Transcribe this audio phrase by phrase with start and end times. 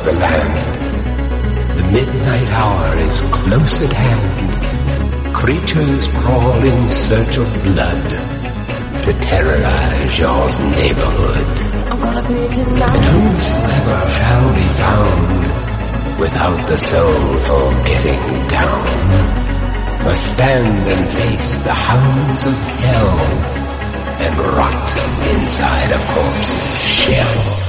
[0.00, 1.76] across the land.
[1.76, 5.34] The midnight hour is close at hand.
[5.34, 8.10] Creatures crawl in search of blood
[9.04, 11.46] to terrorize your neighborhood.
[12.82, 21.56] And whosoever shall be found without the soul for getting down must stand and face
[21.58, 23.18] the hounds of hell
[24.20, 24.96] and rot
[25.34, 27.59] inside a corpse's shell.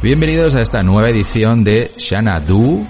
[0.00, 2.86] Bienvenidos a esta nueva edición de Xanadu.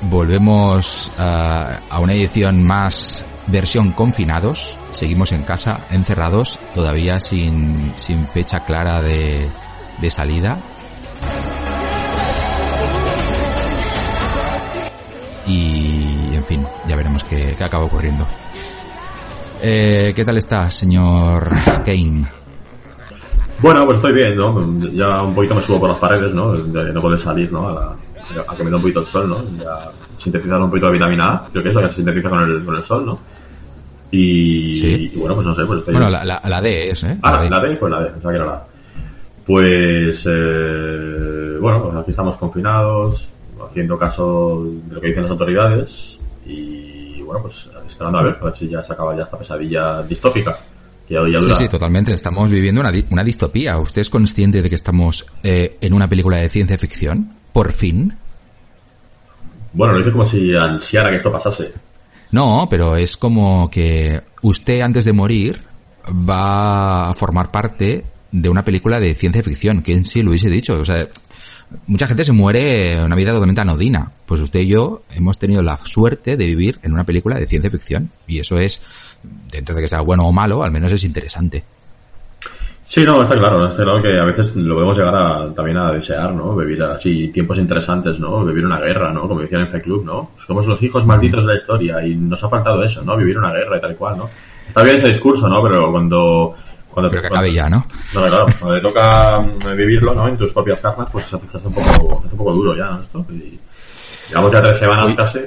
[0.00, 4.74] Volvemos a, a una edición más versión confinados.
[4.90, 9.46] Seguimos en casa, encerrados, todavía sin, sin fecha clara de,
[10.00, 10.58] de salida.
[15.46, 18.26] Y, en fin, ya veremos qué, qué acaba ocurriendo.
[19.62, 21.48] Eh, ¿Qué tal está, señor
[21.84, 22.24] Kane?
[23.60, 24.90] Bueno, pues estoy bien, ¿no?
[24.92, 26.52] Ya un poquito me subo por las paredes, ¿no?
[26.52, 27.68] De no poder salir, ¿no?
[27.68, 27.96] A, la-
[28.48, 29.44] a que me da un poquito el sol, ¿no?
[29.62, 32.42] Ya sintetizar un poquito de vitamina A, creo que es lo que se sintetiza con
[32.42, 33.18] el, con el sol, ¿no?
[34.12, 35.10] Y, Sí.
[35.12, 37.18] y bueno, pues no sé, pues estoy Bueno, la, la, la D es, ¿eh?
[37.22, 37.50] Ah, La D.
[37.50, 38.62] la D, pues la D, o sea que era la.
[39.46, 43.28] Pues, eh, bueno, pues aquí estamos confinados,
[43.68, 46.89] haciendo caso de lo que dicen las autoridades y,
[47.30, 50.56] bueno, pues esperando a ver, a ver si ya se acaba ya esta pesadilla distópica.
[51.06, 51.54] Que ya, ya Sí, dura.
[51.54, 52.12] sí, totalmente.
[52.12, 53.78] Estamos viviendo una, di- una distopía.
[53.78, 57.32] ¿Usted es consciente de que estamos eh, en una película de ciencia ficción?
[57.52, 58.16] Por fin.
[59.72, 61.72] Bueno, lo dice como si ansiara que esto pasase.
[62.32, 65.62] No, pero es como que usted antes de morir
[66.08, 70.50] va a formar parte de una película de ciencia ficción, que en sí lo hubiese
[70.50, 70.78] dicho.
[70.78, 71.06] O sea,
[71.86, 74.10] mucha gente se muere una vida totalmente anodina.
[74.26, 77.70] Pues usted y yo hemos tenido la suerte de vivir en una película de ciencia
[77.70, 78.10] ficción.
[78.26, 79.18] Y eso es,
[79.50, 81.64] dentro de que sea bueno o malo, al menos es interesante.
[82.90, 85.92] Sí, no, está claro, está claro que a veces lo podemos llegar a, también a
[85.92, 86.56] desear, ¿no?
[86.56, 88.44] Vivir así tiempos interesantes, ¿no?
[88.44, 89.28] Vivir una guerra, ¿no?
[89.28, 90.32] Como decían en Fight Club, ¿no?
[90.44, 93.16] Somos los hijos malditos de la historia y nos ha faltado eso, ¿no?
[93.16, 94.30] Vivir una guerra y tal y cual, ¿no?
[94.66, 95.62] Está bien ese discurso, ¿no?
[95.62, 96.56] Pero cuando...
[96.92, 97.86] cuando Pero que cuando- acabe ya, ¿no?
[98.14, 100.28] No, claro, cuando te toca mm, vivirlo, ¿no?
[100.28, 103.00] En tus propias carnes, pues se hace un poco, hace un poco duro ya, ¿no?
[103.00, 103.26] Esto.
[103.30, 103.58] Y,
[104.28, 105.38] llevamos ya tres semanas casi.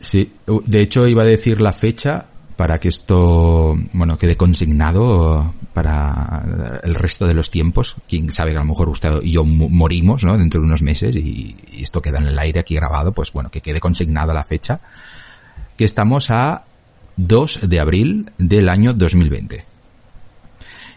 [0.00, 2.26] Sí, de hecho iba a decir la fecha
[2.56, 7.94] para que esto, bueno, quede consignado para el resto de los tiempos.
[8.08, 10.38] Quién sabe que a lo mejor usted y yo mo- morimos, ¿no?
[10.38, 13.50] Dentro de unos meses y, y esto queda en el aire aquí grabado, pues bueno,
[13.50, 14.80] que quede consignada la fecha.
[15.76, 16.64] Que estamos a
[17.16, 19.64] 2 de abril del año 2020.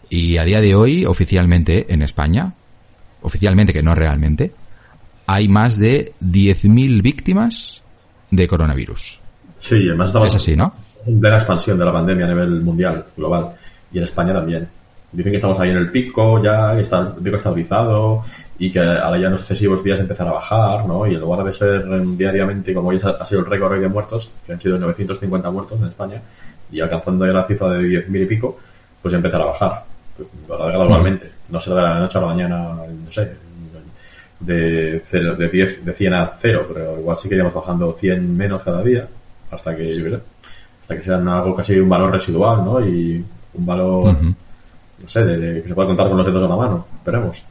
[0.10, 2.54] Y a día de hoy, oficialmente en España,
[3.22, 4.52] oficialmente que no realmente,
[5.28, 7.84] hay más de 10.000 víctimas
[8.32, 9.20] de coronavirus.
[9.62, 10.74] Sí, además estamos Es así, ¿no?
[11.06, 13.52] en plena expansión de la pandemia a nivel mundial, global,
[13.92, 14.68] y en España también.
[15.12, 18.24] Dicen que estamos ahí en el pico ya, que está el pico estabilizado
[18.60, 21.08] y que ahora ya en los sucesivos días empezará a bajar, ¿no?
[21.08, 23.88] Y en lugar de ser em, diariamente, como ya ha sido el récord hoy de
[23.88, 26.22] muertos, que han sido 950 muertos en España,
[26.72, 28.60] y alcanzando ya la cifra de 10.000 y pico,
[29.02, 29.84] pues empezará a bajar,
[31.50, 32.58] No será de la noche a la mañana,
[33.06, 33.32] no sé,
[34.40, 38.38] de, cero, de, 10, de 100 a 0, pero igual sí que iremos bajando 100
[38.38, 39.08] menos cada día,
[39.52, 40.18] hasta que, yo
[40.82, 42.86] hasta que sean algo casi un valor residual, ¿no?
[42.86, 46.48] Y un valor, no sé, de, de que se pueda contar con los dedos de
[46.48, 47.44] la mano, esperemos.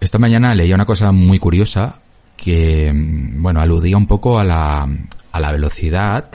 [0.00, 1.96] Esta mañana leía una cosa muy curiosa
[2.36, 4.88] que, mm, bueno, aludía un poco a la,
[5.32, 6.26] a la velocidad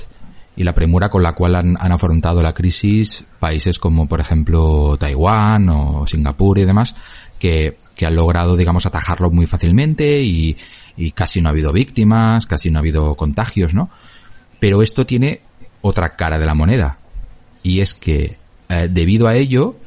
[0.60, 4.98] y la premura con la cual han, han afrontado la crisis países como, por ejemplo,
[5.00, 6.96] Taiwán o Singapur y demás,
[7.40, 10.58] que, que han logrado, digamos, atajarlo muy fácilmente y,
[10.98, 13.90] y casi no ha habido víctimas, casi no ha habido contagios, ¿no?
[14.60, 15.40] Pero esto tiene
[15.80, 16.98] otra cara de la moneda.
[17.64, 18.36] Y es que,
[18.68, 19.78] eh, debido a ello,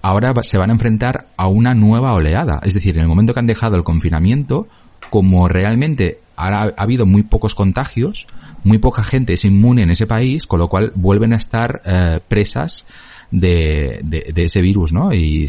[0.00, 2.60] ahora se van a enfrentar a una nueva oleada.
[2.62, 4.66] Es decir, en el momento que han dejado el confinamiento,
[5.10, 8.26] como realmente ha habido muy pocos contagios,
[8.64, 12.20] muy poca gente es inmune en ese país, con lo cual vuelven a estar eh,
[12.28, 12.86] presas
[13.30, 15.12] de, de- de ese virus, ¿no?
[15.14, 15.48] Y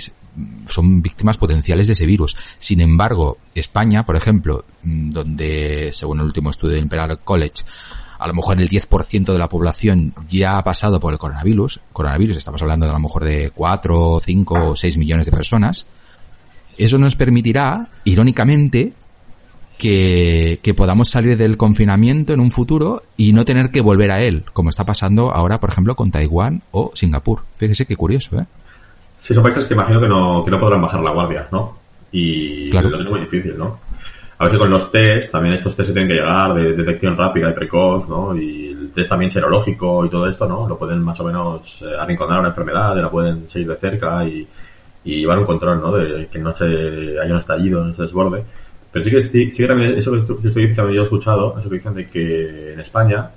[0.68, 2.38] son víctimas potenciales de ese virus.
[2.60, 7.64] Sin embargo, España, por ejemplo, mm, donde, según el último estudio del Imperial College,
[8.20, 12.38] a lo mejor el 10% de la población ya ha pasado por el coronavirus, coronavirus,
[12.38, 15.86] estamos hablando de a lo mejor de 4, 5 o 6 millones de personas,
[16.78, 18.94] eso nos permitirá, irónicamente,
[19.78, 24.22] que, que podamos salir del confinamiento en un futuro y no tener que volver a
[24.22, 27.42] él, como está pasando ahora, por ejemplo, con Taiwán o Singapur.
[27.56, 28.46] Fíjese qué curioso, ¿eh?
[29.22, 31.78] Sí, son países que imagino que no, que no podrán bajar la guardia, ¿no?
[32.12, 32.90] Y Claro.
[32.90, 33.80] lo tiene muy difícil, ¿no?
[34.40, 37.50] A veces con los test, también estos test que tienen que llegar de detección rápida
[37.50, 38.36] y precoz, ¿no?
[38.38, 40.68] Y el test también serológico y todo esto, ¿no?
[40.68, 44.48] Lo pueden más o menos eh, arrinconar una enfermedad, la pueden seguir de cerca y,
[45.04, 45.92] y llevar un control, ¿no?
[45.92, 46.66] De que no se
[47.22, 48.44] haya un estallido, no se desborde.
[48.92, 51.76] Pero sí que, sí, que también, eso que estoy, diciendo, yo he escuchado, eso que
[51.76, 53.30] dicen de que en España,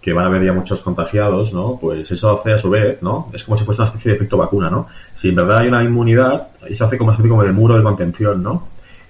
[0.00, 1.78] que van a haber ya muchos contagiados, ¿no?
[1.80, 3.30] Pues eso hace a su vez, ¿no?
[3.32, 4.88] Es como si fuese una especie de efecto vacuna, ¿no?
[5.14, 8.42] Si en verdad hay una inmunidad, eso hace como especie como de muro de contención,
[8.42, 8.68] ¿no?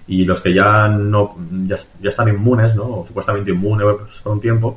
[0.08, 1.36] Y los que ya no,
[1.66, 3.04] ya, ya están inmunes, ¿no?
[3.06, 3.86] Supuestamente inmunes
[4.22, 4.76] por un tiempo,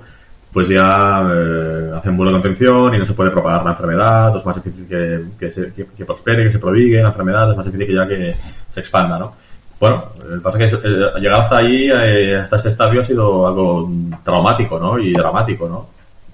[0.53, 4.45] pues ya eh, hacen muro de contención y no se puede propagar la enfermedad, es
[4.45, 7.87] más difícil que, que, se, que, prospere, que se prodigue la enfermedad, es más difícil
[7.87, 8.35] que ya que
[8.69, 9.33] se expanda, ¿no?
[9.79, 10.71] Bueno, el pasa que eh,
[11.19, 13.91] llegar hasta ahí, eh, hasta este estadio ha sido algo
[14.23, 14.97] traumático, ¿no?
[14.97, 15.89] Y dramático, ¿no?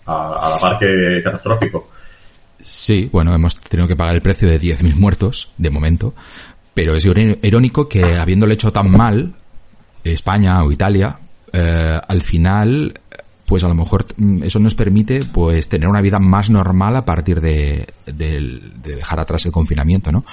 [0.05, 1.89] A, la par que catastrófico.
[2.63, 6.13] Sí, bueno, hemos tenido que pagar el precio de 10.000 muertos, de momento,
[6.73, 9.33] pero es irónico que habiéndolo hecho tan mal,
[10.03, 11.17] España o Italia,
[11.51, 12.93] al final
[13.49, 17.03] pues a lo mejor mm, eso nos permite pues tener una vida más normal a
[17.03, 20.23] partir de, dejar atrás el confinamiento, ¿no?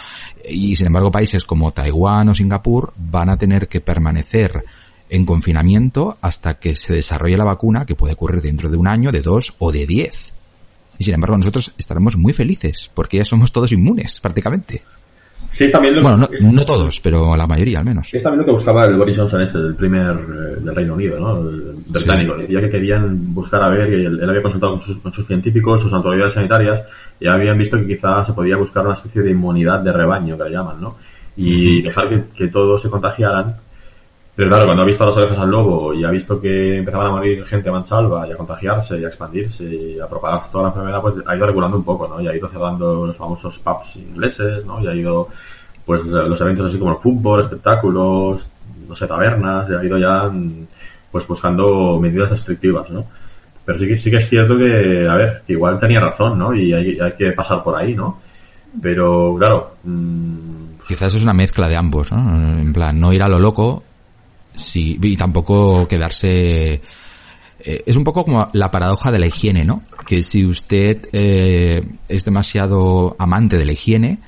[0.46, 4.62] Y sin embargo países como Taiwán o Singapur van a tener que permanecer
[5.08, 9.10] en confinamiento hasta que se desarrolle la vacuna que puede ocurrir dentro de un año,
[9.10, 10.32] de dos o de diez.
[10.98, 14.82] Y sin embargo nosotros estaremos muy felices porque ya somos todos inmunes prácticamente.
[15.50, 18.12] Sí, también lo bueno, no, todos, pero la mayoría al menos.
[18.12, 21.19] Es también lo que buscaba el Boris Johnson este, del primer eh, del Reino Unido,
[21.19, 21.48] ¿no?
[21.48, 22.37] El británico.
[22.37, 26.34] Decía que querían buscar a ver, y él, había consultado con sus, científicos, sus autoridades
[26.34, 26.82] sanitarias,
[27.20, 30.44] y habían visto que quizá se podía buscar una especie de inmunidad de rebaño, que
[30.44, 30.96] le llaman, ¿no?
[31.37, 33.56] Y dejar que, que todos se contagiaran
[34.37, 37.11] pero claro, cuando ha visto las orejas al lobo y ha visto que empezaban a
[37.11, 40.69] morir gente a mansalva y a contagiarse y a expandirse y a propagarse toda la
[40.69, 42.21] enfermedad, pues ha ido regulando un poco, ¿no?
[42.21, 44.79] Y ha ido cerrando los famosos pubs ingleses, ¿no?
[44.83, 45.31] Y ha ido,
[45.87, 48.47] pues, los eventos así como el fútbol, espectáculos,
[48.87, 50.31] no sé, tabernas, y ha ido ya,
[51.11, 53.06] pues, buscando medidas restrictivas, ¿no?
[53.65, 56.55] Pero sí que, sí que es cierto que, a ver, que igual tenía razón, ¿no?
[56.55, 58.21] Y hay, que pasar por ahí, ¿no?
[58.83, 59.77] Pero, claro...
[59.85, 60.77] Mmm...
[60.87, 62.61] Quizás es una mezcla de ambos, ¿no?
[62.61, 63.83] En plan, no ir a lo loco,
[64.56, 66.81] Sí, y tampoco quedarse...
[67.58, 69.82] Eh, es un poco como la paradoja de la higiene, ¿no?
[70.06, 74.19] Que si usted eh, es demasiado amante de la higiene,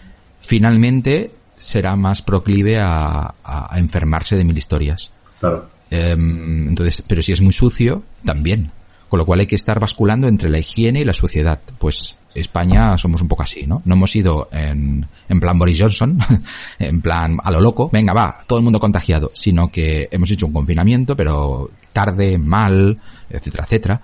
[0.41, 3.35] finalmente será más proclive a,
[3.77, 5.13] enfermarse de mil historias.
[5.41, 5.69] Claro.
[5.91, 8.71] Em, entonces, pero si es muy sucio, también.
[9.09, 11.61] Con lo cual hay que estar basculando entre la higiene y la suciedad.
[11.79, 13.83] Pues España somos un poco así, ¿no?
[13.85, 16.19] No hemos ido en, en plan Boris Johnson,
[16.79, 20.47] en plan a lo loco, venga, va, todo el mundo contagiado, sino que hemos hecho
[20.47, 22.99] un confinamiento, pero tarde, mal,
[23.31, 24.03] etcétera, etcétera.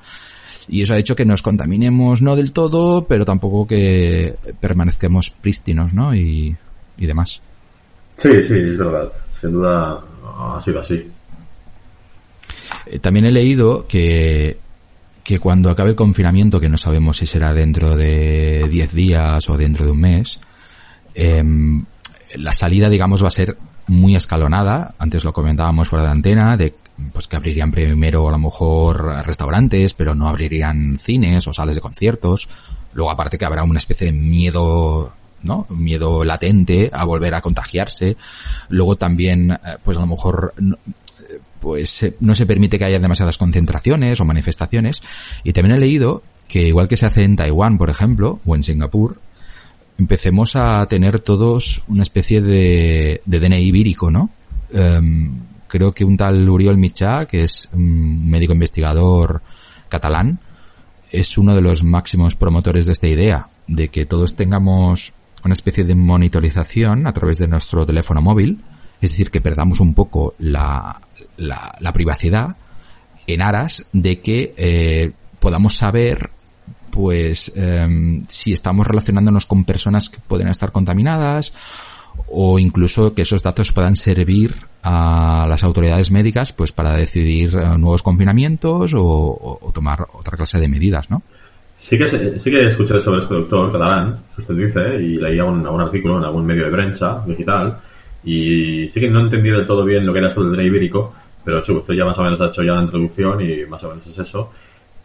[0.68, 5.92] Y eso ha hecho que nos contaminemos no del todo, pero tampoco que permanezcamos prístinos,
[5.92, 6.14] ¿no?
[6.14, 6.56] Y,
[6.96, 7.42] y demás.
[8.18, 9.12] Sí, sí, es verdad.
[9.40, 11.06] Sin duda ha sido así.
[12.86, 14.58] Eh, también he leído que
[15.24, 19.56] que cuando acabe el confinamiento, que no sabemos si será dentro de 10 días o
[19.56, 20.38] dentro de un mes,
[21.14, 21.84] em,
[22.36, 23.56] la salida, digamos, va a ser
[23.86, 24.94] muy escalonada.
[24.98, 26.74] Antes lo comentábamos fuera de antena, de
[27.12, 31.80] pues que abrirían primero a lo mejor restaurantes, pero no abrirían cines o sales de
[31.80, 32.48] conciertos.
[32.92, 35.66] Luego aparte que habrá una especie de miedo, ¿no?
[35.70, 38.16] Miedo latente a volver a contagiarse.
[38.68, 40.54] Luego también, eh, pues a lo mejor
[41.60, 45.02] pues no se permite que haya demasiadas concentraciones o manifestaciones.
[45.42, 48.62] Y también he leído que igual que se hace en Taiwán, por ejemplo, o en
[48.62, 49.20] Singapur,
[49.98, 54.30] empecemos a tener todos una especie de, de DNI vírico, ¿no?
[54.72, 59.42] Em, creo que un tal Uriol Michá, que es un médico investigador
[59.88, 60.40] catalán,
[61.10, 65.84] es uno de los máximos promotores de esta idea, de que todos tengamos una especie
[65.84, 68.60] de monitorización a través de nuestro teléfono móvil,
[69.04, 71.00] es decir, que perdamos un poco la,
[71.36, 72.56] la, privacidad
[73.26, 76.30] en aras de que eh, podamos saber
[76.90, 81.52] pues em, si estamos relacionándonos con personas que pueden estar contaminadas
[82.28, 87.76] o incluso que esos datos puedan servir a las autoridades médicas pues para decidir eh,
[87.76, 91.22] nuevos confinamientos o, tomar otra clase de medidas, ¿no?
[91.80, 95.80] Sí que, sí que escuché sobre este doctor catalán, usted dice, y leía un, un
[95.80, 97.76] artículo en algún medio de prensa digital,
[98.24, 101.14] y sí que no entendí del todo bien lo que era esto del DNI ibérico,
[101.44, 104.06] pero esto ya más o menos ha hecho ya la introducción y más o menos
[104.06, 104.50] es eso.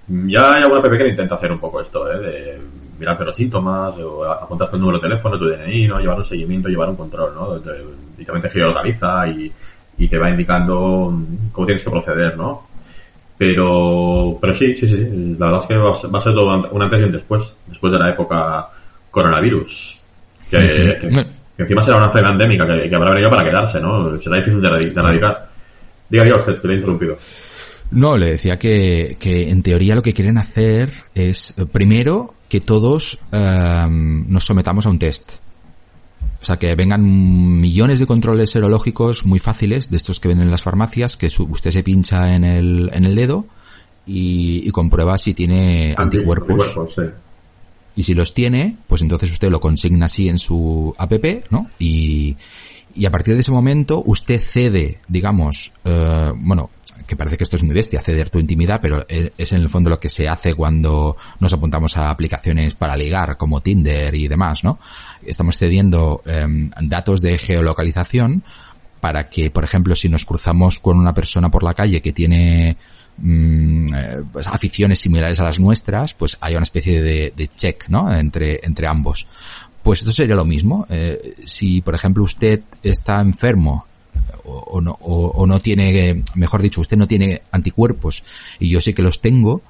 [0.07, 2.19] Ya hay alguna PP que intenta hacer un poco esto, ¿eh?
[2.19, 2.61] De
[2.97, 5.99] mirar los síntomas, o apuntar tu número de teléfono, tu DNI, ¿no?
[5.99, 7.59] Llevar un seguimiento, llevar un control, ¿no?
[7.59, 9.51] Directamente geolocaliza y,
[9.97, 11.13] y te va indicando
[11.51, 12.67] cómo tienes que proceder, ¿no?
[13.37, 16.99] Pero, pero sí, sí, sí, la verdad es que va a ser todo un antes
[16.99, 18.69] y un después, después de la época
[19.11, 19.97] coronavirus.
[20.49, 21.25] Que,
[21.63, 24.17] encima será una enfermedad endémica que, que, habrá venido para quedarse, ¿no?
[24.21, 25.49] Será difícil de, de erradicar.
[26.09, 27.17] Diga, diga usted, que le he interrumpido.
[27.91, 32.61] No, le decía que, que en teoría lo que quieren hacer es, eh, primero, que
[32.61, 35.33] todos em, nos sometamos a un test.
[36.41, 37.01] O sea, que vengan
[37.59, 41.71] millones de controles serológicos muy fáciles, de estos que venden en las farmacias, que usted
[41.71, 43.45] se pincha en el, en el dedo
[44.05, 46.75] y, y comprueba si tiene anticuerpos.
[47.99, 51.11] Y si los tiene, pues entonces usted lo consigna así en su app,
[51.49, 51.69] ¿no?
[51.79, 52.37] Y,
[52.95, 56.69] y a partir de ese momento usted cede, digamos, eh, bueno,
[57.05, 59.69] que parece que esto es muy bestia, ceder tu intimidad, pero e, es en el
[59.69, 64.29] fondo lo que se hace cuando nos apuntamos a aplicaciones para ligar, como Tinder y
[64.29, 64.79] demás, ¿no?
[65.25, 68.43] Estamos cediendo em, datos de geolocalización
[69.01, 72.77] para que, por ejemplo, si nos cruzamos con una persona por la calle que tiene
[73.21, 77.87] mm, eh, pues, aficiones similares a las nuestras, pues haya una especie de, de check,
[77.89, 78.13] ¿no?
[78.13, 79.27] Entre, entre ambos.
[79.83, 80.85] Pues esto sería lo mismo.
[80.89, 83.85] Eh, si, por ejemplo, usted está enfermo
[84.43, 88.23] o, no, o, no tiene, mejor dicho, usted no tiene anticuerpos
[88.59, 89.61] y yo sé que los tengo,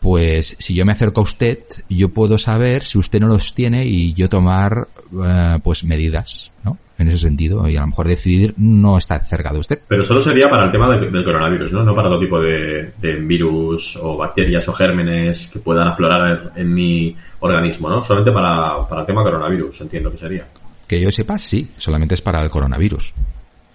[0.00, 3.84] pues si yo me acerco a usted, yo puedo saber si usted no los tiene
[3.84, 4.88] y yo tomar
[5.24, 6.78] eh, pues medidas, ¿no?
[6.98, 9.80] En ese sentido, y a lo mejor decidir no estar cerca de usted.
[9.86, 11.84] Pero solo sería para el tema del coronavirus, ¿no?
[11.84, 17.14] No para otro tipo de, virus o bacterias o gérmenes que puedan aflorar en, mi
[17.40, 18.02] organismo, ¿no?
[18.04, 20.46] Solamente para, para el tema coronavirus, entiendo que sería.
[20.86, 23.12] Que yo sepa, sí, solamente es para el coronavirus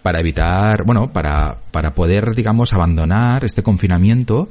[0.01, 4.49] para evitar, bueno, para, para poder, digamos, abandonar este confinamiento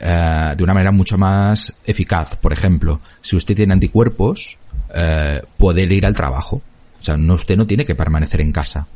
[0.00, 2.36] eh, de una manera mucho más eficaz.
[2.36, 4.58] Por ejemplo, si usted tiene anticuerpos,
[4.94, 6.56] eh, poder ir al trabajo.
[7.00, 8.86] O sea, no, usted no tiene que permanecer en casa.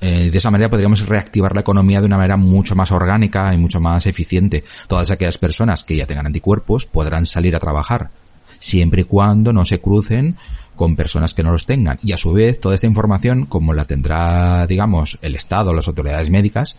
[0.00, 3.58] Eh, de esa manera podríamos reactivar la economía de una manera mucho más orgánica y
[3.58, 4.64] mucho más eficiente.
[4.88, 8.10] Todas aquellas personas que ya tengan anticuerpos podrán salir a trabajar,
[8.58, 10.36] siempre y cuando no se crucen
[10.74, 12.00] con personas que no los tengan.
[12.02, 16.30] Y a su vez, toda esta información, como la tendrá, digamos, el Estado, las autoridades
[16.30, 16.76] médicas,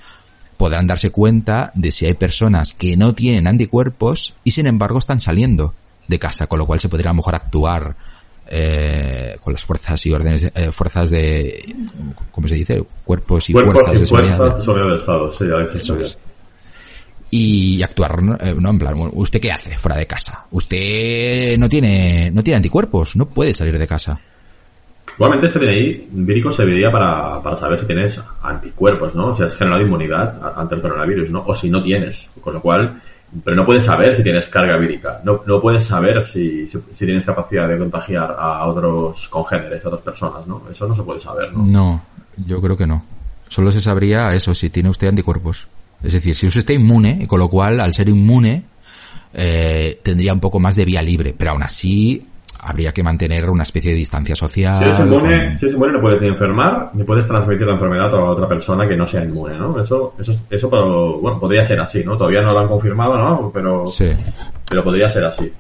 [0.63, 5.19] podrán darse cuenta de si hay personas que no tienen anticuerpos y sin embargo están
[5.19, 5.73] saliendo
[6.07, 7.93] de casa, con lo cual se podría a lo mejor actuar
[8.47, 11.75] eh, con las fuerzas y órdenes, eh, fuerzas de,
[12.31, 12.81] ¿cómo se dice?
[13.03, 14.61] Cuerpos y fuerzas de seguridad.
[14.97, 16.15] Estado, sí,
[17.29, 18.69] y actuar, eh, ¿no?
[18.69, 20.45] En plan, ¿usted qué hace fuera de casa?
[20.51, 24.17] Usted no tiene, no tiene anticuerpos, no puede salir de casa.
[25.15, 29.35] Igualmente este DNI vírico serviría para, para saber si tienes anticuerpos, ¿no?
[29.35, 31.43] Si has generado inmunidad ante el coronavirus, ¿no?
[31.45, 32.29] O si no tienes.
[32.41, 32.99] Con lo cual,
[33.43, 35.21] pero no puedes saber si tienes carga vírica.
[35.23, 40.01] No, no puedes saber si, si, tienes capacidad de contagiar a otros congéneres, a otras
[40.01, 40.63] personas, ¿no?
[40.71, 41.63] Eso no se puede saber, ¿no?
[41.63, 42.01] No,
[42.45, 43.05] yo creo que no.
[43.47, 45.67] Solo se sabría eso, si tiene usted anticuerpos.
[46.01, 48.63] Es decir, si usted está inmune, y con lo cual, al ser inmune,
[49.33, 52.23] eh, tendría un poco más de vía libre, pero aún así
[52.63, 54.79] habría que mantener una especie de distancia social.
[54.79, 58.13] Si eres inmune, si eres inmune no puedes ni enfermar, ni puedes transmitir la enfermedad
[58.15, 59.79] a otra persona que no sea inmune, ¿no?
[59.81, 62.17] Eso, eso, eso bueno, podría ser así, ¿no?
[62.17, 63.51] Todavía no lo han confirmado, ¿no?
[63.53, 64.11] Pero, sí.
[64.69, 65.51] pero podría ser así.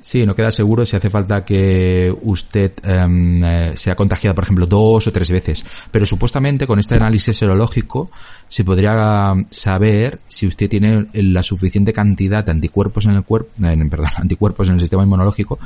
[0.00, 5.06] Sí, no queda seguro si hace falta que usted eh, sea contagiado, por ejemplo, dos
[5.06, 5.64] o tres veces.
[5.90, 8.10] Pero supuestamente con este análisis serológico
[8.48, 14.08] se podría saber si usted tiene la suficiente cantidad de anticuerpos en el cuerpo, perdón,
[14.16, 15.58] anticuerpos en el sistema inmunológico,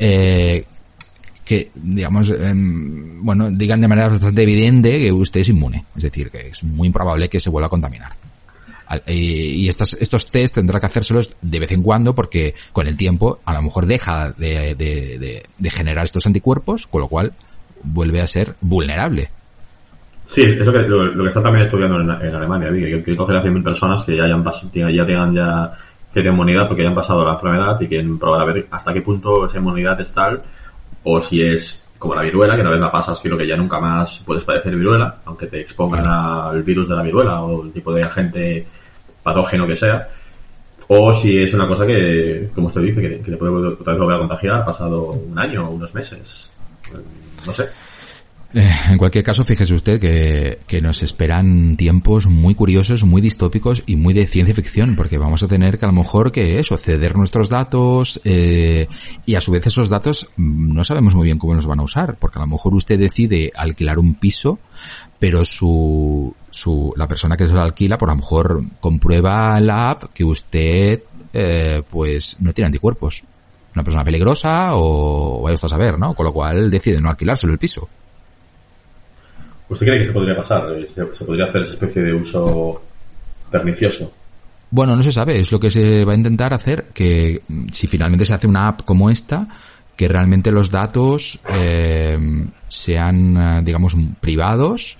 [0.00, 0.64] eh,
[1.44, 5.84] que, digamos, em, bueno, digan de manera bastante evidente que usted es inmune.
[5.94, 8.12] Es decir, que es muy improbable que se vuelva a contaminar.
[9.06, 13.38] Y estos, estos test tendrá que hacérselos de vez en cuando porque con el tiempo
[13.44, 17.32] a lo mejor deja de, de, generar estos anticuerpos, con lo cual
[17.84, 19.28] vuelve a ser vulnerable.
[20.34, 23.62] Sí, eso que lo, que están también estudiando en, Alemania, que, que coger a 100.000
[23.62, 25.72] personas que ya hayan ya tengan ya
[26.12, 29.00] tienen inmunidad porque ya han pasado la enfermedad y quieren probar a ver hasta qué
[29.00, 30.42] punto esa inmunidad es tal
[31.04, 33.78] o si es como la viruela, que una vez la pasas creo que ya nunca
[33.78, 37.92] más puedes padecer viruela, aunque te expongan al virus de la viruela o el tipo
[37.92, 38.66] de agente
[39.22, 40.08] patógeno que sea,
[40.88, 44.00] o si es una cosa que, como usted dice, que, que le puede otra vez
[44.00, 46.50] volver a contagiar pasado un año o unos meses.
[47.46, 47.68] No sé.
[48.52, 53.94] Eh, en cualquier caso, fíjese usted que, nos esperan tiempos muy curiosos, muy distópicos y
[53.94, 57.16] muy de ciencia ficción, porque vamos a tener que a lo mejor que eso, ceder
[57.16, 58.88] nuestros datos eh,
[59.24, 61.84] y a su vez esos datos mm, no sabemos muy bien cómo los van a
[61.84, 64.58] usar, porque a lo mejor usted decide alquilar un piso,
[65.18, 69.90] pero su, su la persona que se lo alquila, por lo mejor comprueba en la
[69.90, 71.02] app que usted
[71.32, 73.22] eh, pues no tiene anticuerpos.
[73.72, 76.14] Una persona peligrosa o usted a saber, ¿no?
[76.14, 77.88] Con lo cual decide no alquilárselo el piso.
[79.70, 80.66] ¿Usted cree que se podría pasar?
[80.92, 82.82] ¿Se, podría hacer esa especie de uso
[83.50, 84.12] pernicioso?
[84.68, 87.86] Bueno, no se sabe, es lo que se va a intentar hacer, que mm, si
[87.86, 89.46] finalmente se hace una app como esta,
[89.96, 92.18] que realmente los datos eh,
[92.66, 94.98] sean, eh, digamos, privados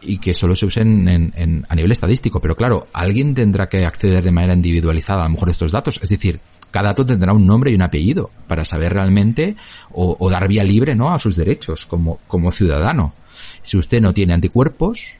[0.00, 2.40] y que solo se usen en, a nivel estadístico.
[2.40, 5.98] Pero claro, alguien tendrá que acceder de manera individualizada a lo mejor estos datos.
[6.02, 6.38] Es decir,
[6.70, 9.56] cada dato tendrá un nombre y un apellido para saber realmente
[9.92, 11.12] o, dar vía libre ¿no?
[11.12, 13.14] a sus derechos como, como ciudadano.
[13.64, 15.16] Si usted no tiene anticuerpos,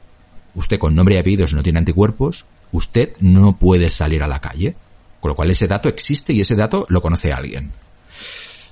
[0.54, 4.76] usted con nombre y apellidos no tiene anticuerpos, usted no puede salir a la calle.
[5.18, 7.72] Con lo cual ese dato existe y ese dato lo conoce alguien.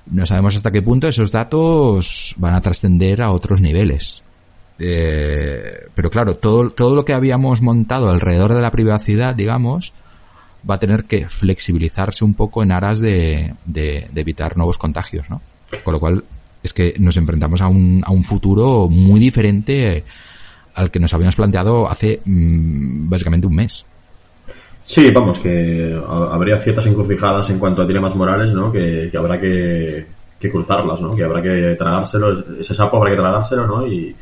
[0.05, 4.21] No sabemos hasta qué punto esos datos van a trascender a otros niveles.
[4.77, 9.93] Eh, pero claro, todo, todo lo que habíamos montado alrededor de la privacidad, digamos,
[10.69, 15.41] va a tener que flexibilizarse un poco en aras de, de, evitar nuevos contagios, ¿no?
[15.83, 16.23] Con lo cual
[16.63, 20.03] es que nos enfrentamos a un, a un futuro muy diferente
[20.75, 23.85] al que nos habíamos planteado hace mm, básicamente un mes.
[24.85, 28.71] Sí, vamos, que habría ciertas encrucijadas en cuanto a dilemas morales, ¿no?
[28.71, 30.05] Que, habrá que,
[30.39, 31.15] que, cruzarlas, ¿no?
[31.15, 33.87] Que habrá que tragárselo, ese sapo habrá que tragárselo, ¿no?
[33.87, 34.13] Y,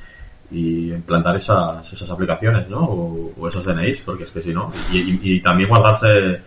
[0.52, 3.32] y implantar esas, esas aplicaciones, ¿no?
[3.38, 4.72] O, esos DNIs, porque es que si no.
[4.92, 6.40] Y, también guardarse,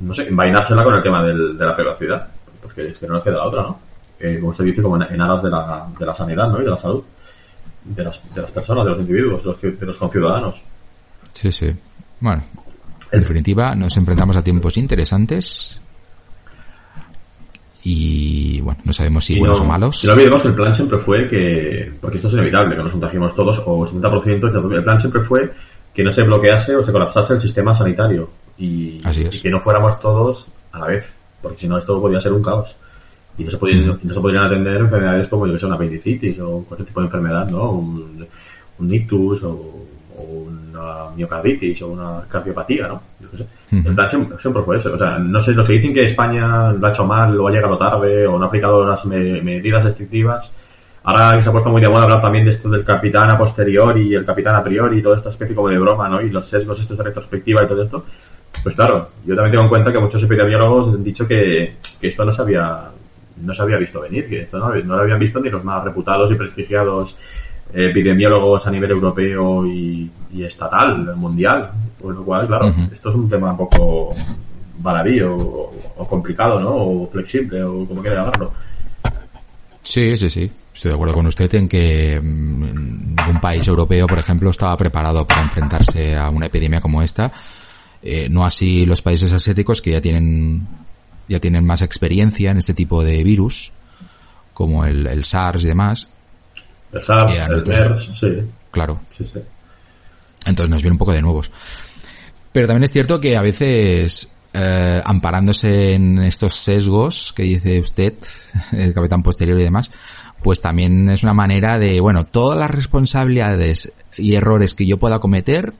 [0.00, 2.28] no sé, envainársela con el tema del, de la privacidad,
[2.62, 3.87] porque es que no nos queda la otra, ¿no?
[4.40, 6.60] Como usted dice, como en, aras de la, de la sanidad, ¿no?
[6.60, 7.02] Y de la salud
[7.84, 10.62] de las, de las personas, de los individuos, de los, de los conciudadanos.
[11.32, 11.70] Sí, sí.
[12.20, 12.42] Bueno,
[13.10, 15.78] en definitiva, nos enfrentamos a tiempos interesantes
[17.82, 20.04] y bueno, no sabemos si buenos o malos.
[20.04, 22.92] Y no olvidemos que el plan siempre fue que, porque esto es inevitable, que nos
[22.92, 25.50] contagiemos todos, o 70%, el plan siempre fue
[25.94, 30.48] que no se bloquease o se colapsase el sistema sanitario y, que no fuéramos todos
[30.72, 31.06] a la vez,
[31.40, 32.74] porque si no esto podría ser un caos.
[33.38, 36.40] Y no se, podían, no se podrían atender enfermedades como yo que sé, una apendicitis
[36.40, 37.70] o cualquier tipo de enfermedad, ¿no?
[37.70, 38.26] Un,
[38.78, 39.78] un ictus o
[40.18, 43.02] una miocarditis o una cardiopatía, ¿no?
[43.20, 43.46] Yo qué sé.
[43.88, 44.92] El plan siempre, fue eso.
[44.92, 47.50] O sea, no sé, los que dicen que España lo ha hecho mal o ha
[47.50, 50.50] llegado tarde o no ha aplicado las medidas restrictivas,
[51.04, 53.38] ahora que se ha puesto muy de moda hablar también de esto del capitán a
[53.38, 56.20] posteriori y el capitán a priori y toda esta especie como de broma, ¿no?
[56.20, 58.04] Y los sesgos estos de retrospectiva y todo esto.
[58.62, 62.24] Pues claro, yo también tengo en cuenta que muchos epidemiólogos han dicho que, que esto
[62.24, 62.90] no se había
[63.42, 65.84] no se había visto venir, que esto no, no lo habían visto ni los más
[65.84, 67.16] reputados y prestigiados
[67.72, 71.70] epidemiólogos a nivel europeo y, estatal, mundial.
[72.00, 74.14] Por lo cual, claro, esto es un tema un poco
[74.78, 75.70] baladí o,
[76.08, 76.70] complicado, ¿no?
[76.70, 78.52] O flexible, o como quiera llamarlo.
[79.82, 80.50] Sí, sí, sí.
[80.72, 85.26] Estoy de acuerdo con usted en que mm, un país europeo, por ejemplo, estaba preparado
[85.26, 87.32] para enfrentarse a una epidemia como esta.
[88.00, 90.66] Eh, no así los países asiáticos que ya tienen
[91.28, 93.72] ya tienen más experiencia en este tipo de virus,
[94.54, 96.08] como el, el SARS y demás,
[98.18, 98.26] sí.
[98.70, 99.00] Claro.
[100.46, 101.50] Entonces nos viene un poco de nuevos.
[102.52, 108.14] Pero también es cierto que a veces, eh, amparándose en estos sesgos que dice usted,
[108.72, 109.90] el capitán posterior y demás,
[110.42, 115.18] pues también es una manera de, bueno, todas las responsabilidades y errores que yo pueda
[115.18, 115.74] cometer,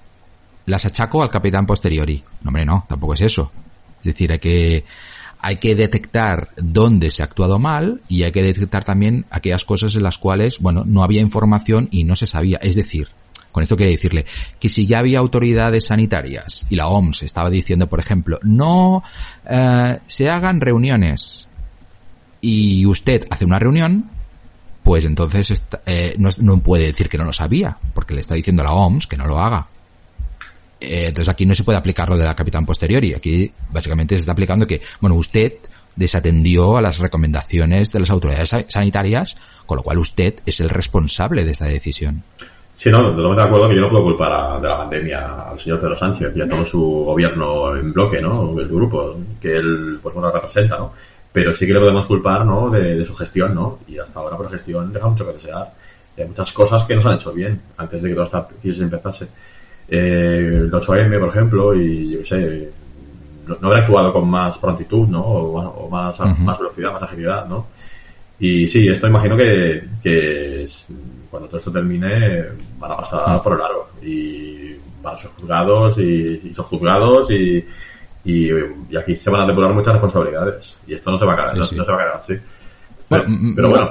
[0.67, 2.23] las achaco al capitán posteriori.
[2.43, 3.51] No, hombre, no, tampoco es eso.
[4.01, 4.85] Es decir, hay que
[5.41, 9.95] hay que detectar dónde se ha actuado mal y hay que detectar también aquellas cosas
[9.95, 12.59] en las cuales, bueno, no había información y no se sabía.
[12.63, 13.09] Es decir,
[13.53, 14.27] con esto quiere decirle
[14.59, 19.03] que si ya había autoridades sanitarias y la OMS estaba diciendo, por ejemplo, no
[19.49, 21.49] eh, se hagan reuniones
[22.41, 24.11] y usted hace una reunión,
[24.83, 28.63] pues entonces eh, no, no puede decir que no lo sabía, porque le está diciendo
[28.63, 29.69] a la OMS que no lo haga.
[30.81, 33.15] Eh, entonces aquí no se puede aplicar lo de la capitán posteriori.
[33.15, 35.55] Aquí básicamente se está aplicando que, bueno, usted
[35.97, 39.37] desatendió a las recomendaciones de las autoridades sanitarias,
[39.67, 42.23] con lo cual usted es el responsable de esta decisión.
[42.77, 45.81] Sí, no, totalmente de acuerdo que yo no puedo culpar de la pandemia al señor
[45.81, 48.57] Pedro Sánchez y a todo su gobierno en bloque, ¿no?
[48.57, 50.93] El grupo que él, pues bueno, representa, ¿no?
[51.33, 52.71] Pero sí que le podemos culpar, ¿no?
[52.71, 53.81] De, su gestión, ¿no?
[53.89, 55.73] Y hasta ahora, por la gestión, deja mucho que desear.
[56.17, 58.81] hay muchas cosas que no se han hecho bien antes de que toda esta crisis
[58.81, 59.27] empezase
[59.89, 62.71] eh, el 8M, por ejemplo, y yo sé,
[63.47, 65.23] no, no, habrá actuado con más prontitud, ¿no?
[65.23, 67.67] O, más, más velocidad, más agilidad, ¿no?
[68.39, 70.69] Y sí, esto imagino que, que
[71.31, 72.45] cuando todo esto termine
[72.79, 77.31] van a pasar por el aro y van a ser juzgados y, y son juzgados
[77.31, 77.65] y,
[78.25, 78.51] y,
[78.97, 81.65] aquí se van a depurar muchas responsabilidades y esto no se va a quedar, No,
[81.65, 82.35] se va a quedar así.
[83.09, 83.25] Bueno,
[83.57, 83.91] pero, bueno.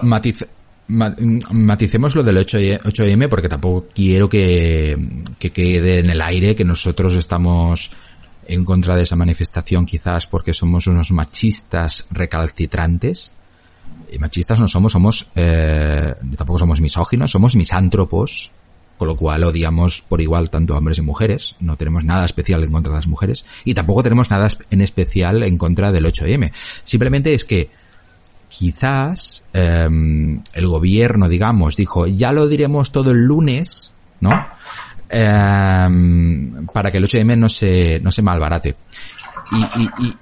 [0.89, 4.97] Maticemos lo del 8M porque tampoco quiero que,
[5.39, 7.91] quede en el aire que nosotros estamos
[8.47, 13.32] en contra de esa manifestación quizás porque somos unos machistas recalcitrantes.
[14.12, 18.52] Y machistas no somos, somos, eh, tampoco somos misóginos, somos misántropos,
[18.97, 22.71] con lo cual odiamos por igual tanto hombres y mujeres, no tenemos nada especial en
[22.71, 26.52] contra de las mujeres, y tampoco tenemos nada en especial en contra del 8M.
[26.84, 27.69] Simplemente es que
[28.49, 34.31] quizás em, el gobierno, digamos, dijo, ya lo diremos todo el lunes, ¿no?
[35.10, 38.75] em, para que el 8M no se, no se malbarate.
[39.51, 40.15] Y, y,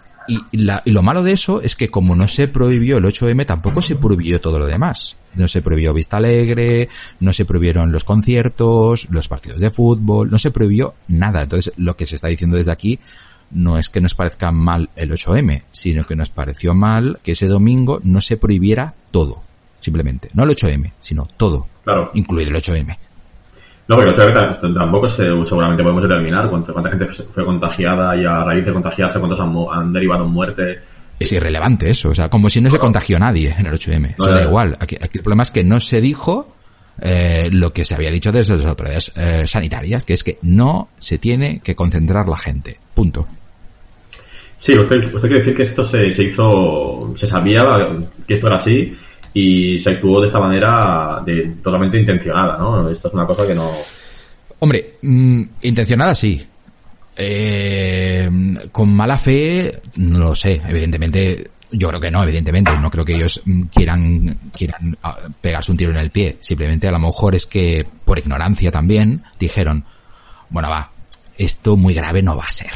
[0.52, 3.46] y, la- y lo malo de eso es que como no se prohibió el 8M,
[3.46, 5.16] tampoco se prohibió todo lo demás.
[5.36, 6.88] No se prohibió Vista Alegre,
[7.20, 11.44] no se prohibieron los conciertos, los partidos de fútbol, no se prohibió nada.
[11.44, 13.00] Entonces, lo que se está diciendo desde aquí
[13.52, 17.48] no es que nos parezca mal el 8M, sino que nos pareció mal que ese
[17.48, 19.42] domingo no se prohibiera todo.
[19.80, 20.30] Simplemente.
[20.34, 21.68] No el 8M, sino todo.
[21.84, 22.12] Claro.
[22.16, 22.98] Incluido el 8M.
[23.88, 28.16] No, porque otra vez tam- tampoco se- seguramente podemos determinar cuánta, cuánta gente fue contagiada
[28.18, 30.80] y a raíz de contagiarse cuántos han, han derivado en muerte.
[31.20, 34.16] Es irrelevante eso, o sea, como si no se contagió nadie en el 8M.
[34.18, 34.76] No, Eso da igual.
[34.80, 36.56] Aquí, aquí el problema es que no se dijo
[37.00, 40.90] eh, lo que se había dicho desde las autoridades eh, sanitarias, que es que no
[40.98, 42.80] se tiene que concentrar la gente.
[42.96, 43.28] Punto.
[44.58, 47.64] Sí, usted, usted quiere decir que esto se, se hizo, se sabía
[48.28, 48.98] que esto era así
[49.32, 52.90] y se actuó de esta manera de, totalmente intencionada, ¿no?
[52.90, 53.70] Esto es una cosa que no...
[54.60, 56.42] Hombre, mm, intencionada sí.
[57.18, 58.30] Eh,
[58.72, 60.62] con mala fe, no lo sé.
[60.68, 62.72] Evidentemente, yo creo que no, evidentemente.
[62.80, 66.38] No creo que ellos mm, quieran, quieran ah, pegarse un tiro en el pie.
[66.40, 69.84] Simplemente a lo mejor es que, por ignorancia también, dijeron,
[70.50, 70.92] bueno, va,
[71.38, 72.72] esto muy grave no va a ser.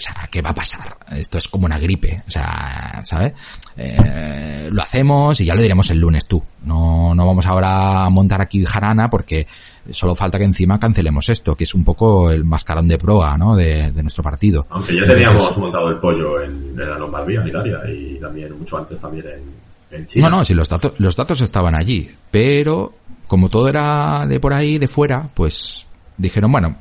[0.00, 0.96] O sea, ¿qué va a pasar?
[1.12, 2.22] Esto es como una gripe.
[2.26, 3.34] O sea, ¿sabes?
[3.76, 6.42] Eh, lo hacemos y ya lo diremos el lunes tú.
[6.64, 9.46] No, no vamos ahora a montar aquí jarana porque
[9.90, 13.54] solo falta que encima cancelemos esto, que es un poco el mascarón de proa, ¿no?
[13.54, 14.66] De, de nuestro partido.
[14.70, 18.58] Aunque ya Entonces, teníamos montado el pollo en, en la Lombardía, en Italia, y también
[18.58, 20.30] mucho antes también en, en China.
[20.30, 22.94] No, no, si los datos, los datos estaban allí, pero
[23.26, 25.86] como todo era de por ahí, de fuera, pues
[26.16, 26.74] dijeron, bueno,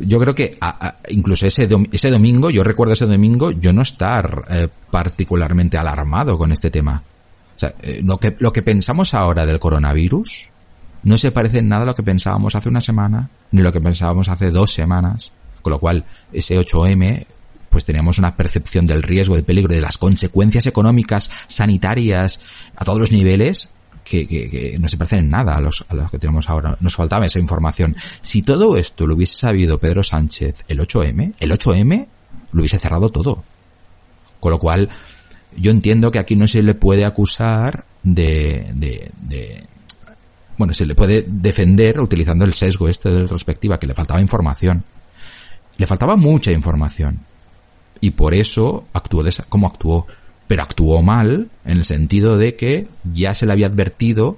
[0.00, 3.82] yo creo que a- incluso ese, dom- ese domingo, yo recuerdo ese domingo, yo no
[3.82, 7.02] estar eh, particularmente alarmado con este tema.
[7.56, 10.48] O sea, eh, lo que, lo que pensamos ahora del coronavirus
[11.02, 13.80] no se parece en nada a lo que pensábamos hace una semana, ni lo que
[13.80, 15.30] pensábamos hace dos semanas.
[15.62, 17.26] Con lo cual, ese 8M,
[17.68, 22.40] pues teníamos una percepción del riesgo, del peligro, de las consecuencias económicas, sanitarias,
[22.76, 23.70] a todos los niveles,
[24.10, 26.76] que, que- que no se parecen en nada a los, a los que tenemos ahora.
[26.80, 27.94] Nos faltaba esa información.
[28.20, 32.06] Si todo esto lo hubiese sabido Pedro Sánchez el 8M, el 8M
[32.52, 33.44] lo hubiese cerrado todo.
[34.40, 34.88] Con lo cual,
[35.56, 39.64] yo entiendo que aquí no se le puede acusar de, de, de-
[40.58, 44.82] bueno, se le puede defender utilizando el sesgo este de retrospectiva, que le faltaba información.
[45.78, 47.20] Le faltaba mucha información.
[48.00, 50.06] Y por eso actuó de esa, como actuó.
[50.50, 54.36] Pero actuó mal en el sentido de que ya se le había advertido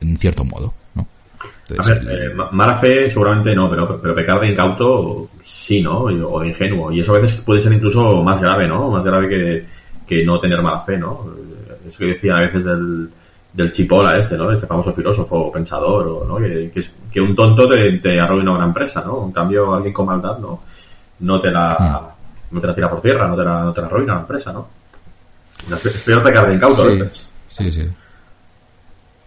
[0.00, 1.08] en cierto modo, ¿no?
[1.42, 5.80] A Entonces, ver, eh, ma- mala fe seguramente no, pero, pero pecar de incauto sí,
[5.82, 6.02] ¿no?
[6.02, 6.92] O de ingenuo.
[6.92, 8.90] Y eso a veces puede ser incluso más grave, ¿no?
[8.92, 9.66] Más grave que,
[10.06, 11.26] que no tener mala fe, ¿no?
[11.36, 13.08] Eh, Eso que decía a veces del,
[13.52, 14.52] del chipola este, ¿no?
[14.52, 16.36] Este famoso filósofo o pensador, o, ¿no?
[16.36, 19.24] Que, que, es- que un tonto te, te arruina una empresa, ¿no?
[19.26, 20.60] En cambio, alguien con maldad no,
[21.20, 21.74] no te la,
[22.52, 24.52] no te la tira por tierra, no te la, no te la arruina la empresa,
[24.52, 24.83] ¿no?
[25.70, 27.00] Es peor pecar de incauto a sí,
[27.48, 27.82] sí, sí.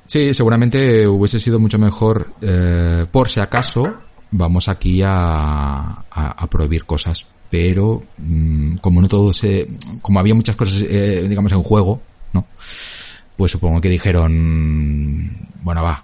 [0.06, 3.94] Sí, seguramente hubiese sido mucho mejor, eh, por si acaso,
[4.32, 7.26] vamos aquí a, a, a prohibir cosas.
[7.50, 9.68] Pero, mm, como no todo se,
[10.02, 12.02] como había muchas cosas, eh, digamos, en juego,
[12.34, 12.46] ¿no?
[13.36, 16.04] Pues supongo que dijeron, bueno, va,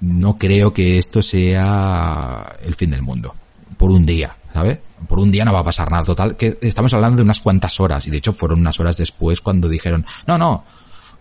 [0.00, 3.34] no creo que esto sea el fin del mundo.
[3.76, 4.78] Por un día, ¿sabes?
[5.08, 6.04] Por un día no va a pasar nada.
[6.04, 8.06] Total, que estamos hablando de unas cuantas horas.
[8.06, 10.64] Y de hecho fueron unas horas después cuando dijeron, no, no,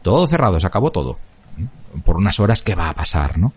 [0.02, 1.18] todo cerrado, se acabó todo.
[2.04, 3.54] Por unas horas, ¿qué va a pasar, no?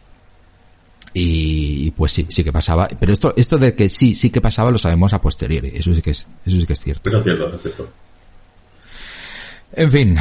[1.16, 2.88] Y pues sí, sí que pasaba.
[2.88, 5.70] Pero esto, esto de que sí, sí que pasaba lo sabemos a posteriori.
[5.74, 7.08] Eso sí que es, eso sí que es cierto.
[7.08, 7.88] Eso es cierto, eso es cierto.
[9.76, 10.18] En fin,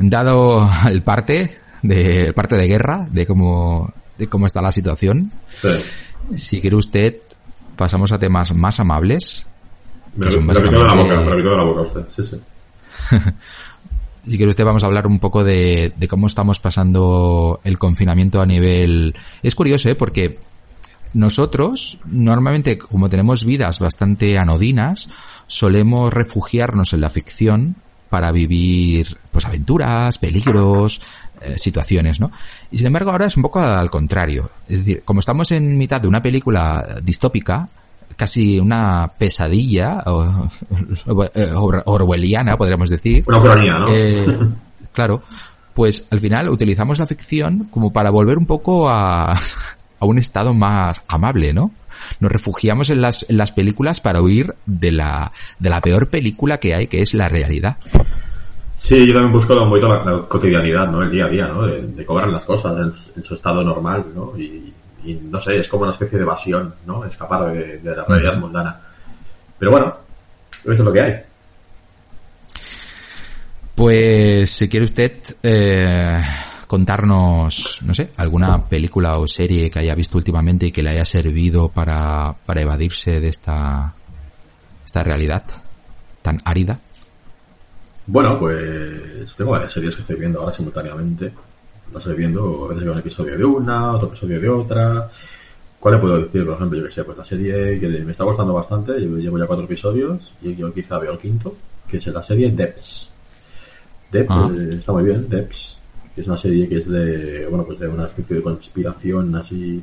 [0.00, 5.32] dado el parte de el parte de guerra, de cómo, de cómo está la situación,
[5.60, 5.68] Sí.
[6.36, 7.16] si quiere usted,
[7.82, 9.44] pasamos a temas más amables.
[10.14, 10.94] Que son de boca,
[11.34, 12.04] de la boca usted.
[12.16, 13.16] Sí, sí.
[14.24, 18.40] Si quiere usted, vamos a hablar un poco de, de cómo estamos pasando el confinamiento
[18.40, 19.16] a nivel...
[19.42, 19.96] Es curioso, ¿eh?
[19.96, 20.38] Porque
[21.12, 25.08] nosotros, normalmente, como tenemos vidas bastante anodinas,
[25.48, 27.74] solemos refugiarnos en la ficción
[28.10, 31.00] para vivir, pues, aventuras, peligros,
[31.44, 32.30] eh, situaciones, ¿no?
[32.70, 34.50] Y sin embargo, ahora es un poco al contrario.
[34.68, 37.68] Es decir, como estamos en mitad de una película distópica,
[38.16, 40.48] casi una pesadilla, o,
[41.34, 43.86] eh, or- orwelliana, podríamos decir, Una cronía, ¿no?
[43.88, 44.26] eh,
[44.92, 45.22] claro,
[45.74, 49.32] pues al final utilizamos la ficción como para volver un poco a,
[50.00, 51.70] a un estado más amable, ¿no?
[52.20, 56.58] Nos refugiamos en las, en las películas para huir de la, de la peor película
[56.58, 57.76] que hay, que es la realidad.
[58.82, 61.02] Sí, yo también busco un poquito la, la cotidianidad, ¿no?
[61.02, 61.62] El día a día, ¿no?
[61.66, 64.36] De, de cobrar las cosas en, en su estado normal, ¿no?
[64.36, 67.04] Y, y no sé, es como una especie de evasión, ¿no?
[67.04, 68.80] Escapar de, de la realidad mundana.
[69.56, 69.96] Pero bueno,
[70.64, 71.14] eso es lo que hay.
[73.76, 75.12] Pues si quiere usted
[75.44, 76.20] eh,
[76.66, 81.04] contarnos, no sé, alguna película o serie que haya visto últimamente y que le haya
[81.04, 83.94] servido para, para evadirse de esta,
[84.84, 85.44] esta realidad
[86.20, 86.80] tan árida.
[88.06, 91.32] Bueno, pues tengo varias series que estoy viendo ahora simultáneamente.
[91.92, 95.10] Las estoy viendo, a veces veo un episodio de una, otro episodio de otra.
[95.78, 96.44] ¿Cuál le puedo decir?
[96.44, 99.38] Por ejemplo, yo que sé, pues la serie que me está gustando bastante, yo llevo
[99.38, 101.54] ya cuatro episodios y yo quizá veo el quinto,
[101.88, 103.08] que es la serie Depths.
[104.10, 104.50] Depths Ah.
[104.54, 105.78] eh, está muy bien, Depths,
[106.14, 109.82] que es una serie que es de, bueno, pues de una especie de conspiración así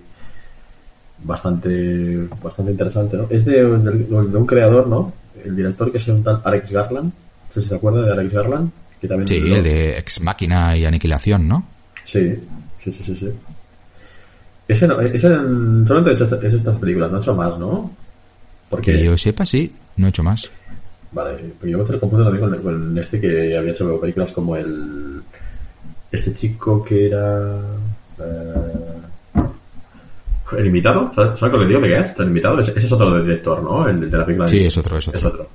[1.24, 3.28] bastante bastante interesante, ¿no?
[3.30, 5.12] Es de, de- de un creador, ¿no?
[5.44, 7.12] El director que es un tal Alex Garland,
[7.52, 11.66] se acuerda de Alex Garland, que también Sí, el de Ex Máquina y Aniquilación, ¿no?
[12.04, 12.36] Sí,
[12.84, 13.30] sí, sí, sí, sí.
[14.68, 17.92] Ese, no, ese en- solamente ha hecho estas, películas, no ha hecho más, ¿no?
[18.70, 20.50] Porque, Que yo sepa, sí, no he hecho más.
[21.12, 25.22] vale, porque yo me confundo también con, con este que había hecho películas como el...
[26.12, 27.60] Este chico que era...
[28.20, 29.44] eh,
[30.58, 31.80] el invitado, ¿sabes, ¿sabes lo que digo?
[31.80, 32.18] ¿Me quedas?
[32.20, 33.88] El invitado, ese, ese es otro director, ¿no?
[33.88, 34.48] El de la película.
[34.48, 35.20] Sí, es otro, es otro.
[35.20, 35.50] Es otro.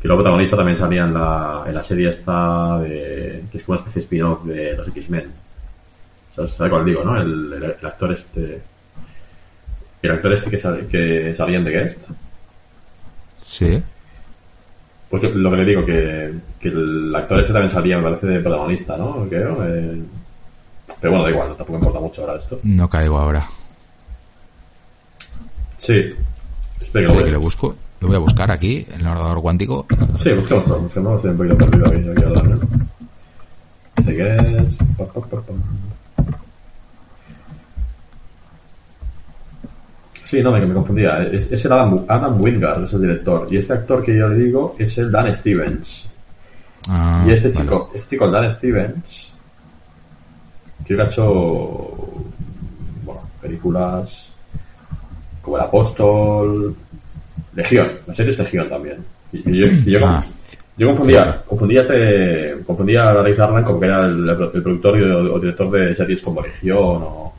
[0.00, 3.78] Que luego protagonista también salía en la, en la serie esta de, que es como
[3.78, 5.32] una especie de spin-off de los X-Men.
[6.36, 7.20] ¿Sabes, ¿Sabes cuál digo, no?
[7.20, 8.62] El, el, el actor este,
[10.02, 11.98] el actor este que, sal- que salía en The Guest.
[13.36, 13.82] Sí.
[15.10, 18.26] Pues yo- lo que le digo, que, que el actor este también salía, me parece,
[18.26, 19.26] de protagonista, ¿no?
[19.28, 19.56] Creo.
[19.66, 20.00] eh,
[21.00, 22.60] pero bueno, da igual, tampoco importa mucho ahora esto.
[22.62, 23.44] No caigo ahora.
[25.78, 26.14] Sí.
[26.80, 27.74] Espera que lo que lo busco.
[28.00, 29.86] Lo voy a buscar aquí, en el ordenador cuántico.
[30.18, 32.22] Sí, todo, busquemos, estoy un poquito perdido aquí, aquí
[34.12, 34.82] Guest.
[34.96, 35.52] pa, pa, pa, pa.
[40.22, 41.22] Sí, no, me, me confundía.
[41.22, 43.48] Es, es el Adam, Adam Wingard, es el director.
[43.50, 46.06] Y este actor que yo le digo es el Dan Stevens.
[46.90, 47.60] Ah, y este vale.
[47.62, 49.32] chico, este chico, el Dan Stevens,
[50.84, 51.24] que ha hecho
[53.04, 54.28] bueno, películas
[55.40, 56.76] como El Apóstol,
[57.58, 58.96] Legión, la serie es Legión también.
[59.32, 60.24] Y, y yo, y yo- Ah.
[60.76, 65.02] yo confundía, confundía este, confundía a Alex Garland como que era el, el productor y-
[65.02, 67.34] o, o director de series como Legión o,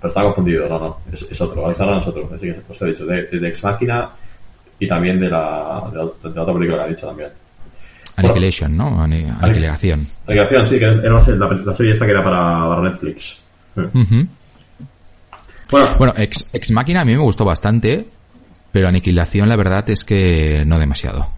[0.00, 2.82] pero estaba confundido, no, no, es, es otro, Alex Garland es otro, así que os
[2.82, 4.08] he dicho, de, de Ex Máquina
[4.78, 7.28] y también de la, de, de la otra película que ha dicho también.
[8.16, 9.02] Annihilation, ¿no?
[9.02, 10.06] Ani- Aniquilación.
[10.26, 13.36] Aniquilación, sí, que era la, serie- la, la serie esta que era para, para Netflix.
[15.70, 18.06] Bueno, Bueno, Ex, Ex Máquina a mí me gustó bastante,
[18.74, 21.28] pero Aniquilación la verdad es que no demasiado.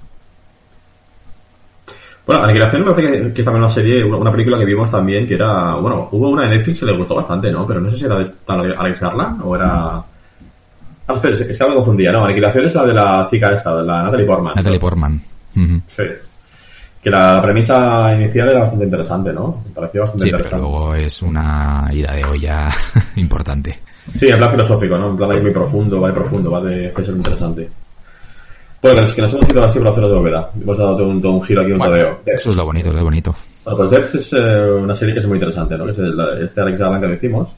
[2.27, 4.91] bueno, Aniquilación me parece que, que es también una serie, una, una película que vimos
[4.91, 7.67] también que era, bueno, hubo una de Netflix que le gustó bastante, ¿no?
[7.67, 8.33] Pero no sé si era de
[8.79, 9.97] Alex Garland o era...
[11.09, 12.25] Ah, espera, es es que me confundía, ¿no?
[12.25, 14.55] Aniquilación es la de la chica esta, de la Natalie Portman.
[14.57, 15.21] Natalie Portman.
[15.55, 16.03] Sí.
[17.03, 19.63] Que la premisa inicial era bastante interesante, ¿no?
[19.67, 20.63] Me pareció bastante Sí, pero interesante.
[20.73, 22.71] luego es una ida de olla
[23.17, 23.79] importante.
[24.15, 25.11] Sí, en plan filosófico, ¿no?
[25.11, 27.69] En plan ahí muy profundo, va de profundo, va de es interesante.
[28.83, 30.51] Bueno, es que nos hemos ido así por hacerlo de bóveda.
[30.61, 32.21] Hemos dado todo un, todo un giro aquí, un Bueno, tadeo.
[32.27, 33.35] eso es lo bonito, lo bonito.
[33.65, 35.87] Bueno, pues Depth es eh, una serie que es muy interesante, ¿no?
[35.87, 37.49] Que es el- este Alex Garland que decimos.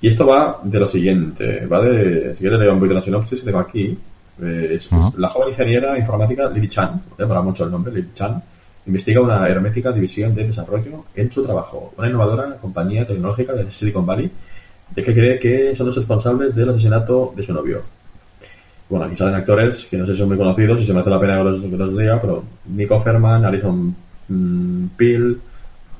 [0.00, 2.32] Y esto va de lo siguiente, va de...
[2.34, 3.96] Si quieres leer un poquito la sinopsis tengo aquí.
[4.42, 5.08] eh, es, Ajá.
[5.08, 7.24] es la joven ingeniera informática Lily Chan, ¿eh?
[7.26, 8.40] para mucho el nombre, Lily Chan,
[8.86, 11.92] investiga una hermética división de desarrollo en su trabajo.
[11.96, 14.30] Una innovadora compañía tecnológica de Silicon Valley
[14.94, 17.82] de que cree que son los responsables del asesinato de su novio.
[18.88, 21.10] Bueno, aquí salen actores que no sé si son muy conocidos y se me hace
[21.10, 23.94] la pena que los, que los diga, pero Nick Offerman, Alison
[24.28, 25.38] mm, Peel,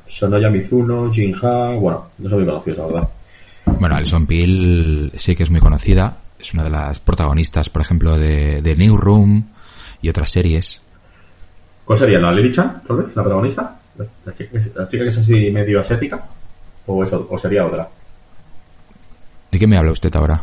[0.07, 3.09] Sonoya Mizuno, Jin Ha, bueno, no son muy conocidos, la verdad.
[3.79, 6.17] Bueno, Alison Peel sí que es muy conocida.
[6.41, 9.43] Es una de las protagonistas, por ejemplo, de, de Newsroom
[10.01, 10.83] y otras series.
[11.85, 12.19] ¿Cuál sería?
[12.21, 13.07] ¿La Lily Chan, tal vez?
[13.15, 13.81] ¿La protagonista?
[13.99, 16.25] ¿La, la chica, la chica que es así medio asiática?
[16.87, 17.87] ¿O, es o- o sería otra?
[19.51, 20.43] ¿De qué me habla usted ahora?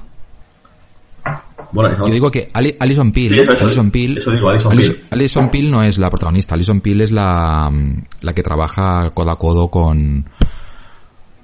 [1.71, 5.03] Bueno, Yo digo que Ali- Alison Peel, Sí, Alison Peel, Alison Alis- Peel.
[5.11, 9.31] Alison Peel no es la protagonista, Alison Peel es la, mm, la que trabaja codo
[9.31, 10.25] a codo con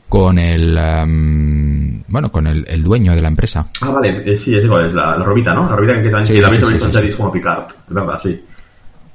[0.07, 3.67] con el em, bueno con el, el dueño de la empresa.
[3.81, 5.69] Ah, vale, eh, sí, es igual, es la, la Robita, ¿no?
[5.69, 8.41] La Robita que también Sí, que visto en series como Picard, es verdad, sí.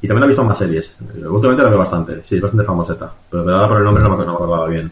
[0.02, 0.86] Y también la he visto en más series.
[1.16, 3.10] Eh, Últimamente la veo bastante, sí, es bastante famoseta.
[3.30, 4.90] Pero ahora por el nombre no me acordaba bien.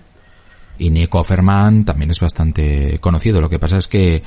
[0.78, 3.40] Y Nick Offerman también es bastante conocido.
[3.40, 4.22] Lo que pasa es que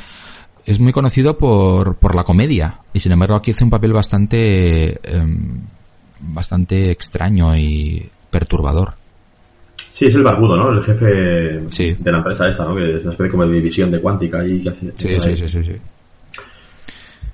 [0.65, 2.79] es muy conocido por, por la comedia.
[2.93, 5.59] Y sin embargo aquí hace un papel bastante, em,
[6.19, 8.93] bastante extraño y perturbador.
[9.93, 10.71] Sí, es el barbudo, ¿no?
[10.71, 11.95] El jefe Sí.
[11.97, 12.75] de la empresa esta, ¿no?
[12.75, 14.91] Que es una especie como de división de cuántica y que hace...
[14.95, 15.77] Sí, sí, sí, sí, sí.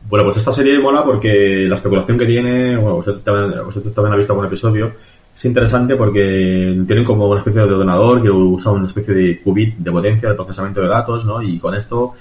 [0.09, 4.13] Bueno, pues esta serie mola porque la especulación que tiene, bueno, vosotros también, vosotros también
[4.13, 4.91] habéis visto algún episodio,
[5.35, 9.77] es interesante porque tienen como una especie de ordenador que usa una especie de qubit
[9.77, 11.41] de potencia de procesamiento de datos, ¿no?
[11.41, 12.13] Y con esto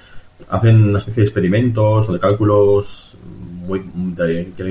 [0.49, 3.17] hacen una especie de experimentos o de cálculos
[3.67, 3.81] muy
[4.17, 4.65] de- que,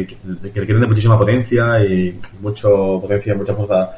[0.54, 3.92] requieren de muchísima potencia y mucho potencia, mucha fuerza,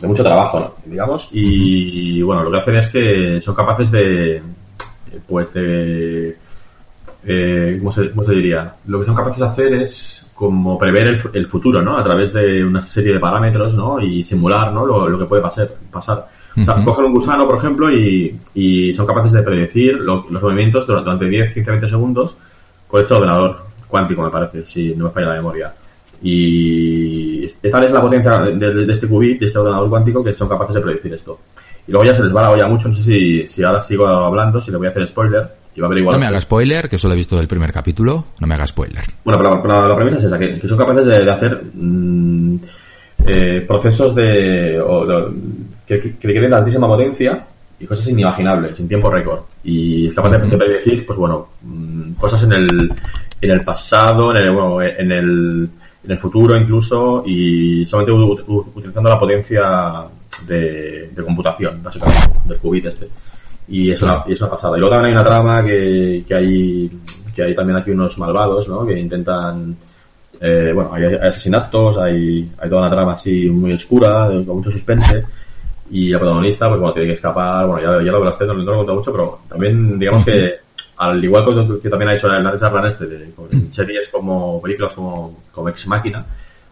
[0.00, 0.74] de mucho trabajo, ¿no?
[0.86, 1.28] digamos.
[1.32, 4.40] Y bueno, lo que hacen es que son capaces de,
[5.28, 6.36] pues de
[7.24, 8.72] eh, ¿cómo, se, cómo se diría?
[8.86, 11.96] Lo que son capaces de hacer es como prever el, el futuro, ¿no?
[11.98, 14.00] A través de una serie de parámetros, ¿no?
[14.00, 14.84] Y simular, ¿no?
[14.86, 15.70] Lo, lo que puede pasar.
[15.90, 16.26] pasar.
[16.60, 16.84] O sea, Ujú.
[16.84, 21.04] cogen un gusano, por ejemplo, y, y son capaces de predecir lo- los movimientos durante,
[21.10, 22.36] durante 10, 15, 20 segundos
[22.88, 23.56] con este ordenador
[23.88, 25.72] cuántico, me parece, si no me falla la memoria.
[26.20, 30.34] Y tal es la potencia de, de- de este qubit, de este ordenador cuántico, que
[30.34, 31.38] son capaces de predecir esto.
[31.86, 34.06] Y luego ya se les va la olla mucho, no sé si, si ahora sigo
[34.06, 35.48] hablando, si le voy a hacer spoiler,
[36.12, 38.26] No me haga spoiler, que solo he visto el primer capítulo.
[38.40, 39.02] No me haga spoiler.
[39.24, 41.62] Bueno, pero la, pero la premisa es esa, que, que son capaces de, de hacer
[41.74, 42.56] mm,
[43.26, 45.32] eh, procesos de, o de-
[45.86, 47.44] que, que, que requieren de altísima potencia
[47.80, 49.40] y cosas inimaginables, en tiempo récord.
[49.64, 52.92] Y es capaz de, predecir, pues bueno, mm, cosas en el,
[53.40, 55.68] en el pasado, en el, bueno, en el,
[56.04, 59.62] en el futuro incluso, y solamente u- u- utilizando la potencia
[60.46, 63.08] de, de computación, básicamente, del qubit este.
[63.68, 64.76] Y es, una, y es una pasada.
[64.76, 66.90] Y luego también hay una trama que, que hay
[67.34, 68.84] que hay también aquí unos malvados, ¿no?
[68.86, 69.74] Que intentan
[70.40, 74.70] eh, bueno, hay, hay asesinatos, hay, hay toda una trama así muy oscura, con mucho
[74.70, 75.24] suspense.
[75.90, 78.62] Y la protagonista, pues bueno, tiene que escapar, bueno, ya, ya lo verás, no, no
[78.62, 80.54] lo he contado mucho, pero también, digamos que,
[80.96, 84.92] al igual que, que también ha hecho el Charlan este, de, con series como, películas
[84.94, 86.24] como, como Ex Máquina,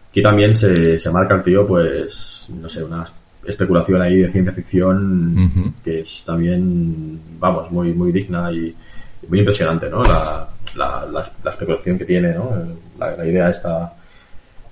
[0.09, 3.05] aquí también se, se marca el tío, pues, no sé, una
[3.45, 8.75] especulación ahí de ciencia ficción que es también, vamos, muy, muy digna y
[9.27, 10.03] muy impresionante, ¿no?
[10.03, 12.51] La, la, la, la especulación que tiene, ¿no?
[12.99, 13.93] La, la idea esta,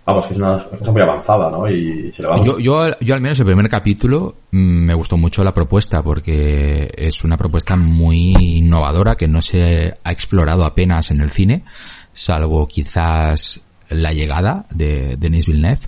[0.05, 1.69] vamos, que es una cosa muy avanzada, ¿no?
[1.69, 5.17] Y se le va Yo, yo, yo al menos el primer capítulo mm, me gustó
[5.17, 11.11] mucho la propuesta porque es una propuesta muy innovadora que no se ha explorado apenas
[11.11, 11.63] en el cine,
[12.11, 15.81] salvo quizás la llegada de Denis Villeneuve,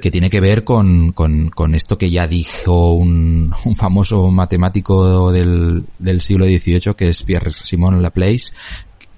[0.00, 5.30] Que tiene que ver con, con, con esto que ya dijo un, un famoso matemático
[5.32, 8.52] del, del siglo XVIII, que es Pierre-Simon Laplace,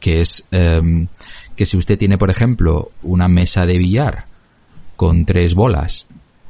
[0.00, 1.06] que es em,
[1.54, 4.26] que si usted tiene, por ejemplo, una mesa de billar
[4.96, 6.06] con tres bolas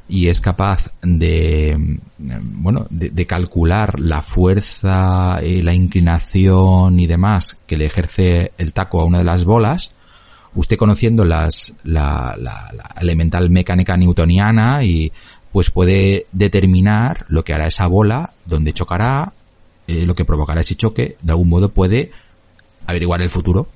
[0.09, 7.07] y es capaz de, em, bueno, de, de calcular la fuerza, eh, la inclinación y
[7.07, 9.91] demás que le ejerce el taco a una de las bolas,
[10.57, 15.11] usted conociendo las, la, la, la elemental mecánica newtoniana y
[15.51, 19.33] pues puede determinar lo que hará esa bola, dónde chocará,
[19.87, 22.11] eh, lo que provocará ese choque, de algún modo puede
[22.85, 23.67] averiguar el futuro.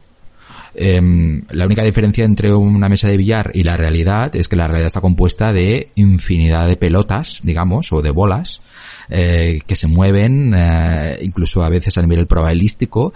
[0.74, 4.68] Em, la única diferencia entre una mesa de billar y la realidad es que la
[4.68, 8.62] realidad está compuesta de infinidad de pelotas, digamos, o de bolas,
[9.10, 13.14] eh, que se mueven, eh, incluso a veces a nivel probabilístico,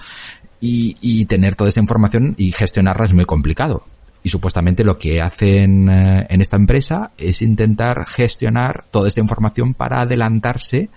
[0.61, 3.85] y, y tener toda esa información y gestionarla es muy complicado.
[4.23, 9.73] Y supuestamente lo que hacen eh, en esta empresa es intentar gestionar toda esta información
[9.73, 10.89] para adelantarse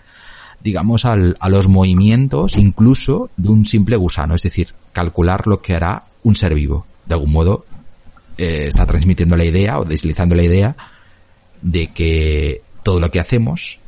[0.60, 5.74] digamos, al, a los movimientos incluso de un simple gusano, es decir, calcular lo que
[5.74, 6.86] hará un ser vivo.
[7.06, 7.64] De algún modo,
[8.36, 10.76] eh, está transmitiendo la idea o deslizando la idea
[11.62, 13.80] de que todo lo que hacemos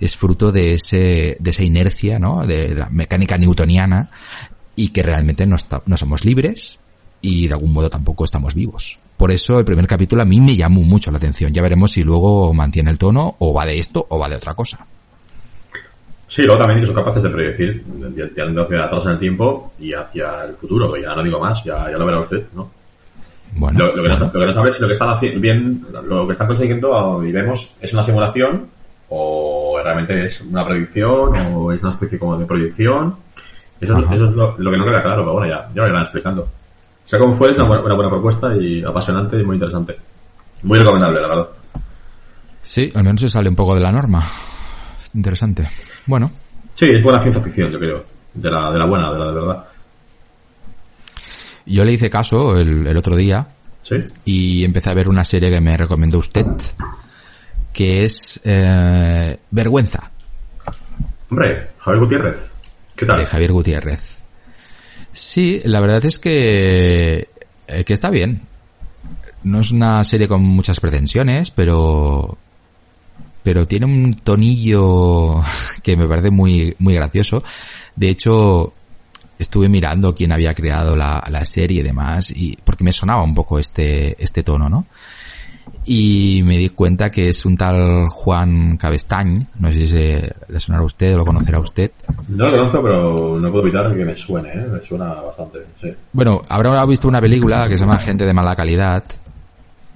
[0.00, 2.46] es fruto de ese, de esa inercia, ¿no?
[2.46, 4.10] De la mecánica newtoniana
[4.78, 6.78] y que realmente no, está, no somos libres
[7.20, 8.96] y de algún modo tampoco estamos vivos.
[9.16, 11.52] Por eso el primer capítulo a mí me llamó mucho la atención.
[11.52, 14.54] Ya veremos si luego mantiene el tono o va de esto o va de otra
[14.54, 14.86] cosa.
[16.28, 17.84] Sí, luego también que son capaces de predecir,
[18.36, 21.64] yendo hacia atrás en el tiempo y hacia el futuro, que ya no digo más,
[21.64, 22.70] ya, ya lo verá usted, ¿no?
[23.54, 26.26] Bueno, Lo, lo que, no, lo que no si lo que están haciendo bien, lo
[26.26, 28.68] que están consiguiendo y vemos es una simulación
[29.08, 33.16] o realmente es una predicción o es una especie como de proyección.
[33.80, 34.14] Eso, es- Ajá.
[34.14, 36.42] eso es lo, lo que no queda claro, pero bueno, ya, ya lo irán explicando.
[36.42, 39.96] O sea, como fue, es una buena, una buena propuesta y apasionante y muy interesante.
[40.62, 41.48] Muy recomendable, la verdad.
[42.62, 44.24] Sí, al menos se sale un poco de la norma.
[45.14, 45.66] Interesante.
[46.06, 46.30] Bueno,
[46.78, 48.04] Sí, es buena ciencia ficción, yo creo.
[48.34, 49.64] De la, de la buena, de la de verdad.
[51.66, 53.46] yo le hice caso el, el otro día
[53.82, 53.96] Sí.
[54.26, 56.46] y empecé a ver una serie que me recomendó usted,
[57.72, 60.10] que es eh, Vergüenza,
[61.30, 62.36] Hombre, Javier Gutiérrez.
[63.00, 64.18] De Javier Gutiérrez.
[65.12, 67.28] Sí, la verdad es que,
[67.66, 68.42] eh, que está bien.
[69.44, 72.36] No es una serie con muchas pretensiones, pero
[73.42, 75.40] pero tiene un tonillo
[75.82, 77.42] que me parece muy, muy gracioso.
[77.96, 78.74] De hecho,
[79.38, 83.34] estuve mirando quién había creado la, la serie y demás, y porque me sonaba un
[83.34, 84.86] poco este, este tono, ¿no?
[85.90, 90.60] Y me di cuenta que es un tal Juan Cabestañ, no sé si se, le
[90.60, 91.92] sonará a usted o lo conocerá usted.
[92.28, 94.66] No lo conozco, pero no puedo evitar que me suene, ¿eh?
[94.70, 95.88] me suena bastante, sí.
[96.12, 99.02] Bueno, habrá visto una película que se llama Gente de mala calidad,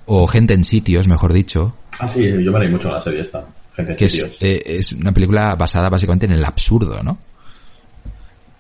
[0.07, 1.75] o Gente en sitios, mejor dicho.
[1.99, 3.45] Ah, sí, yo me leí mucho la serie esta,
[3.77, 4.31] Gente en que sitios.
[4.31, 7.19] Es, eh, es una película basada básicamente en el absurdo, ¿no?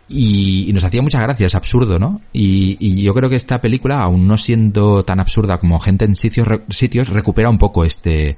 [0.08, 2.20] Y, y, nos hacía mucha gracia, es absurdo, ¿no?
[2.32, 6.16] Y, y, yo creo que esta película, aún no siendo tan absurda como gente en
[6.16, 8.36] sitios, sitios, recupera un poco este,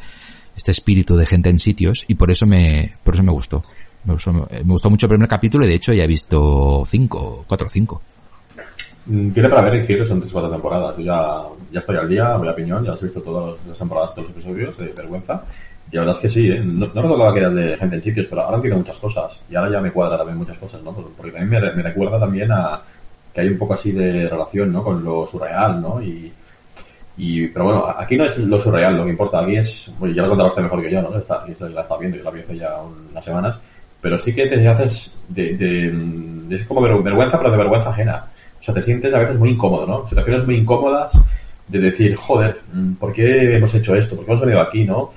[0.56, 3.64] este espíritu de gente en sitios y por eso me, por eso me gustó.
[4.04, 7.44] Me gustó, me gustó mucho el primer capítulo y de hecho ya he visto cinco,
[7.48, 8.02] cuatro o cinco.
[9.06, 10.96] Mm, Tiene para ver en son tres cuatro temporadas.
[10.96, 11.42] Yo ya,
[11.72, 14.36] ya estoy al día, voy a piñón, ya he visto todas las temporadas, todos los
[14.36, 15.42] episodios de vergüenza.
[15.94, 16.60] Y la verdad es que sí, ¿eh?
[16.60, 19.40] no, no recordaba que era de en sitios, pero ahora entiendo muchas cosas.
[19.48, 20.90] Y ahora ya me cuadra también muchas cosas, ¿no?
[20.92, 22.82] Porque también me, recuerda también a
[23.32, 24.82] que hay un poco así de relación, ¿no?
[24.82, 26.02] Con lo surreal, ¿no?
[26.02, 29.38] Y, pero bueno, aquí no es lo surreal, lo que importa.
[29.38, 31.16] Aquí es, bueno, ya lo contará usted mejor que yo, ¿no?
[31.16, 32.74] Está, la está viendo, yo la vi hace ya
[33.12, 33.56] unas semanas.
[34.00, 38.24] Pero sí que te haces de, de es como vergüenza, pero de vergüenza ajena.
[38.60, 40.08] O sea, te sientes a veces muy incómodo, ¿no?
[40.08, 41.12] Situaciones muy incómodas
[41.68, 42.58] de decir, joder,
[42.98, 44.16] ¿por qué hemos hecho esto?
[44.16, 45.12] ¿Por qué hemos venido aquí, no?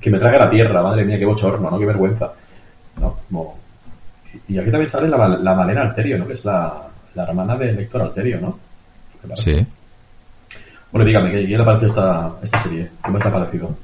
[0.00, 1.78] Que me traga la tierra, madre mía, qué bochorno, ¿no?
[1.78, 2.32] Qué vergüenza.
[3.00, 3.16] ¿no?
[3.28, 3.58] Como...
[4.48, 6.26] Y aquí también sale la, la Malena Alterio, ¿no?
[6.26, 8.58] Que es la, la hermana de Héctor Alterio, ¿no?
[9.36, 9.66] Sí.
[10.92, 12.90] Bueno, dígame, ¿qué le ha parecido esta, esta serie?
[13.02, 13.76] ¿Cómo te ha parecido?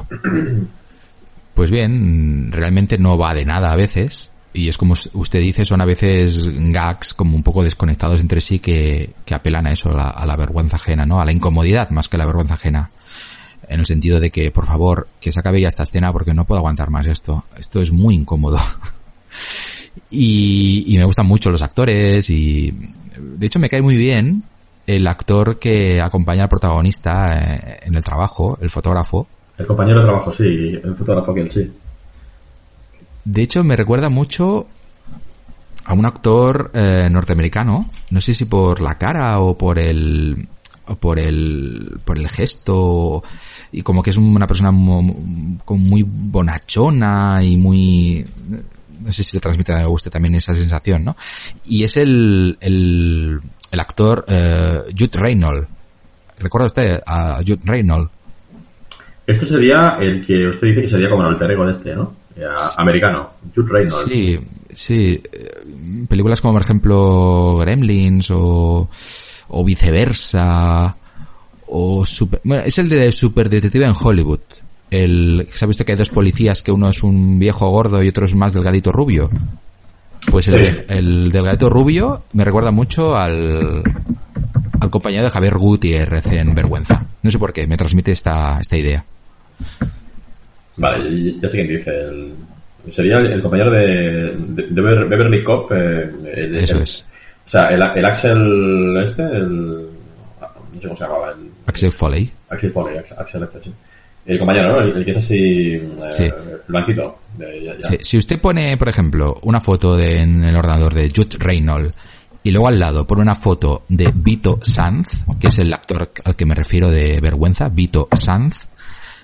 [1.54, 4.30] Pues bien, realmente no va de nada a veces.
[4.52, 8.60] Y es como usted dice, son a veces gags como un poco desconectados entre sí
[8.60, 11.20] que, que apelan a eso, a la, a la vergüenza ajena, ¿no?
[11.20, 12.90] A la incomodidad más que a la vergüenza ajena
[13.68, 16.44] en el sentido de que, por favor, que se acabe ya esta escena porque no
[16.44, 17.44] puedo aguantar más esto.
[17.56, 18.58] Esto es muy incómodo.
[20.10, 22.72] y, y, me gustan mucho los actores y,
[23.18, 24.42] de hecho, me cae muy bien
[24.86, 29.26] el actor que acompaña al protagonista eh, en el trabajo, el fotógrafo.
[29.56, 31.72] El compañero de trabajo, sí, el fotógrafo que él, sí.
[33.24, 34.66] De hecho, me recuerda mucho
[35.86, 40.48] a un actor eh, norteamericano, no sé si por la cara o por el
[40.86, 43.22] o por el por el gesto
[43.72, 45.14] y como que es una persona muy,
[45.68, 48.24] muy bonachona y muy
[49.00, 51.16] no sé si le transmite a usted también esa sensación, ¿no?
[51.66, 53.40] Y es el el,
[53.72, 55.68] el actor eh, Jude Reynolds.
[56.38, 58.10] ¿Recuerda usted a Jude Reynolds?
[59.26, 62.24] Este sería el que usted dice que sería como el alter ego de este, ¿no?
[62.78, 64.04] americano, Jude Reynolds.
[64.06, 64.38] Sí,
[64.74, 65.22] sí.
[66.08, 68.88] Películas como, por ejemplo, Gremlins o,
[69.48, 70.96] o viceversa.
[71.66, 74.40] O super, bueno, es el de Super Detective en Hollywood.
[74.90, 78.08] El, ¿Se ha visto que hay dos policías que uno es un viejo gordo y
[78.08, 79.30] otro es más delgadito rubio?
[80.30, 80.82] Pues el, sí.
[80.88, 83.82] el delgadito rubio me recuerda mucho al,
[84.80, 87.06] al compañero de Javier Gutiérrez en Vergüenza.
[87.22, 89.04] No sé por qué, me transmite esta, esta idea.
[90.76, 91.90] Vale, ya sé quién dice.
[91.90, 92.34] El,
[92.90, 95.70] sería el, el, compañero de, de, de Beverly Cop.
[95.72, 97.06] Eh, el, Eso es.
[97.46, 99.88] O sea, el, el Axel este, el...
[100.74, 101.30] No sé cómo se llamaba.
[101.30, 102.30] El, Axel Foley.
[102.48, 103.74] Axel Foley, Axel este, sí.
[104.26, 104.80] El compañero, ¿no?
[104.80, 105.74] El, que es así...
[105.74, 106.30] Eh, sí.
[106.68, 107.18] Blanquito.
[107.36, 107.88] De, ya, ya.
[107.88, 107.98] Sí.
[108.00, 111.94] Si usted pone, por ejemplo, una foto de, en el ordenador de Jude Reynolds
[112.42, 116.36] y luego al lado pone una foto de Vito Sanz, que es el actor al
[116.36, 118.68] que me refiero de vergüenza, Vito Sanz,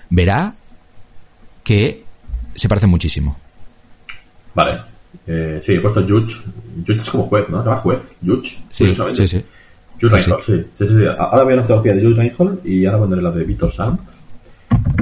[0.09, 0.55] verá
[1.63, 2.03] que
[2.55, 3.37] se parece muchísimo.
[4.53, 4.81] Vale.
[5.27, 6.41] Eh, sí, he puesto Judge.
[6.85, 7.61] Judge es como juez, ¿no?
[7.61, 7.99] Se llama juez.
[8.25, 8.59] Judge.
[8.69, 9.45] Sí, sí, sí.
[9.99, 10.65] Judge Reinhold, sí.
[10.77, 11.05] Sí, sí, sí.
[11.17, 13.97] Ahora voy a la fotografía de Judge Reinhold y ahora pondré la de Vito Sam.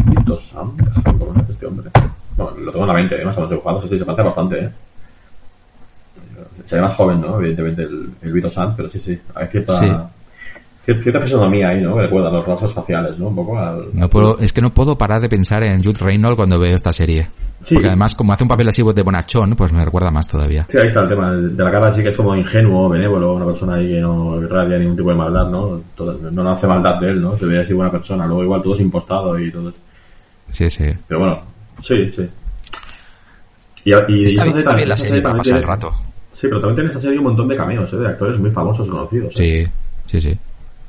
[0.06, 0.76] Vito Sam.
[1.04, 1.90] ¿Cómo es este hombre?
[2.36, 3.90] Bueno, lo tengo en la mente, además, estamos dibujados.
[3.90, 4.70] Sí, se parece bastante, ¿eh?
[6.66, 7.38] Se ve más joven, ¿no?
[7.40, 9.20] Evidentemente el, el Vito Sam, pero sí, sí.
[9.36, 9.76] Hay cierta...
[9.76, 9.92] Sí
[10.96, 11.96] cierta fisonomía ahí, ¿no?
[11.96, 13.28] Que recuerda a los rasgos faciales, ¿no?
[13.28, 13.86] Un poco al...
[13.94, 16.94] No puedo, es que no puedo parar de pensar en Jude Reynolds cuando veo esta
[16.94, 17.28] serie.
[17.64, 17.76] Sí.
[17.76, 20.66] Porque además, como hace un papel así de bonachón, pues me recuerda más todavía.
[20.72, 21.34] Sí, ahí está el tema.
[21.34, 24.78] De la cara sí que es como ingenuo, benévolo, una persona ahí que no irradia
[24.78, 25.82] ningún tipo de maldad, ¿no?
[25.96, 27.38] Todo, no hace maldad de él, ¿no?
[27.38, 28.26] Se ve así buena persona.
[28.26, 29.78] Luego igual todo es impostado y todo eso.
[30.48, 30.86] Sí, sí.
[31.08, 31.42] Pero bueno,
[31.82, 32.28] sí, sí.
[33.84, 35.94] Y, y está, bien, está bien la serie para pasar el rato.
[36.34, 37.98] Sí, pero también tiene esa serie un montón de cameos, ¿eh?
[37.98, 39.34] De actores muy famosos conocidos.
[39.38, 39.70] ¿eh?
[40.08, 40.40] Sí, sí, sí.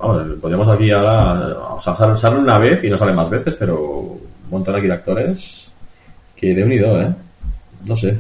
[0.01, 3.79] Vamos, podríamos aquí ahora, o sea, sale una vez y no sale más veces, pero
[3.79, 5.71] un montón aquí de actores
[6.35, 7.09] que de unido, ¿eh?
[7.85, 8.17] No sé.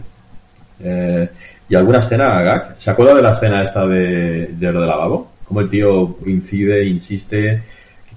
[0.82, 1.28] Eh,
[1.68, 5.30] y alguna escena, Gag, ¿se acuerda de la escena esta de, de lo del lavabo?
[5.44, 7.62] Como el tío incide, insiste,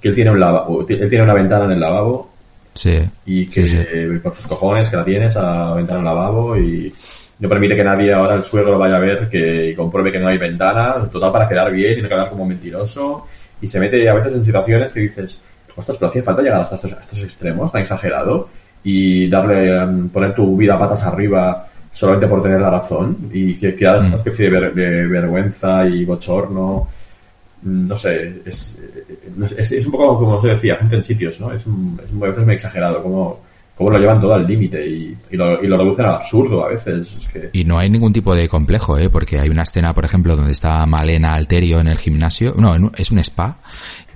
[0.01, 2.33] que él tiene un lavabo, él tiene una ventana en el lavabo
[2.73, 2.99] Sí.
[3.25, 3.77] Y que sí,
[4.21, 6.91] por sus cojones que la tienes a entrar al lavabo y
[7.39, 10.37] no permite que nadie ahora el suegro vaya a ver que compruebe que no hay
[10.37, 13.27] ventana, total para quedar bien y no quedar como mentiroso.
[13.63, 15.39] Y se mete a veces en situaciones que dices,
[15.75, 18.49] ostras, pero hacía falta llegar hasta estos, a estos extremos tan exagerado
[18.83, 23.75] y darle, um, poner tu vida patas arriba solamente por tener la razón y que
[23.75, 26.87] queda esta especie de, ver- de vergüenza y bochorno.
[27.61, 28.77] Mm, No sé, es,
[29.57, 31.51] es, es un poco como se decía, gente en sitios, ¿no?
[31.53, 33.39] Es, un, es un- a veces muy exagerado, como,
[33.75, 37.11] como lo llevan todo al límite y, lo, reducen al absurdo a veces.
[37.53, 39.09] Y no hay ningún tipo de complejo, ¿eh?
[39.09, 42.53] Porque hay una escena, por ejemplo, donde está Malena Alterio en el gimnasio.
[42.57, 43.57] No, en un- es un spa.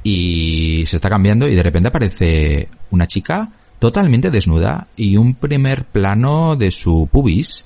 [0.03, 3.49] Y se está cambiando y de repente aparece una chica
[3.79, 7.65] totalmente desnuda y un primer plano de su pubis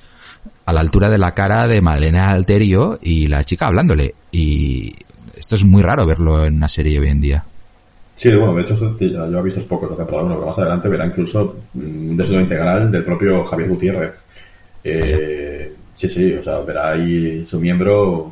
[0.65, 4.15] a la altura de la cara de Malena Alterio y la chica hablándole.
[4.31, 4.95] Y
[5.35, 7.43] esto es muy raro verlo en una serie hoy en día.
[8.21, 11.07] Sí, bueno, de hecho, yo he visto pocos de temporada 1, pero más adelante verá
[11.07, 14.13] incluso mm, un desnudo integral del propio Javier Gutiérrez.
[14.83, 18.31] Eh, sí, sí, o sea, verá ahí su miembro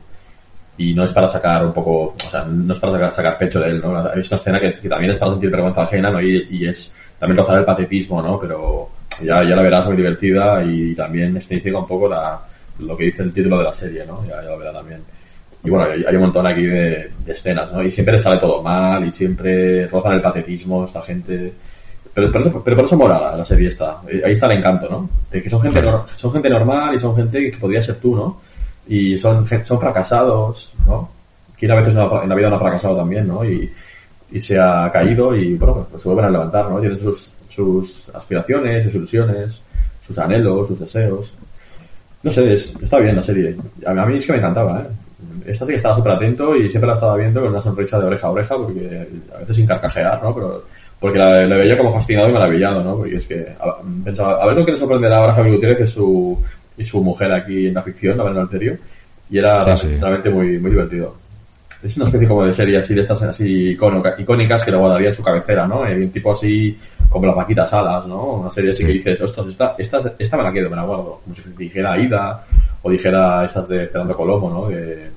[0.78, 3.60] y no es para sacar un poco, o sea, no es para sacar, sacar pecho
[3.60, 4.14] de él, ¿no?
[4.14, 6.22] Es una escena que, también es para sentir vergüenza ajena, ¿no?
[6.22, 8.40] Y, y es también rozar el patetismo, ¿no?
[8.40, 8.90] Pero
[9.24, 12.40] ya, ya la verás muy divertida y también escenifica un poco la,
[12.78, 14.24] lo que dice el título de la serie, ¿no?
[14.28, 15.02] Ya, ya lo verá también.
[15.64, 17.84] Y bueno, hay, un montón aquí de, de escenas, ¿no?
[17.84, 21.53] Y siempre le sale todo mal y siempre rozan el patetismo esta gente.
[22.14, 23.97] Pero, pero, pero por eso mola la, la serie esta.
[24.07, 25.10] Eh, Ahí está el encanto, ¿no?
[25.30, 25.82] De que son gente,
[26.16, 28.41] son gente normal y son gente que podría ser tú, ¿no?
[28.88, 31.10] Y son, son fracasados, ¿no?
[31.57, 33.43] Quien a veces no en la vida no ha fracasado también, ¿no?
[33.43, 33.70] Y,
[34.32, 36.80] y se ha caído y, bueno, pues se vuelven a levantar, ¿no?
[36.80, 39.62] Tienen sus, sus aspiraciones, sus ilusiones,
[40.07, 41.34] sus anhelos, sus deseos.
[42.24, 43.55] No sé, es- está bien la serie.
[43.86, 44.88] A mí, a mí es que me encantaba, ¿eh?
[45.46, 48.06] Esta sí que estaba súper atento y siempre la estaba viendo con una sonrisa de
[48.08, 50.34] oreja a oreja, porque a veces sin carcajear, ¿no?
[50.34, 50.64] Pero
[51.00, 52.96] porque la, la veía como fascinado y maravillado, ¿no?
[52.96, 55.94] Porque es que a, pensaba, a ver lo que le sorprenderá ahora Javier Gutiérrez y
[55.94, 56.38] su,
[56.78, 58.78] y su mujer aquí en la ficción, la verdad, Alterio.
[59.32, 60.02] Y era Sí, realmente, sí.
[60.02, 61.16] realmente muy, muy divertido.
[61.82, 65.10] Es una especie como de serie así, de estas así icónica- icónicas que le guardaría
[65.10, 65.88] en su cabecera, ¿no?
[65.88, 66.78] Eh, Un tipo así
[67.10, 68.22] como las vaquitas alas, ¿no?
[68.34, 68.88] Una serie así Sí.
[68.88, 71.22] que dices, ostras, esta, esta, esta me la quedo, me la guardo.
[71.24, 72.44] Como si dijera Aida,
[72.82, 74.68] o dijera estas de Fernando Colomo, ¿no?
[74.68, 75.10] De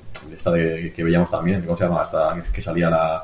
[0.43, 2.03] esta de, que veíamos también, ¿cómo se llama?
[2.03, 3.23] Esta que salía la,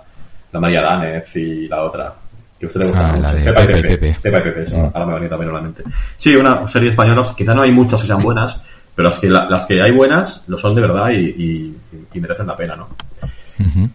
[0.53, 2.13] la María Danez y la otra.
[2.57, 3.81] Que usted le gusta Ah, la de Pepa y Pepe.
[3.97, 4.17] Pepe.
[4.21, 4.75] Pepa y Pepe, eso.
[4.77, 4.91] Mm.
[4.93, 5.83] Ahora me venía también a la mente.
[6.17, 8.57] Sí, una serie española, quizá no hay muchas que sean buenas,
[8.95, 11.77] pero las que, la- las que hay buenas lo son de verdad y, y-
[12.13, 12.87] y merecen la pena, ¿no?
[13.59, 13.89] Ujú.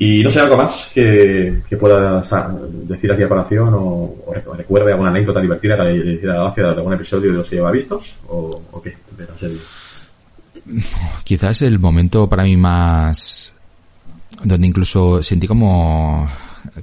[0.00, 2.22] Y no sé, algo más que, que pueda
[2.84, 3.80] decir aquí a colación o,
[4.26, 7.32] o rec- o recuerde alguna anécdota divertida que le le hiciera gracia de algún episodio
[7.32, 9.58] de los que lleva vistos o, o qué, de la serie.
[11.24, 13.52] Quizás el momento para mí más
[14.44, 16.28] donde incluso sentí como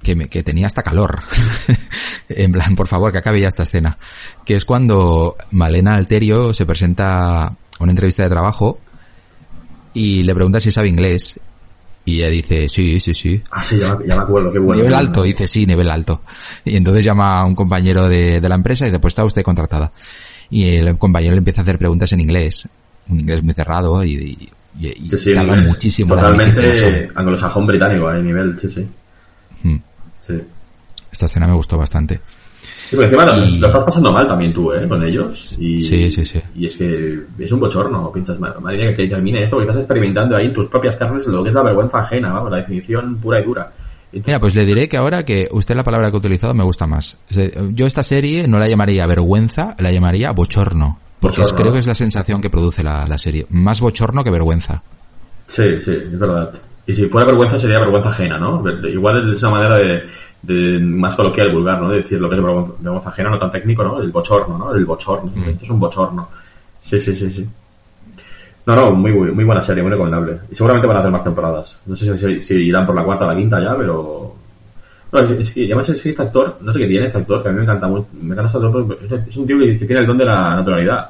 [0.04, 1.20] que, me- que tenía hasta calor.
[2.30, 3.98] en plan, por favor, que acabe ya esta escena.
[4.46, 8.80] Que es cuando Malena Alterio se presenta a una entrevista de trabajo
[9.94, 11.40] y le pregunta si sabe inglés.
[12.08, 13.42] Y ella dice, sí, sí, sí.
[13.50, 14.82] Ah, sí, ya, ya me acuerdo, qué bueno.
[14.84, 16.22] nivel alto, dice, sí, nivel alto.
[16.64, 19.42] Y entonces llama a un compañero de, de la empresa y dice, pues está usted
[19.42, 19.92] contratada.
[20.52, 22.68] Y el compañero le empieza a hacer preguntas en inglés.
[23.10, 24.50] Un inglés muy cerrado y, y,
[24.82, 25.34] Sí, sí,
[25.66, 26.16] muchísimo.
[26.16, 28.88] Totalmente anglosajón británico a nivel, sí, sí.
[29.64, 29.78] Mm.
[30.20, 30.34] Sí.
[31.12, 32.20] Esta escena me gustó bastante.
[32.60, 34.86] Sí, pero encima lo- Y- lo estás pasando mal también tú, ¿eh?
[34.88, 35.56] Con ellos.
[35.60, 36.42] Y, Sí, sí, sí.
[36.56, 38.12] Y es que es un bochorno.
[38.12, 41.26] Piensas, "Ma- madre mía, que termine esto, porque estás experimentando ahí en tus propias carnes
[41.28, 43.72] lo que es la vergüenza ajena, vamos, la definición pura y dura.
[44.12, 46.86] Mira, pues le diré que ahora que usted la palabra que ha utilizado me gusta
[46.88, 47.18] más.
[47.74, 51.00] Yo esta serie no la llamaría vergüenza, la llamaría bochorno.
[51.26, 51.58] Porque Bochorno.
[51.62, 53.46] creo que es la sensación que produce la, la serie.
[53.50, 54.82] Más bochorno que vergüenza.
[55.48, 56.52] Sí, sí, es verdad.
[56.88, 58.64] Y si fuera vergüenza sería vergüenza ajena, ¿no?
[58.88, 60.04] Igual es una manera de,
[60.44, 61.90] de más coloquial, vulgar, ¿no?
[61.90, 64.02] De decir lo que es vergüenza, ajena, no tan técnico, ¿no?
[64.02, 64.74] El bochorno, ¿no?
[64.76, 65.32] El bochorno.
[65.48, 66.28] Esto es un bochorno.
[66.84, 67.48] Sí, sí, sí, sí.
[68.68, 70.40] No, no, muy, muy, buena serie, muy recomendable.
[70.52, 71.78] Y seguramente van a hacer más temporadas.
[71.86, 74.36] No sé si, si irán por la cuarta o la quinta ya, pero...
[75.12, 77.50] No, es, que además es que este actor, no sé qué tiene este actor, que
[77.50, 78.08] a mí me encanta mucho.
[78.22, 78.98] Me encanta este actor
[79.30, 81.10] es- un tío que tiene el don de la naturalidad.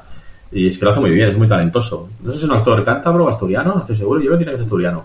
[0.52, 2.08] Y es que lo hace muy bien, es muy talentoso.
[2.22, 4.52] No sé si es un actor cántabro asturiano, no estoy seguro, yo creo que tiene
[4.52, 5.04] que ser asturiano.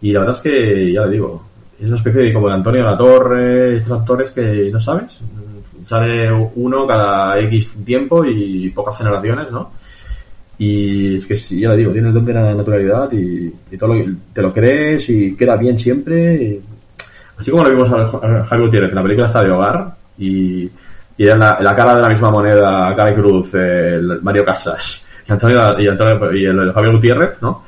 [0.00, 1.42] Y la verdad es que, ya le digo,
[1.80, 5.18] es una especie de como de Antonio La Torre, estos actores que no sabes.
[5.86, 9.70] Sale uno cada X tiempo y pocas generaciones, ¿no?
[10.58, 13.76] Y es que sí, ya le digo, tiene el don de la naturalidad y, y
[13.76, 16.60] todo lo, te lo crees y queda bien siempre.
[17.36, 20.70] así como lo vimos a a Javi Gutiérrez la película está de hogar y,
[21.16, 25.06] y era la, la cara de la misma moneda, cara y cruz, el Mario Casas
[25.26, 27.62] y Antonio, y, Antonio, y el, el Javier Gutiérrez, ¿no?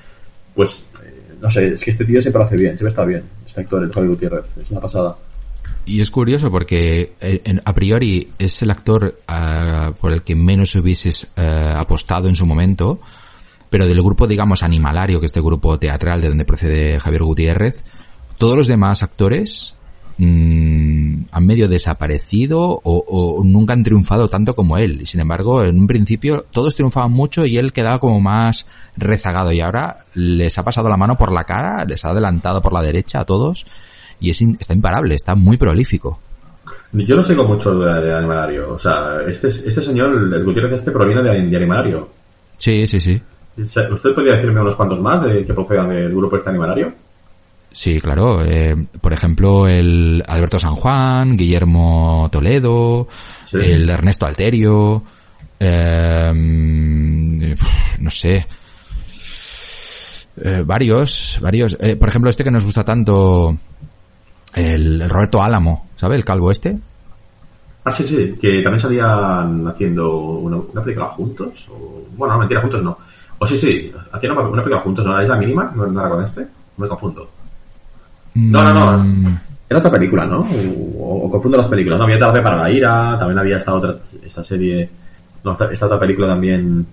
[0.55, 3.61] Pues, eh, no sé, es que este tío siempre hace bien, siempre está bien, este
[3.61, 5.17] actor, el Javier Gutiérrez, es una pasada.
[5.85, 10.75] Y es curioso porque eh, a priori es el actor ah, por el que menos
[10.75, 12.99] hubieses eh, apostado en su momento,
[13.71, 17.85] pero del grupo, digamos, animalario, que es este grupo teatral de donde procede Javier Gutiérrez,
[18.37, 19.76] todos los demás actores
[20.19, 25.01] mm, han medio desaparecido o, o nunca han triunfado tanto como él.
[25.03, 29.53] Y sin embargo, en un principio todos triunfaban mucho y él quedaba como más rezagado.
[29.53, 32.83] Y ahora les ha pasado la mano por la cara, les ha adelantado por la
[32.83, 33.67] derecha a todos
[34.21, 36.19] y es in- está imparable, está muy prolífico.
[36.93, 38.73] Yo no sé mucho de, de Animalario.
[38.73, 42.09] O sea, este, este señor, el, Gutiérrez este, proviene de, de Animalario.
[42.57, 43.21] Sí, sí, sí.
[43.59, 46.93] ¿Usted podría decirme unos cuantos más de que procedan del grupo este Animalario?
[47.79, 48.43] Sí, claro.
[48.43, 53.07] eh, por ejemplo, el Alberto San Juan, Guillermo Toledo,
[53.51, 53.59] Sí.
[53.61, 55.03] el Ernesto Alterio,
[55.61, 56.33] eh,
[57.99, 58.47] no sé,
[60.43, 61.77] eh, varios, varios.
[61.81, 63.55] Eh, por ejemplo, este que nos gusta tanto,
[64.55, 66.17] el, el Roberto Álamo, ¿sabe?
[66.17, 66.79] El calvo este.
[67.85, 71.67] Ah, sí, sí, que también salían haciendo una, una película juntos.
[71.71, 72.97] O, bueno, no, mentira, juntos no.
[73.39, 75.15] O sí, sí, hacían una, una película juntos, ¿no?
[75.15, 75.73] ¿La isla mínima?
[75.77, 76.47] ¿No, no con este?
[76.79, 77.31] Me confundo.
[78.37, 79.05] No, no, no.
[79.05, 80.41] Mm, Era otra película, ¿no?
[80.99, 81.99] O, o confundo las películas.
[81.99, 84.89] No, había Tarde para la Ira, también había esta otra, esta serie,
[85.43, 86.87] no, esta, esta otra película también,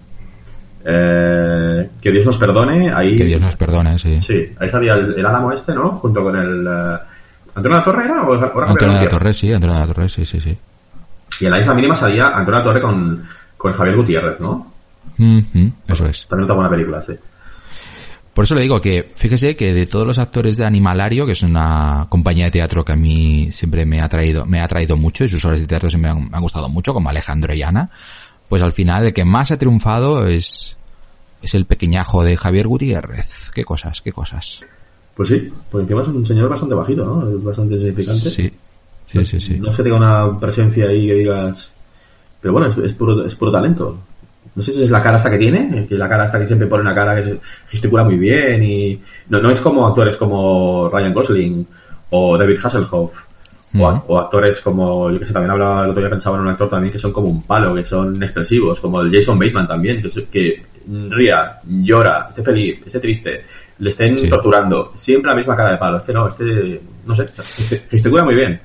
[0.85, 4.19] eh, Que Dios nos perdone, ahí, Que Dios nos perdone, sí.
[4.21, 5.91] sí, ahí salía el, el Álamo este, ¿no?
[5.91, 6.97] Junto con el, eh,
[7.55, 8.21] ¿Antonio la Torre era?
[8.23, 9.09] ¿O Javier Antonio de la?
[9.09, 10.57] Torre, sí, Antonio de la Torre, sí, sí, sí.
[11.39, 13.23] Y en la isla mínima salía Antonio la Torre con,
[13.57, 14.71] con Javier Gutiérrez, ¿no?
[15.87, 16.27] Eso es.
[16.27, 17.13] También otra buena película, sí.
[18.33, 21.43] Por eso le digo que, fíjese que de todos los actores de Animalario, que es
[21.43, 25.23] una compañía de teatro que a mí siempre me ha traído, me ha traído mucho
[25.23, 27.61] y sus obras de teatro siempre me han, me han gustado mucho, como Alejandro y
[27.61, 27.91] Ana,
[28.49, 30.77] pues al final el que más ha triunfado es,
[31.43, 33.51] es el pequeñajo de Javier Gutiérrez.
[33.53, 34.65] Qué cosas, qué cosas.
[35.15, 37.29] Pues sí, pues encima es un señor bastante bajito, ¿no?
[37.29, 38.29] Es bastante insignificante.
[38.31, 38.51] Sí,
[39.11, 39.59] sí, sí, sí.
[39.59, 41.69] No se tenga una presencia ahí que digas.
[42.41, 43.99] Pero bueno, es, es puro, es puro talento.
[44.55, 46.67] No sé si es la cara esta que tiene, que la cara esta que siempre
[46.67, 47.39] pone una cara que se
[47.69, 48.99] gesticula muy bien y.
[49.29, 51.67] No, no es como actores como Ryan Gosling
[52.11, 53.11] o David Hasselhoff.
[53.75, 56.69] O, actores como, yo que sé, también hablaba, el otro día pensaba en un actor
[56.69, 60.23] también que son como un palo, que son expresivos, como el Jason Bateman también, que,
[60.25, 60.63] que
[61.09, 63.43] ría, llora, esté feliz, esté triste,
[63.79, 64.29] le estén Sí.
[64.29, 65.97] torturando, siempre la misma cara de palo.
[65.97, 67.25] Este no, este, no sé,
[67.89, 68.59] gesticula muy bien.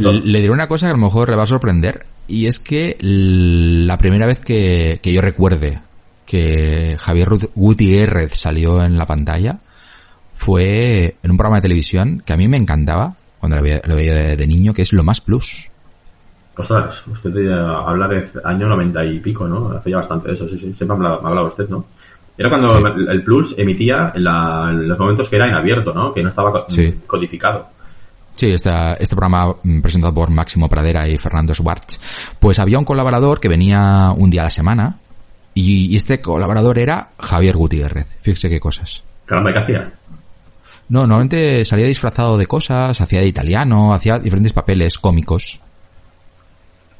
[0.00, 2.96] Le diré una cosa que a lo mejor le va a sorprender y es que
[3.00, 5.80] la primera vez que, que yo recuerde
[6.26, 9.58] que Javier Gutiérrez salió en la pantalla
[10.34, 13.96] fue en un programa de televisión que a mí me encantaba cuando lo veía, lo
[13.96, 15.68] veía de, de niño, que es Lo Más Plus.
[16.56, 19.70] Ostras, usted eh, habla de año 90 y pico, ¿no?
[19.70, 20.74] Hace ya bastante eso, sí, sí.
[20.74, 21.86] Siempre me hablaba usted, ¿no?
[22.36, 22.82] Era cuando Sí.
[23.08, 26.12] el, Plus emitía en, la- en los momentos que era en abierto, ¿no?
[26.12, 26.92] Que no estaba co- Sí.
[27.06, 27.68] codificado.
[28.38, 31.98] Sí, esta- este programa mm, presentado por Máximo Pradera y Fernando Schwartz.
[32.38, 34.98] Pues había un colaborador que venía un día a la semana
[35.54, 38.16] y, y este colaborador era Javier Gutiérrez.
[38.20, 39.02] Fíjese qué cosas.
[39.26, 39.92] Caramba, ¿qué hacía?
[40.88, 45.58] No, normalmente salía disfrazado de cosas, hacía de italiano, hacía diferentes papeles cómicos.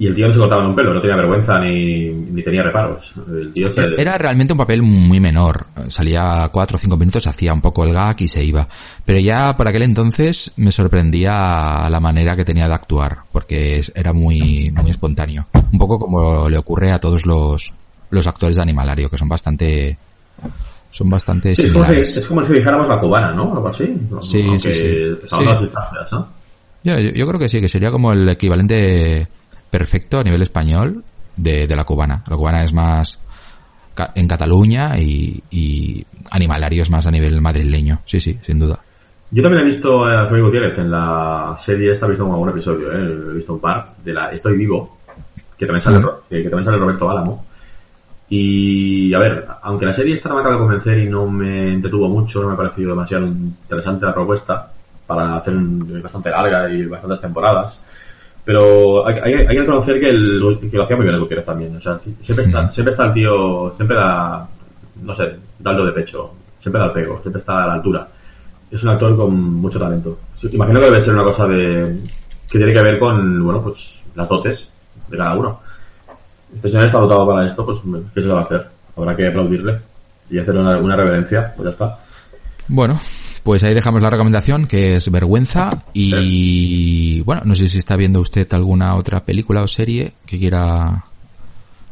[0.00, 2.62] Y el tío no se cortaba en un pelo, no tenía vergüenza ni, ni tenía
[2.62, 3.12] reparos.
[3.28, 4.00] El tío se...
[4.00, 5.66] Era realmente un papel muy menor.
[5.88, 8.68] Salía cuatro o cinco minutos, hacía un poco el gag y se iba.
[9.04, 14.12] Pero ya por aquel entonces me sorprendía la manera que tenía de actuar, porque era
[14.12, 15.46] muy, muy espontáneo.
[15.72, 17.72] Un poco como le ocurre a todos los,
[18.10, 19.98] los actores de Animalario, que son bastante,
[20.90, 23.52] son bastante Sí, es, como si, como si dijéramos la cubana, ¿no?
[23.52, 23.84] Algo así.
[24.22, 25.26] Sí, Aunque sí, sí.
[25.26, 25.44] Sí.
[25.44, 26.10] las distancias,
[26.84, 29.26] yo- yo creo que sí, que sería como el equivalente
[29.70, 31.04] perfecto a nivel español
[31.36, 32.22] de, de la cubana.
[32.28, 33.20] La cubana es más
[33.94, 38.00] ca- en Cataluña y, y Animalario es más a nivel madrileño.
[38.04, 38.80] Sí, sí, sin duda.
[39.30, 42.48] Yo también he visto a Javier Gutiérrez en la serie esta, he visto como algún
[42.50, 43.30] episodio, ¿eh?
[43.30, 44.98] he visto un par, de la Estoy Vivo,
[45.58, 47.44] que también sale, que, que también sale Roberto Álamo.
[48.30, 51.72] Y, a ver, aunque la serie esta no me acaba de convencer y no me
[51.72, 54.70] entretuvo mucho, no me ha parecido demasiado interesante la propuesta,
[55.06, 57.80] para hacer un- bastante larga y bastantes temporadas,
[58.48, 61.44] pero hay, hay, hay que reconocer que, el, que lo hacía muy bien el Gutiérrez
[61.44, 64.48] también, o sea, siempre está, siempre está el tío, siempre da,
[65.02, 67.74] no sé, da el do de pecho, siempre da el pego, siempre está a la
[67.74, 68.08] altura
[68.70, 70.18] es un actor con mucho talento.
[70.52, 72.00] Imagino que debe ser una cosa de
[72.50, 74.70] que tiene que ver con, bueno, pues las dotes
[75.08, 75.60] de cada uno.
[76.54, 77.80] Este señor está dotado para esto, pues
[78.14, 78.66] ¿qué se le va a hacer?
[78.96, 79.78] Habrá que aplaudirle
[80.30, 81.98] y hacer una, una reverencia, pues ya está.
[82.68, 82.98] Bueno,
[83.48, 85.82] pues ahí dejamos la recomendación, que es Vergüenza.
[85.94, 91.02] Y bueno, no sé si está viendo usted alguna otra película o serie que quiera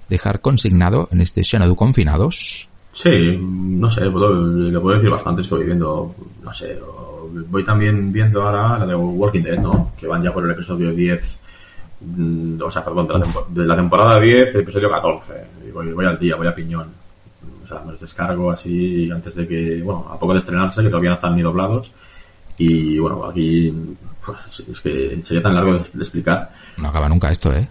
[0.07, 2.69] dejar consignado en este Xanadu Confinados.
[2.93, 6.79] Sí, no sé, puedo, le puedo decir bastante, estoy viendo, no sé,
[7.49, 9.93] voy también viendo ahora la de Walking Dead, ¿no?
[9.99, 11.23] Que van ya por el episodio 10,
[12.03, 13.09] mm, o sea, perdón,
[13.49, 15.33] de la, temporada 10, el episodio 14.
[15.73, 17.06] voy, voy al día, voy a piñón.
[17.67, 20.89] O sea, me los descargo así antes de que, bueno, a poco de estrenarse, que
[20.89, 21.91] todavía no están ni doblados.
[22.59, 23.73] Y bueno, aquí
[24.25, 26.51] pues, es que sería tan largo de, explicar.
[26.77, 27.69] No acaba nunca esto, ¿eh?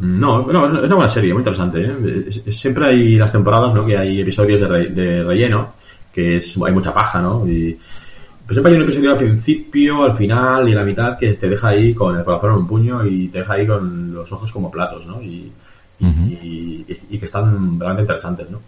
[0.00, 1.84] No, no, es una buena serie, muy interesante.
[1.84, 2.52] ¿eh?
[2.52, 3.86] Siempre hay las temporadas, ¿no?
[3.86, 5.74] Que hay episodios de, relleno,
[6.12, 7.46] que es, hay mucha paja, ¿no?
[7.46, 7.78] Y
[8.44, 11.48] pues siempre hay un episodio al principio, al final y a la mitad que te
[11.48, 14.50] deja ahí con el corazón en un puño y te deja ahí con los ojos
[14.50, 15.22] como platos, ¿no?
[15.22, 15.52] Y,
[16.00, 18.60] y, que están realmente interesantes, ¿no?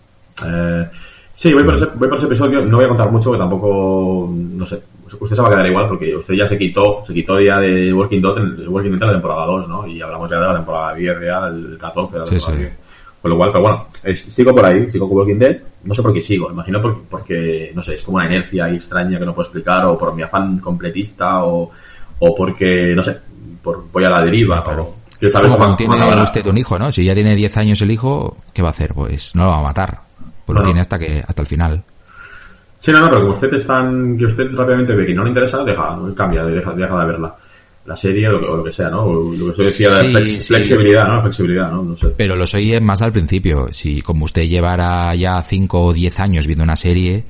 [0.45, 0.89] Eh,
[1.35, 4.31] sí, voy por, ese, voy por ese episodio, no voy a contar mucho, que tampoco,
[4.33, 4.83] no sé,
[5.21, 7.93] usted se va a quedar igual porque usted ya se quitó, se quitó ya de
[7.93, 9.87] Walking Dead, Walking Dead la temporada 2, ¿no?
[9.87, 12.79] Y hablamos ya de la temporada 10, ya del 14, de la temporada 10.
[13.23, 16.13] Con lo cual, pero bueno, sigo por ahí, sigo con Walking Dead, no sé por
[16.13, 19.47] qué sigo, imagino porque, porque, no sé, es como una inercia extraña que no puedo
[19.47, 21.71] explicar, o por mi afán completista, o,
[22.19, 23.17] o porque, no sé,
[23.63, 24.97] por, voy a la deriva, pero...
[25.33, 26.93] Como cuando tiene usted un hijo, ¿no?
[26.93, 28.93] Si ya tiene 10 años el hijo, ¿qué va a hacer?
[28.93, 30.04] Pues no lo va a matar.
[30.47, 31.83] Pues lo tiene hasta que hasta el final.
[32.81, 35.31] Sí, no, no, pero como usted es tan, que usted rápidamente ve que no le
[35.31, 37.35] interesa, deja, cambia, deja, deja de verla.
[37.87, 39.07] La serie o lo, que sea, ¿no?
[39.07, 41.23] lo que usted decía de flexibilidad, ¿no?
[41.23, 41.83] Flexibilidad, ¿no?
[41.83, 42.09] No sé.
[42.17, 43.69] Pero lo soy más al principio.
[43.71, 47.25] Si como usted llevara ya 5 o 10 años viendo una serie,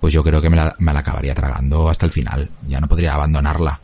[0.00, 2.48] pues yo creo que me la, me la acabaría tragando hasta el final.
[2.68, 3.80] Ya no podría abandonarla.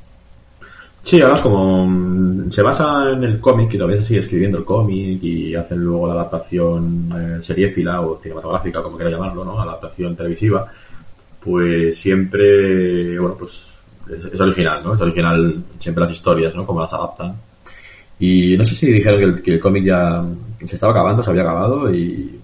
[1.02, 4.64] Sí, además como mm, se basa en el cómic y todavía se sigue escribiendo el
[4.64, 9.60] cómic y hacen luego la adaptación eh, seriéfila o cinematográfica, como quiera llamarlo, ¿no?
[9.60, 10.66] Adaptación televisiva,
[11.42, 13.70] pues siempre, bueno, pues
[14.32, 14.94] es, original, ¿no?
[14.94, 16.66] Es original siempre las historias, ¿no?
[16.66, 17.34] Como las adaptan.
[18.18, 20.22] Y no sé si dijeron que el, cómic ya
[20.64, 22.38] se estaba acabando, se había acabado y,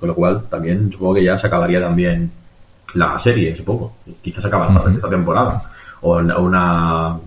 [0.00, 2.30] con lo cual también supongo que ya se acabaría también
[2.94, 3.96] la serie, supongo.
[4.22, 5.60] Quizás acaba esta temporada.
[6.00, 7.18] O una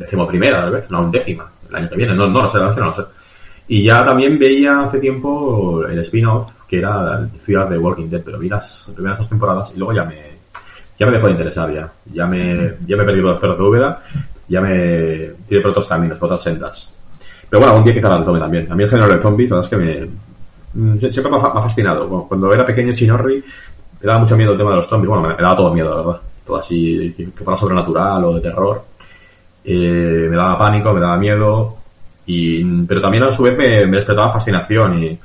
[0.00, 2.94] decimoprimera, tal vez, no, décima, el año que viene, no, no lo sé, no lo
[2.94, 3.02] sé.
[3.68, 8.38] Y ya también veía hace tiempo el spin-off, que era Fear de Walking Dead, pero
[8.38, 10.16] vi las primeras dos temporadas y luego ya me,
[10.98, 11.90] ya me dejó de interesar ya.
[12.12, 14.00] Ya me, ya me perdí por los perros de Úbeda,
[14.48, 16.92] ya me tiré por otros caminos, por otras sendas.
[17.48, 18.70] Pero bueno, un día quizá la tome también.
[18.70, 20.10] A mí el género de zombies, la verdad es que
[20.74, 22.26] me, mm, siempre me ha, fascinado.
[22.28, 23.36] cuando era pequeño Chinorri,
[24.00, 25.08] me daba mucho miedo el tema de los zombies.
[25.08, 26.20] Bueno, me, daba todo miedo, la verdad.
[26.44, 28.89] Todo así, que fuera sobrenatural o de terror.
[29.72, 31.76] Eh, me daba pánico, me daba miedo,
[32.26, 35.18] y, pero también a su vez me, despertaba fascinación y,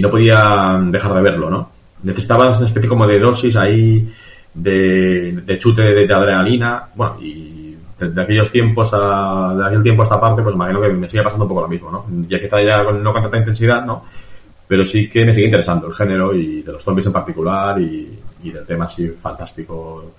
[0.00, 1.70] no podía dejar de verlo, ¿no?
[2.04, 4.10] Necesitaba una especie como de dosis ahí
[4.54, 10.18] de, chute de, adrenalina, bueno, y de, aquellos tiempos a, de aquel tiempo a esta
[10.18, 12.06] parte, pues imagino que me sigue pasando un poco lo mismo, ¿no?
[12.26, 14.06] Ya que está ya no con tanta intensidad, ¿no?
[14.66, 18.18] Pero sí que me sigue interesando el género y de los zombies en particular y,
[18.42, 20.14] y del tema así fantástico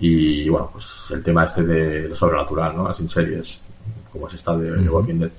[0.00, 2.88] y bueno, pues el tema este de lo sobrenatural, ¿no?
[2.88, 3.60] Las series,
[4.10, 5.30] como es esta de, Walking Dead.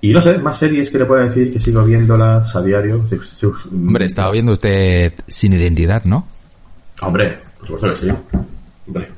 [0.00, 3.04] Y no sé, más series que le puedo decir que sigo viéndolas a diario.
[3.72, 6.28] Hombre, estaba viendo usted Sin Identidad, ¿no?
[7.00, 8.38] Hombre, por supuesto que sí.
[8.86, 9.08] Hombre.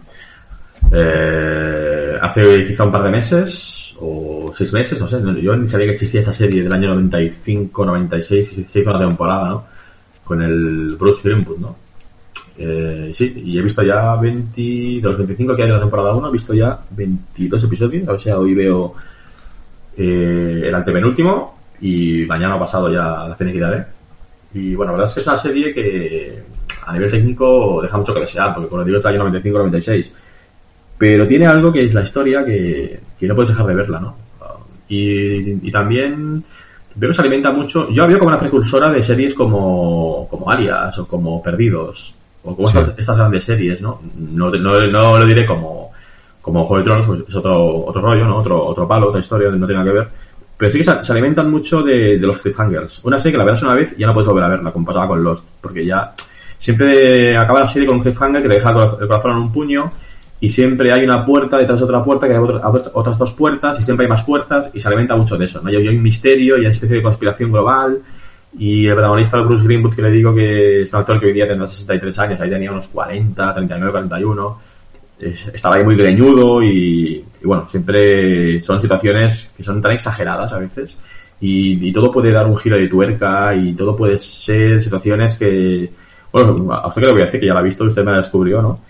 [0.92, 5.86] Eh, hace quizá un par de meses o seis meses, no sé, yo ni sabía
[5.88, 9.66] que existía esta serie del año 95, 96, se hizo una temporada, ¿no?
[10.24, 11.83] Con el Bruce Greenwood, ¿no?
[12.56, 16.14] Eh, sí, y he visto ya 20, de los 25 que hay en la temporada
[16.14, 18.08] 1, he visto ya 22 episodios.
[18.08, 18.94] O sea, hoy veo
[19.96, 23.88] eh, el antepenúltimo y mañana ha pasado ya la finiquidad.
[24.54, 26.42] Y bueno, la verdad es que es una serie que
[26.86, 30.10] a nivel técnico deja mucho que desear, porque como digo es del año 95-96.
[30.96, 34.16] Pero tiene algo que es la historia que, que no puedes dejar de verla, ¿no?
[34.88, 36.44] Y, y también
[36.94, 37.90] veo que se alimenta mucho.
[37.90, 42.14] Yo la veo como una precursora de series como, como Alias o como Perdidos
[42.44, 44.00] o como estas, grandes series, ¿no?
[44.16, 45.90] No, no, no lo diré como,
[46.40, 48.36] como Juego de Tronos, pues es otro, otro rollo, ¿no?
[48.36, 50.08] Otro, otro palo, otra historia, no tiene nada que ver.
[50.56, 53.00] Pero sí que se, alimentan mucho de, de, los cliffhangers.
[53.04, 54.86] Una serie que la verás una vez y ya no puedes volver a verla, como
[54.86, 55.44] pasaba con Lost.
[55.60, 56.12] Porque ya
[56.58, 59.92] siempre acaba la serie con un cliffhanger que te deja el corazón en un puño
[60.40, 63.82] y siempre hay una puerta detrás de otra puerta que hay otras dos puertas y
[63.84, 65.70] siempre hay más puertas y se alimenta mucho de eso, ¿no?
[65.70, 67.98] Y hay un misterio y hay una especie de conspiración global
[68.58, 71.48] y el protagonista, Bruce Greenwood, que le digo que es un actor que hoy día
[71.48, 74.58] tendrá 63 años, ahí tenía unos 40, 39, 41,
[75.52, 80.96] estaba ahí muy greñudo y, bueno, siempre son situaciones que son tan exageradas a veces.
[81.40, 85.90] Y, todo puede dar un giro de tuerca y todo puede ser situaciones que,
[86.32, 88.12] bueno, a usted que le voy a decir que ya la ha visto, usted me
[88.12, 88.80] la descubrió, ¿no?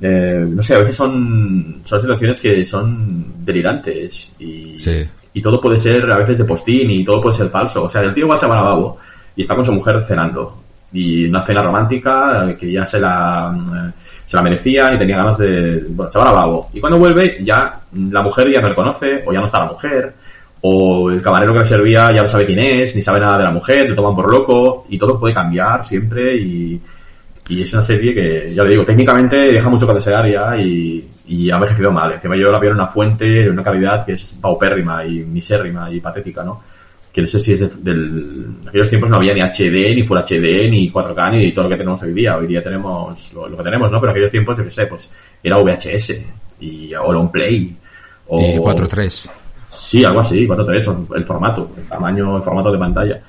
[0.00, 5.04] Eh, no sé, a veces son, son situaciones que son delirantes y, sí
[5.34, 7.84] y todo puede ser a veces de postín y todo puede ser falso.
[7.84, 8.98] O sea, el tío va a lavabo
[9.34, 10.62] y está con su mujer cenando
[10.92, 13.54] y una cena romántica que ya se la,
[14.26, 16.68] se la merecían y tenía ganas de, bueno, se babo.
[16.72, 17.80] Y cuando vuelve, ya
[18.10, 20.12] la mujer ya no le conoce, o ya no está la mujer,
[20.60, 23.44] o el camarero que le servía ya no sabe quién es, ni sabe nada de
[23.44, 26.80] la mujer, le toman por loco, y todo puede cambiar siempre, y,
[27.48, 31.04] y es una serie que, ya le digo, técnicamente deja mucho que desear ya, y,
[31.26, 32.12] y ha envejecido mal.
[32.12, 35.90] Encima yo la veo en una fuente, de una calidad que es paupérrima y misérrima
[35.92, 36.62] y patética, ¿no?
[37.12, 40.18] que no sé si es del, en aquellos tiempos no había ni HD, ni Full
[40.18, 42.38] HD, ni 4K, ni todo lo que tenemos hoy día.
[42.38, 44.00] Hoy día tenemos lo, que tenemos, ¿no?
[44.00, 45.10] Pero en aquellos tiempos, yo qué sé, pues
[45.42, 46.14] era VHS
[46.60, 47.76] y, o long play.
[48.28, 49.30] O, 4.3.
[49.70, 53.20] Sí, algo así, 4.3, el formato, el tamaño, el formato de pantalla.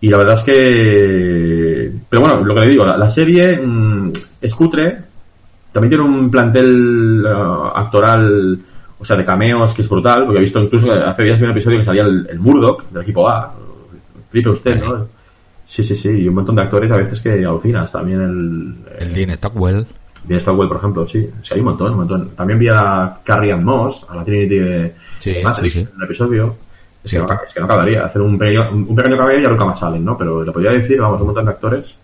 [0.00, 1.92] Y la verdad es que...
[2.08, 4.98] Pero bueno, lo que le digo, la, serie mm, es cutre,
[5.72, 8.58] también tiene un plantel uh, actoral
[9.00, 11.52] o sea, de cameos, que es brutal, porque he visto incluso hace días vi un
[11.52, 13.54] episodio que salía el, el Murdoch del equipo A.
[14.30, 15.06] Flipe usted, ¿no?
[15.66, 17.90] Sí, sí, sí, y un montón de actores a veces que alucinas.
[17.90, 18.74] También el.
[18.98, 19.86] El Dean Stockwell.
[20.24, 21.30] Dean Stockwell, por ejemplo, sí.
[21.42, 22.30] Sí, hay un montón, un montón.
[22.36, 24.94] También vi a Carrie Ann Moss, a la Trinity de
[25.42, 26.56] Matrix, en el episodio.
[27.02, 28.04] Es que, no, es que, no, acabaría.
[28.04, 30.18] Hacer un pequeño, un pequeño cabello ya nunca más salen, ¿no?
[30.18, 31.94] Pero lo podría decir, vamos, un montón de actores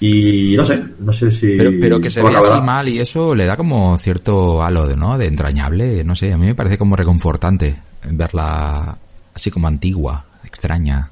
[0.00, 1.56] y no sé, no sé si...
[1.56, 5.16] Pero, que se vea así mal y eso le da como cierto halo, ¿no?
[5.16, 7.76] De entrañable, no sé, a mí me parece como reconfortante
[8.10, 8.98] verla
[9.34, 11.10] así como antigua, extraña.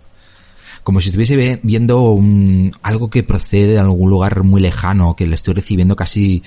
[0.82, 5.34] Como si estuviese viendo un, algo que procede de algún lugar muy lejano, que le
[5.34, 6.42] estoy recibiendo casi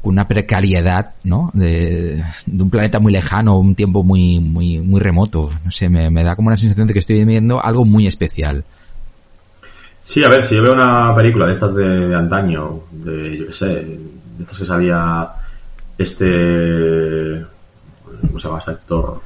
[0.00, 1.50] con una precariedad, ¿no?
[1.52, 5.50] De, un planeta muy lejano, un tiempo muy, muy, muy remoto.
[5.64, 8.64] No sé, me, da como una sensación de que estoy viendo algo muy especial.
[10.04, 13.52] Sí, a ver, si yo veo una película de estas de, antaño, de, yo qué
[13.52, 15.28] sé, de estas que salía
[15.98, 17.44] este...
[18.28, 19.20] ¿Cómo se llama este actor?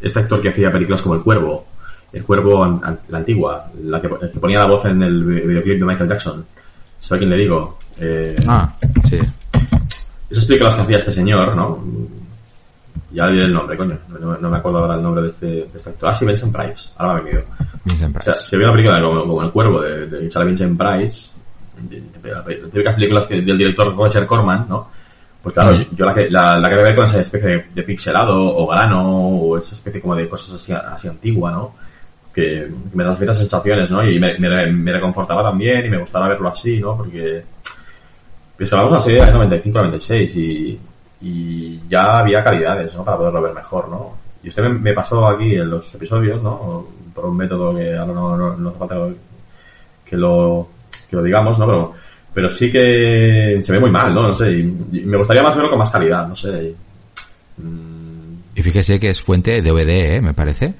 [0.00, 1.66] Este actor que hacía películas como El Cuervo,
[2.12, 6.44] El Cuervo, la antigua, la que, ponía la voz en el videoclip de Michael Jackson.
[6.98, 7.78] ¿Sabe quién le digo?
[7.98, 8.72] Eh, ah,
[9.04, 9.18] sí.
[10.28, 11.82] Esas películas que hacía este señor, ¿no?
[13.12, 13.98] Ya diré el nombre, coño.
[14.20, 16.10] No, me acuerdo ahora el nombre de este, de este actor.
[16.10, 16.90] Ah, sí, Vincent Price.
[16.96, 17.44] Ahora me ha venido.
[17.84, 18.30] Vincent Price.
[18.30, 21.30] O sea, si una película como, como El Cuervo de, de Vincent Price,
[22.22, 24.88] las típicas películas que, del director Roger Corman, ¿no?
[25.42, 29.28] Pues claro, yo, la que, la, la que con esa especie de, pixelado o grano
[29.28, 31.74] o esa especie como de cosas así, así antigua, ¿no?
[32.34, 34.08] Que me transmite sensaciones, ¿no?
[34.08, 36.96] Y me, me, reconfortaba también y me gustaba verlo así, ¿no?
[36.96, 37.42] Porque...
[38.72, 40.80] Hablamos de la serie de 95-96 y
[41.20, 43.04] y ya había calidades, ¿no?
[43.04, 44.12] Para poderlo ver mejor, ¿no?
[44.42, 46.88] Y usted me, pasó aquí en los episodios, ¿no?
[47.14, 48.96] Por un método que ahora no, no, hace falta
[50.04, 50.68] que lo,
[51.08, 51.66] que lo digamos, ¿no?
[51.66, 51.92] Pero,
[52.32, 54.28] pero sí que se ve muy mal, ¿no?
[54.28, 56.74] No sé, y, me gustaría más verlo con más calidad, no sé.
[58.54, 60.22] Y fíjese que es fuente de DVD, ¿eh?
[60.22, 60.74] Me parece.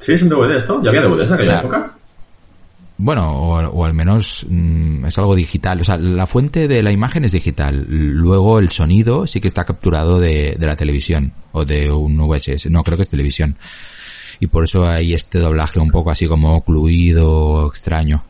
[0.00, 0.80] Sí, es un DVD esto.
[0.82, 1.92] ¿Ya había DVDs en aquella época?
[2.98, 5.80] Bueno, o, al menos mm, es algo digital.
[5.80, 7.84] O sea, la fuente de la imagen es digital.
[7.88, 12.70] Luego el sonido sí que está capturado de, de la televisión o de un VHS.
[12.70, 13.56] No, creo que es televisión.
[14.40, 18.22] Y por eso hay este doblaje un poco así como ocluido, extraño.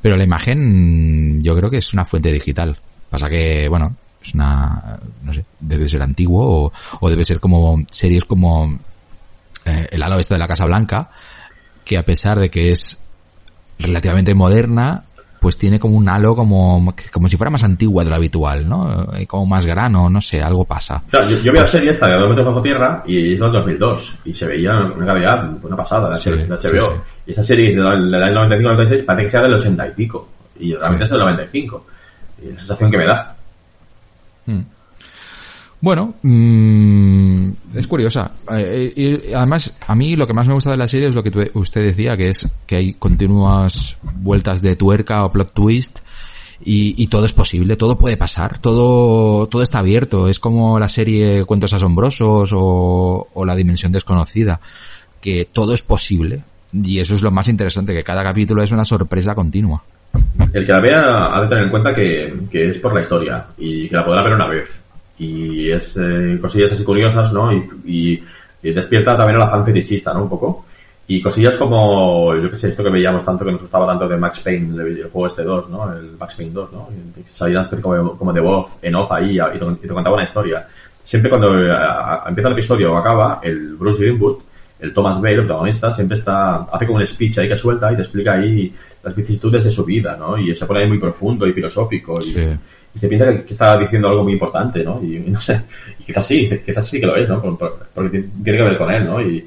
[0.00, 2.76] Pero la imagen yo creo que es una fuente digital.
[3.10, 7.78] Pasa que, bueno, es una, no sé, debe ser antiguo o, o debe ser como
[7.90, 8.78] series como
[9.64, 11.10] eh, El halo este de la Casa Blanca,
[11.84, 13.06] que a pesar de que es
[13.78, 15.04] relativamente moderna,
[15.42, 19.08] pues tiene como un halo como, como si fuera más antigua de lo habitual, ¿no?
[19.26, 21.02] Como más grano, no sé, algo pasa.
[21.12, 24.18] yo, yo, vi la serie esta de Dos metros bajo tierra y es del 2002
[24.26, 27.02] y se veía una calidad, una pasada de, HBO.
[27.26, 27.86] Y esta serie es del
[28.22, 30.28] año 95-96 parece que sea del 80 y pico
[30.60, 31.86] y realmente es del 95.
[32.40, 33.36] Y la sensación que me da.
[34.46, 34.60] Hmm.
[35.82, 38.30] Bueno, mmm, es curiosa.
[38.56, 41.24] Eh, y además, a mí lo que más me gusta de la serie es lo
[41.24, 45.98] que usted decía, que es que hay continuas vueltas de tuerca o plot twist
[46.64, 50.28] y, todo es posible, todo puede pasar, todo, todo está abierto.
[50.28, 54.60] Es como la serie Cuentos Asombrosos o, o La Dimensión Desconocida,
[55.20, 56.44] que todo es posible.
[56.72, 59.82] Y eso es lo más interesante, que cada capítulo es una sorpresa continua.
[60.52, 63.46] El que la vea ha de tener en cuenta que, que es por la historia
[63.58, 64.81] y que la podrá ver una vez
[65.22, 67.52] y es eh, cosillas así curiosas, ¿no?
[67.52, 68.22] Y,
[68.62, 70.22] despierta también a la fan fetichista, ¿no?
[70.22, 70.64] Un poco.
[71.08, 74.16] Y cosillas como, yo qué sé, esto que veíamos tanto, que nos gustaba tanto de
[74.16, 75.92] Max Payne, el juego este 2, ¿no?
[75.92, 76.88] El Max Payne 2, ¿no?
[77.32, 80.66] Salías como, como de voz, en off ahí, y te, contaba una historia.
[81.02, 81.76] Siempre cuando eh,
[82.26, 84.38] empieza el episodio o acaba, el Bruce Greenwood,
[84.78, 87.96] el Thomas Bale, el protagonista, siempre está, hace como un speech ahí que suelta y
[87.96, 90.38] te explica ahí las vicisitudes de su vida, ¿no?
[90.38, 92.20] Y se pone ahí muy profundo y filosófico.
[92.20, 92.34] Y,
[92.94, 95.00] y se piensa que, está diciendo algo muy importante, ¿no?
[95.02, 95.62] Y, no sé,
[95.98, 97.40] y quizás sí, quizás sí que lo es, ¿no?
[97.40, 99.20] Porque tiene que ver con él, ¿no?
[99.20, 99.46] Y,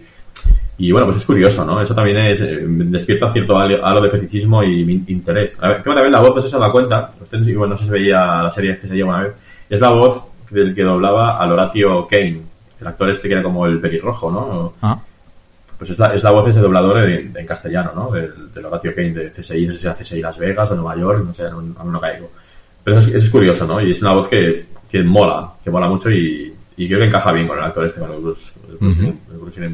[0.78, 1.82] Y bueno, pues es curioso, ¿no?
[1.82, 5.54] Eso también es, eh, despierta cierto halo de feticismo y interés.
[5.62, 7.90] A ver, también la voz, no sé si se da cuenta, bueno, no sé si
[7.90, 9.34] veía la serie que se lleva una vez,
[9.70, 12.42] es la voz del que doblaba al Horatio Kane,
[12.82, 14.74] el actor este que era como el pelirrojo, ¿no?
[14.82, 15.00] Ah.
[15.78, 18.12] Pues es la, es la voz de ese doblador en, castellano, ¿no?
[18.12, 20.96] Del, del, Horatio Kane de CSI, no sé si era CSI Las Vegas o Nueva
[20.98, 22.30] York, no sé, no, no caigo.
[22.86, 23.82] Pero eso es, eso es, curioso, ¿no?
[23.82, 27.32] Y es una voz que, que mola, que mola mucho y, y creo que encaja
[27.32, 29.66] bien con el actor este, con el Bruce, el Bruce,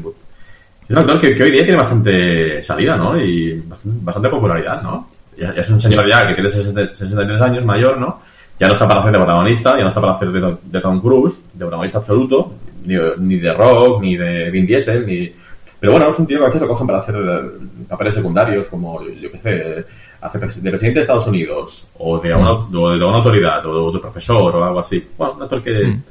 [0.88, 3.20] Es un actor que, que, hoy día tiene bastante salida, ¿no?
[3.20, 3.62] Y
[4.02, 5.10] bastante, popularidad, ¿no?
[5.36, 8.22] Ya, es un señor ya que tiene 63 años, mayor, ¿no?
[8.58, 11.00] Ya no está para hacer de protagonista, ya no está para hacer de, de Tom
[11.00, 12.54] Cruise, de protagonista absoluto,
[12.86, 15.30] ni, ni de Rock, ni de Vin Diesel, ni...
[15.78, 17.16] Pero bueno, es un tío que a veces lo cogen para hacer
[17.88, 19.84] papeles secundarios, como, yo qué sé,
[20.22, 24.54] de presidente de Estados Unidos, o de una, o de una autoridad, o de, profesor,
[24.54, 25.04] o algo así.
[25.18, 25.86] Bueno, un actor que...
[25.86, 26.02] Mm.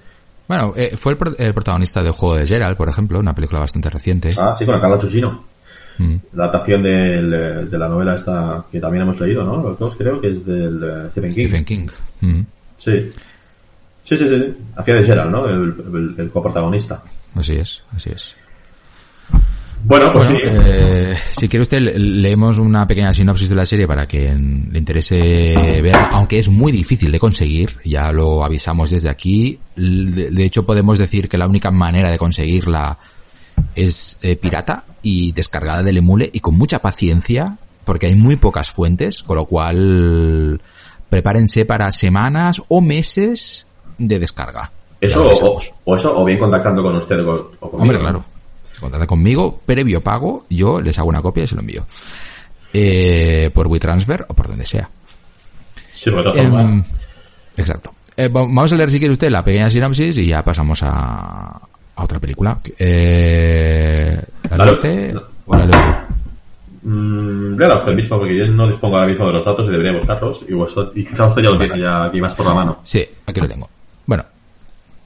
[0.47, 4.36] Bueno, eh, fue el, protagonista del juego de Gerald, por ejemplo, una película bastante reciente.
[4.38, 5.45] Ah, sí, con el Carlos Chuchino.
[5.97, 6.16] Mm.
[6.34, 9.62] La adaptación de la novela esta que también hemos leído, ¿no?
[9.62, 11.47] Los dos creo que es del eh, Stephen King.
[11.47, 11.88] Stephen King.
[12.22, 12.41] Mm.
[12.80, 13.12] Sí.
[14.03, 14.53] Sí, sí, sí.
[14.76, 15.47] Hacía de Gerald, ¿no?
[15.47, 17.01] El, el, el coprotagonista.
[17.36, 18.36] Así es, así es.
[19.84, 20.38] Bueno, pues sí.
[20.43, 25.82] Eh, si quiere usted, leemos una pequeña sinopsis de la serie para que le interese
[25.82, 29.59] ver, aunque es muy difícil de conseguir, ya lo avisamos desde aquí.
[29.75, 32.97] De, hecho, podemos decir que la única manera de conseguirla
[33.75, 38.69] es eh, pirata y descargada del emule y con mucha paciencia, porque hay muy pocas
[38.71, 40.61] fuentes, con lo cual
[41.09, 43.67] prepárense para semanas o meses
[43.97, 44.71] de descarga.
[44.99, 45.27] Eso
[45.86, 47.77] o, eso o bien contactando con usted o, conmigo.
[47.77, 48.25] Hombre, claro
[48.82, 51.86] contrata conmigo, previo pago, yo les hago una copia y se lo envío.
[52.73, 54.89] Eh, por WeTransfer o por donde sea.
[55.91, 56.84] Sí, por eh,
[57.57, 57.93] Exacto.
[58.17, 61.61] Eh, vamos a leer si quiere usted la pequeña sinopsis y ya pasamos a,
[61.95, 62.59] a otra película.
[62.77, 65.15] Eh, ¿La lee usted
[65.45, 66.11] o la leo
[66.84, 70.43] Mm, usted mismo porque yo no dispongo ahora mismo de los datos y debería buscarlos
[70.47, 72.79] y, vosotros, y quizás usted ya lo tiene ya aquí más por la mano.
[72.84, 73.69] Sí, aquí lo tengo.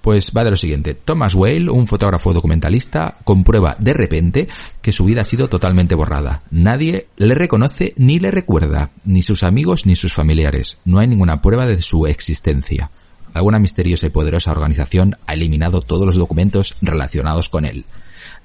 [0.06, 0.94] Pues va de lo siguiente.
[0.94, 4.48] Thomas Whale, un fotógrafo documentalista, comprueba de repente
[4.84, 6.44] que su vida ha sido totalmente borrada.
[6.52, 10.78] Nadie le reconoce ni le recuerda, ni sus amigos ni sus familiares.
[10.86, 12.92] No hay ninguna prueba de su existencia.
[13.34, 17.84] Alguna misteriosa y poderosa organización ha eliminado todos los documentos relacionados con él.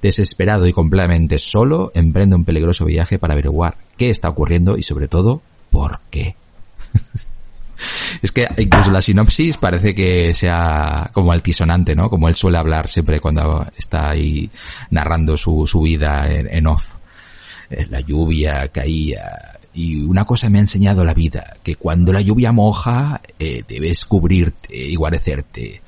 [0.01, 5.07] Desesperado y completamente solo, emprende un peligroso viaje para averiguar qué está ocurriendo y sobre
[5.07, 6.35] todo, por qué.
[8.21, 12.09] Es que incluso la sinopsis parece que sea como altisonante, ¿no?
[12.09, 14.49] Como él suele hablar siempre cuando está ahí
[14.91, 16.97] narrando su, su vida en, off.
[17.69, 22.21] Eh, la lluvia caía y una cosa me ha enseñado la vida, que cuando la
[22.21, 25.81] lluvia moja eh, debes cubrirte y guarecerte.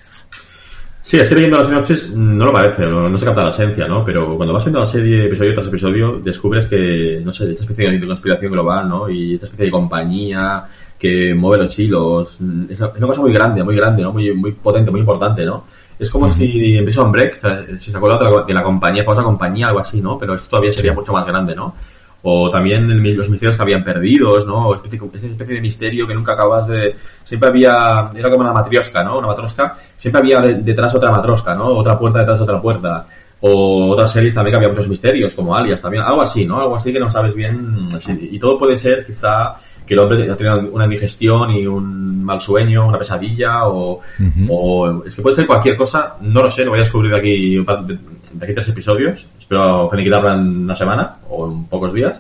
[1.02, 4.06] Sí, así leyendo la sinopsis no lo parece, no, se capta la esencia, ¿no?
[4.06, 8.00] Pero cuando vas viendo la serie episodio tras episodio, descubres que, no sé, esta especie
[8.00, 9.10] de conspiración global, ¿no?
[9.10, 10.64] Y esta especie de compañía
[11.04, 12.38] que mueve los hilos.
[12.70, 14.14] Es una cosa muy grande, muy grande, ¿no?
[14.14, 15.66] Muy, muy potente, muy importante, ¿no?
[16.00, 17.42] Es como si en Prison Break,
[17.82, 20.18] si se acuerda de la, compañía, famosa compañía, algo así, ¿no?
[20.18, 21.76] Pero esto todavía sería mucho más grande, ¿no?
[22.22, 22.88] O también
[23.18, 24.70] los misterios que habían perdidos, ¿no?
[24.70, 26.96] O especie, esa especie de misterio que nunca acabas de...
[27.26, 28.10] Siempre había...
[28.16, 29.18] Era como una matriosca, ¿no?
[29.18, 29.76] Una matrosca.
[29.98, 31.66] Siempre había detrás otra matrosca, ¿no?
[31.66, 33.08] Otra puerta detrás de otra puerta.
[33.46, 36.04] O otras series también que había muchos misterios, como Alias también.
[36.04, 36.62] Algo así, ¿no?
[36.62, 37.90] Algo así que no sabes bien.
[38.32, 42.42] Y todo puede ser quizá que el hombre ha tenido una indigestión y un mal
[42.42, 44.00] sueño, una pesadilla, o,
[44.48, 47.18] o, es que puede ser cualquier cosa, no lo sé, lo voy a descubrir de
[47.18, 52.18] aquí, de aquí tres episodios, espero finiquitarla en una semana o en pocos días,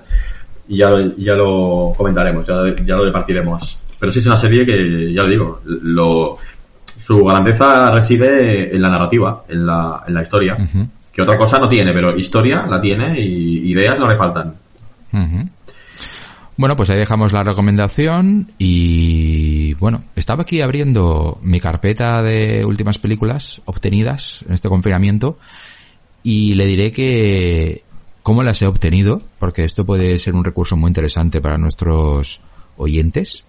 [0.67, 3.79] y ya, ya lo comentaremos, ya, ya lo departiremos.
[3.97, 6.35] Pero sí es una serie que, ya lo digo, lo,
[6.99, 10.57] su grandeza reside en la narrativa, en la, en la historia,
[11.13, 14.53] que otra cosa no tiene, pero historia la tiene y ideas no le faltan.
[16.57, 22.97] Bueno, pues ahí dejamos la recomendación y bueno, estaba aquí abriendo mi carpeta de últimas
[22.97, 25.35] películas obtenidas en este confinamiento
[26.23, 27.83] y le diré que
[28.23, 32.39] cómo las he obtenido, porque esto puede ser un recurso muy interesante para nuestros
[32.77, 33.43] oyentes,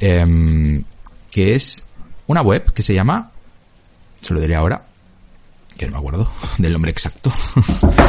[0.00, 0.82] em,
[1.30, 1.84] que es
[2.26, 3.30] una web que se llama,
[4.20, 4.84] se lo diré ahora,
[5.78, 7.32] que no me acuerdo del nombre exacto.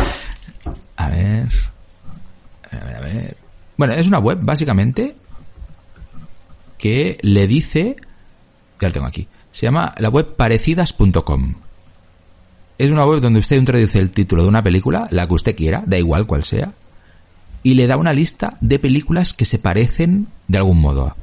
[0.97, 1.47] a ver,
[2.71, 3.37] a ver, a ver.
[3.77, 5.15] Bueno, es una web básicamente
[6.77, 7.95] que le dice,
[8.81, 11.55] ya lo tengo aquí, se llama la web parecidas.com.
[12.77, 15.83] Es una web donde usted introduce el título de una película, la que usted quiera,
[15.85, 16.73] da igual cual sea,
[17.61, 21.15] y le da una lista de películas que se parecen de algún modo.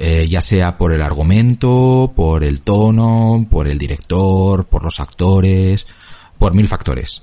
[0.00, 5.88] Eh, ya sea por el argumento, por el tono, por el director, por los actores,
[6.38, 7.22] por mil factores.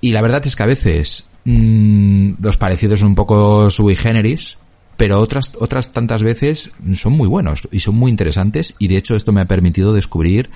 [0.00, 4.58] Y la verdad es que a veces mmm, los parecidos son un poco sui generis,
[4.96, 9.16] pero otras, otras tantas veces son muy buenos y son muy interesantes y de hecho
[9.16, 10.48] esto me ha permitido descubrir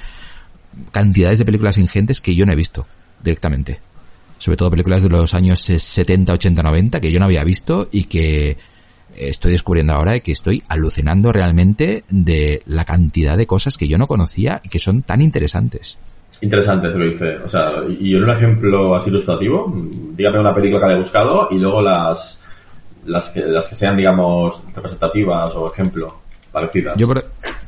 [0.93, 2.87] cantidades de películas ingentes que yo no he visto
[3.23, 3.81] directamente.
[4.39, 8.05] Sobre todo películas de los años 70, 80, 90 que yo no había visto y
[8.05, 8.57] que
[9.17, 13.99] estoy descubriendo ahora y que estoy alucinando realmente de la cantidad de cosas que yo
[13.99, 15.99] no conocía y que son tan interesantes.
[16.41, 17.37] Interesante eso que dice.
[17.45, 19.73] O sea, y en un ejemplo así ilustrativo,
[20.17, 22.39] dígame una película que haya buscado y luego las
[23.07, 26.15] las que, las que sean, digamos, representativas o ejemplo,
[26.53, 26.97] parecidas.
[26.97, 27.09] Yo,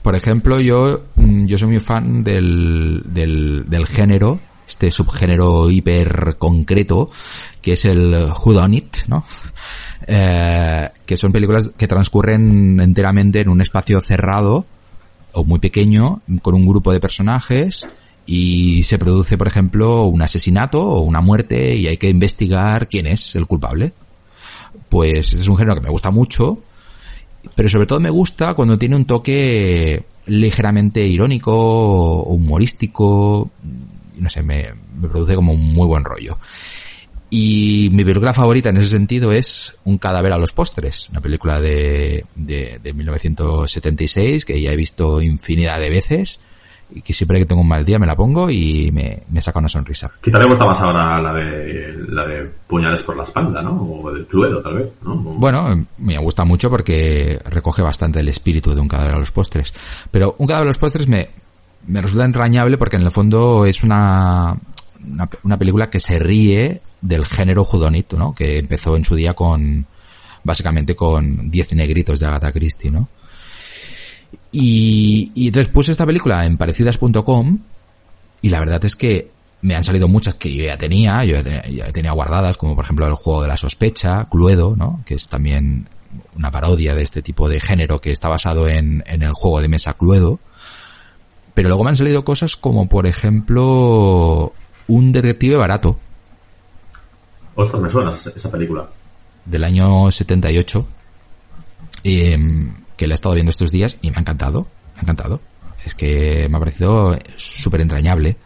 [0.03, 6.37] por, ejemplo, yo, mm, yo soy muy fan del, del, del género, este subgénero hiper
[6.39, 7.09] concreto,
[7.61, 8.15] que es el
[8.73, 9.25] It ¿no?
[10.07, 14.67] Eh, que son películas que transcurren enteramente en un espacio cerrado
[15.33, 17.87] o muy pequeño, con un grupo de personajes,
[18.27, 23.07] y se produce, por ejemplo, un asesinato o una muerte y hay que investigar quién
[23.07, 23.93] es el culpable
[24.93, 26.59] pues es un género que me gusta mucho,
[27.55, 33.51] pero sobre todo me gusta cuando tiene un toque ligeramente irónico o humorístico,
[34.19, 34.67] no sé, me,
[35.01, 36.37] produce como un muy buen rollo.
[37.35, 41.61] Y mi película favorita en ese sentido es Un cadáver a los postres, una película
[41.61, 46.41] de, de, de 1976 que ya he visto infinidad de veces
[46.91, 49.71] y que siempre que tengo un mal día me la pongo y me, saca una
[49.71, 50.11] sonrisa.
[50.21, 53.81] Quizá le gusta más ahora la de, la de puñales por la espalda, ¿no?
[53.81, 55.17] O el Cluedo, tal vez, ¿no?
[55.17, 59.73] Bueno, me gusta mucho porque recoge bastante el espíritu de un cadáver a los postres.
[60.11, 61.31] Pero un cadáver a los postres me,
[61.87, 64.55] me resulta entrañable porque en el fondo es una,
[65.11, 68.35] una, una película que se ríe del género judonito, ¿no?
[68.35, 69.85] Que empezó en su día con,
[70.45, 73.09] básicamente con Diez negritos de Agatha Christie, ¿no?
[74.51, 77.59] Y, y entonces puse esta película en parecidas.com
[78.41, 79.31] y la verdad es que
[79.63, 83.07] me han salido muchas que yo ya tenía, yo ya tenía, guardadas, como por ejemplo
[83.07, 85.03] el juego de la sospecha, Cluedo, ¿no?
[85.05, 85.89] Que es también
[86.37, 89.69] una parodia de este tipo de género que está basado en, en el juego de
[89.69, 90.41] mesa Cluedo.
[91.55, 94.53] Pero luego me han salido cosas como, por ejemplo,
[94.89, 95.99] un detective barato.
[97.55, 98.89] Ostras, me suena esa película.
[99.45, 100.87] Del año 78.
[102.05, 102.39] Eh,
[102.97, 105.41] que la he estado viendo estos días y me ha encantado, me ha encantado.
[105.85, 108.37] Es que me ha parecido súper entrañable.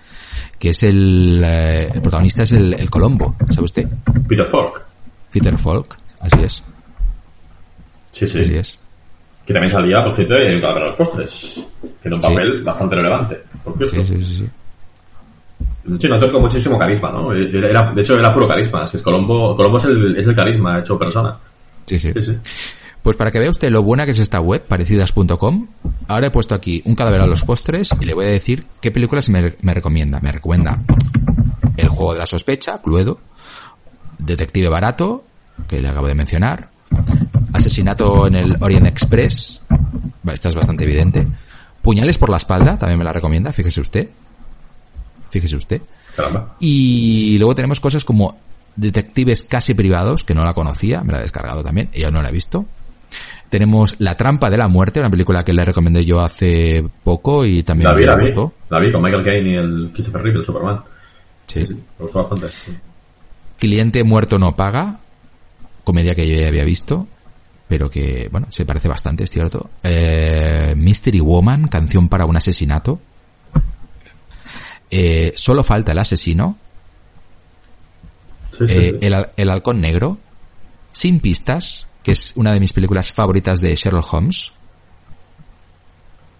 [0.58, 3.88] Que es el, eh, el protagonista es el, Colombo, ¿sabe usted?
[4.26, 4.82] Peter Falk.
[5.30, 6.62] Peter Falk, así es.
[8.12, 8.40] Sí, sí.
[8.40, 8.78] Así es.
[9.44, 11.60] Que también salía, por cierto, en de los Postres.
[12.02, 14.04] Que era un papel bastante relevante, por cierto.
[14.04, 14.36] Sí, sí, sí.
[14.38, 14.48] sí.
[16.00, 17.30] Sí, no, con muchísimo carisma, ¿no?
[17.30, 18.88] de hecho, era puro carisma.
[18.92, 21.36] Es Colombo, Colombo es el, es el carisma hecho persona.
[21.86, 21.98] sí.
[21.98, 22.32] sí, sí.
[23.06, 25.68] Pues para que vea usted lo buena que es esta web, parecidas.com,
[26.08, 28.90] ahora he puesto aquí un cadáver a los postres y le voy a decir qué
[28.90, 30.18] películas me, recomienda.
[30.20, 30.82] Me recomienda
[31.76, 33.20] El juego de la sospecha, Cluedo,
[34.18, 35.22] Detective Barato,
[35.68, 36.68] que le acabo de mencionar,
[37.52, 39.62] Asesinato en el Orient Express,
[40.26, 41.28] esta es bastante evidente,
[41.86, 44.10] Puñales por la espalda, también me la recomienda, fíjese usted.
[45.30, 45.82] Fíjese usted.
[46.60, 48.38] Y luego tenemos cosas como
[48.76, 52.28] Detectives casi privados, que no la conocía, me la he descargado también, ella no la
[52.28, 52.66] ha visto.
[53.48, 57.62] Tenemos La trampa de la muerte, una película que le recomendé yo hace poco y
[57.62, 58.52] también la vi, me la gustó.
[58.68, 60.80] La vi con Michael Caine y el Christopher Reeve, el Superman.
[61.46, 61.60] Sí.
[61.60, 62.54] me gustó bastante.
[63.58, 64.98] Cliente muerto no paga,
[65.82, 67.06] comedia que yo ya había visto,
[67.68, 69.70] pero que, bueno, se parece bastante, es cierto.
[69.82, 73.00] Eh, Mystery Woman, canción para un asesinato.
[74.90, 76.58] Eh, solo falta el asesino.
[78.68, 80.18] Eh, el, el halcón negro.
[80.92, 84.52] Sin pistas que es una de mis películas favoritas de Sherlock Holmes,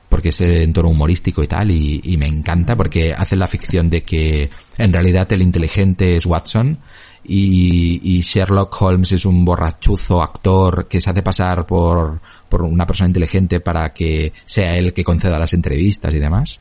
[0.08, 4.04] porque es en tono humorístico y tal, y, me encanta porque hace la ficción de
[4.04, 4.48] que
[4.78, 6.78] en realidad el inteligente es Watson
[7.24, 13.08] y, Sherlock Holmes es un borrachuzo actor que se hace pasar por, por una persona
[13.08, 16.60] inteligente para que sea él que conceda las entrevistas y demás.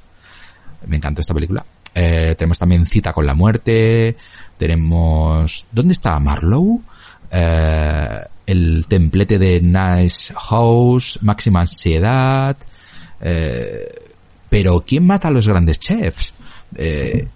[0.88, 1.66] Me encanta esta película.
[1.94, 4.16] Eh, tenemos también Cita con la muerte.
[4.58, 5.66] Tenemos...
[5.72, 6.82] ¿Dónde está Marlowe?
[7.32, 12.58] Eh, el templete de Nice House, Máxima Ansiedad.
[13.22, 13.88] Eh,
[14.50, 16.34] pero ¿quién mata a los grandes chefs?
[16.78, 17.28] Eh,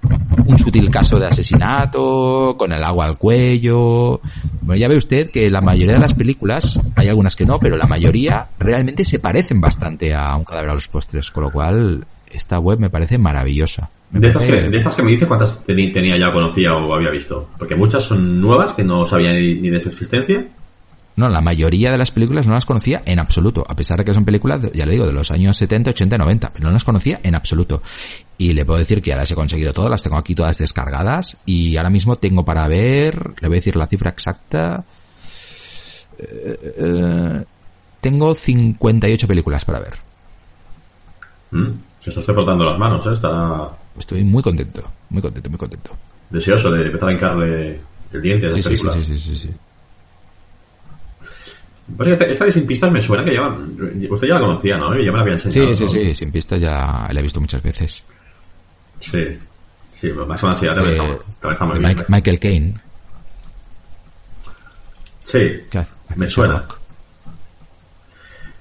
[0.46, 4.22] un sutil caso de asesinato, con el agua al cuello.
[4.62, 7.78] Bueno, ya ve usted que la mayoría de las películas, hay algunas que no, pero
[7.78, 12.06] la mayoría realmente se parecen bastante a un cadáver a los postres, con lo cual
[12.32, 13.90] esta web me parece maravillosa.
[14.12, 17.50] de, Estas que, de, estas que, me dice, ¿cuántas tenía ya conocía o había visto?
[17.58, 20.46] Porque muchas son nuevas que no sabía ni de su existencia
[21.20, 24.14] no, la mayoría de las películas no las conocía en absoluto, a pesar de que
[24.14, 27.20] son películas, ya le digo, de los años 70, 80, 90, pero no las conocía
[27.22, 27.82] en absoluto.
[28.38, 31.36] y le puedo decir que ya las he conseguido todas, las tengo aquí todas descargadas
[31.46, 34.86] y ahora mismo tengo para ver, le voy a decir la cifra exacta,
[36.20, 37.44] eh, eh,
[38.00, 39.96] tengo 58 películas para ver.
[41.52, 41.72] Mm,
[42.12, 43.70] se está frotando las manos, ¿eh?
[43.98, 45.92] Estoy muy contento, muy contento, muy contento.
[46.30, 47.80] deseoso de empezar a hincarle
[48.14, 49.50] el diente a Sí, sí, sí, sí, sí, sí, sí.
[52.06, 53.48] Esta- de Sin Pistas me suena que ya...
[54.14, 54.94] Usted ya la conocía, ¿no?
[54.96, 55.70] Ya me la había enseñado.
[55.70, 55.90] Sí, sí, ¿no?
[55.90, 58.04] sí, sin pistas ya la he visto muchas veces.
[59.02, 59.26] Sí.
[60.00, 62.06] Sí, pero máxima ansiedad también Sí, está- también está muy de bien.
[62.10, 62.74] Michael Caine.
[65.26, 65.40] Sí.
[66.16, 66.64] Me suena.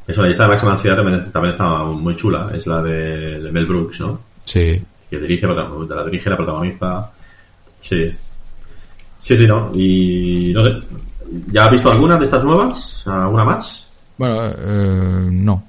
[0.08, 2.50] Eso, la lista de máxima ansiedad también, también está muy chula.
[2.54, 4.18] Es la de, de Mel Brooks, ¿no?
[4.44, 4.82] Sí.
[5.10, 7.10] Que dirige, la dirige, la protagoniza.
[7.82, 8.10] Sí.
[9.20, 9.70] Sí, sí, ¿no?
[9.74, 10.72] Y no sé.
[11.52, 13.02] ¿Ya ha visto alguna de estas nuevas?
[13.06, 13.86] ¿Alguna más?
[14.16, 15.64] Bueno, eh, no.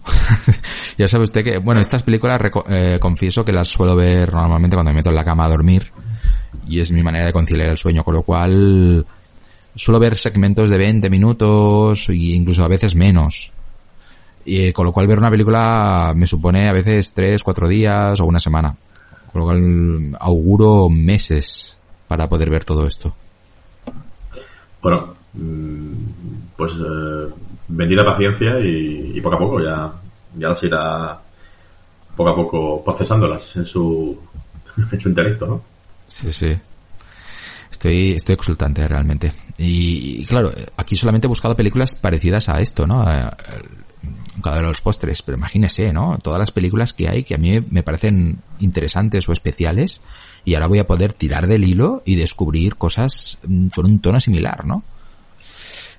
[0.97, 4.75] ya sabe usted que, bueno, estas películas reco- eh, confieso que las suelo ver normalmente
[4.75, 5.83] cuando me meto en la cama a dormir
[6.67, 9.05] y es mi manera de conciliar el sueño, con lo cual
[9.75, 13.51] suelo ver segmentos de 20 minutos e incluso a veces menos.
[14.49, 18.19] Y eh, con lo cual ver una película me supone a veces 3, 4 días
[18.19, 18.75] o una semana.
[19.31, 23.13] Con lo cual auguro meses para poder ver todo esto.
[24.81, 25.93] Bueno, mm,
[26.57, 27.33] pues eh,
[27.67, 29.91] bendita paciencia y, y poco a poco ya,
[30.37, 31.19] ya las irá
[32.15, 34.19] poco a poco procesándolas en su,
[34.91, 35.61] en su intelecto, ¿no?
[36.07, 36.57] Sí, sí.
[37.69, 39.31] Estoy, estoy exultante realmente.
[39.59, 43.01] Y, y, claro, aquí solamente he buscado películas parecidas a esto, ¿no?
[43.01, 43.85] A- al-
[44.41, 46.17] cada de los postres, pero imagínese, ¿no?
[46.21, 50.01] Todas las películas que hay que a mí me parecen interesantes o especiales
[50.45, 54.19] y ahora voy a poder tirar del hilo y descubrir cosas mm, con un tono
[54.19, 54.83] similar, ¿no?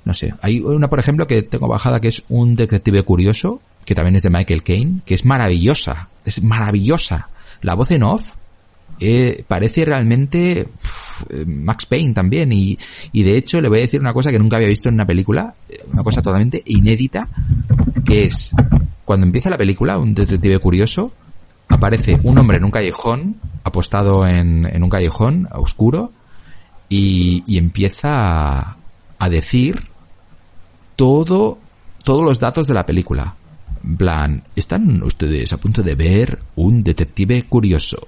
[0.05, 0.35] No sé.
[0.41, 4.23] Hay una, por ejemplo, que tengo bajada que es un detective curioso, que también es
[4.23, 6.09] de Michael Caine, que es maravillosa.
[6.25, 7.29] Es maravillosa.
[7.61, 8.35] La voz en off
[9.01, 12.79] eh, parece realmente eh, Max Payne también y,
[13.13, 15.07] y de hecho le voy a decir una cosa que nunca había visto en una
[15.07, 17.29] película, eh, una cosa totalmente inédita,
[18.05, 18.53] que es
[19.05, 21.13] cuando empieza la película, un detective curioso,
[21.69, 26.13] aparece un hombre en un callejón, apostado en, en un callejón oscuro,
[26.89, 28.77] y, y empieza a,
[29.19, 29.81] a decir
[30.97, 31.59] todo,
[32.05, 33.35] todos los datos de la película.
[33.83, 37.99] En plan, ¿están ustedes a punto de ver un detective curioso?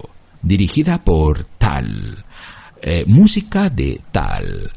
[0.43, 2.23] Dirigida por tal.
[2.83, 4.71] eh, música de tal.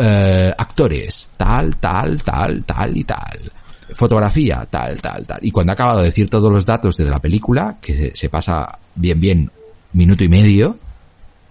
[0.00, 3.52] eh, actores, tal, tal, tal, tal y tal.
[3.94, 5.38] Fotografía, tal, tal, tal.
[5.42, 8.28] Y cuando ha acabado de decir todos los datos de la película, que se, se
[8.28, 9.50] pasa bien, bien,
[9.94, 10.78] minuto y medio,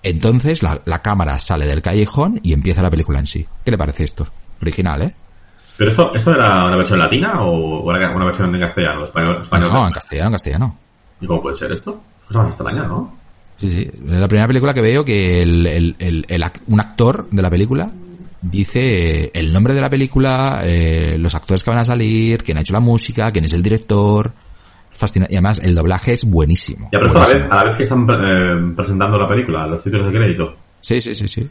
[0.04, 3.46] entonces la, la cámara sale del callejón y empieza la película en sí.
[3.66, 4.26] ¿Qué le parece esto?
[4.62, 5.14] Original, ¿eh?
[5.76, 9.06] ¿Pero esto, esto era una versión latina o una versión en castellano?
[9.06, 10.78] Español, español No, en castellano, en castellano.
[11.20, 12.02] ¿Y cómo puede ser esto?
[12.28, 13.19] Cosa más extraña, ¿no?
[13.60, 13.82] Sí, sí.
[13.82, 15.96] Es la primera película que veo que el, el-
[16.30, 17.92] el- un actor de la película
[18.42, 22.62] dice el nombre de la película, eh, los actores que van a salir, quién ha
[22.62, 24.32] hecho la música, quién es el director.
[24.92, 25.34] Fascinante.
[25.34, 26.90] Y además el doblaje es buenísimo.
[26.92, 27.50] Ya, pero esto a la, buenísimo.
[27.50, 28.08] vez, a la vez que están
[28.72, 30.56] eh, presentando la película, los títulos de crédito.
[30.82, 31.48] Sí, sí, sí, sí.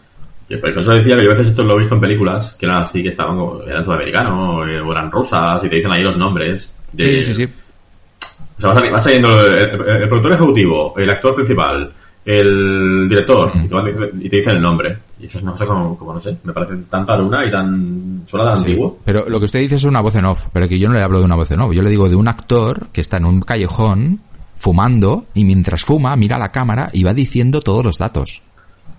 [0.51, 2.65] Y por eso decía que yo a veces esto lo he visto en películas que
[2.67, 6.03] eran así, que estaban como, eran sudamericanos eh, o eran rusas y te dicen ahí
[6.03, 6.73] los nombres.
[6.93, 7.53] de- Sí, sí, sí.
[8.59, 11.93] O sea, va sali- va saliendo el, el- el productor ejecutivo, el actor principal,
[12.25, 13.89] el director, y te van-
[14.21, 14.99] y te dicen el nombre.
[15.21, 18.25] Y eso es una cosa como, como no sé, me parece tan una y tan
[18.31, 18.99] tan Sí, antiguo.
[19.05, 21.03] Pero lo que usted dice es una voz en off, pero que yo no le
[21.03, 23.25] hablo de una voz en off, yo le digo de un actor que está en
[23.25, 24.21] un callejón
[24.55, 28.43] fumando y mientras fuma mira a la cámara y va diciendo todos los datos.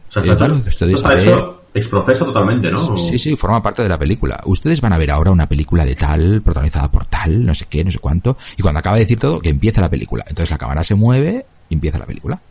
[0.09, 2.97] O sea, Eh, claro, a exprofeso totalmente, ¿no?
[2.97, 4.39] Sí, sí, forma parte de la película.
[4.45, 7.83] Ustedes van a ver ahora una película de tal, protagonizada por tal, no sé qué,
[7.83, 10.23] no sé cuánto, y cuando acaba de decir todo, que empieza la película.
[10.27, 12.41] Entonces la cámara se mueve y empieza la película.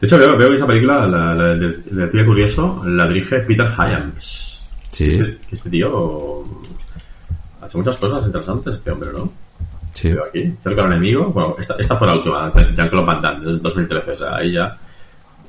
[0.00, 4.60] De hecho, veo, veo que esa película, la, la, de- Curioso, la dirige Peter Hyams.
[4.92, 6.44] Sí, Este, este tío
[7.60, 9.30] hace muchas cosas interesantes, este hombre, ¿no?
[9.92, 10.10] sí.
[10.12, 11.30] Veo aquí, cerca del enemigo.
[11.30, 14.10] Bueno, esta, esta fue la última, Jean-Claude Van Damme, del 2013.
[14.12, 14.78] O sea, ahí ya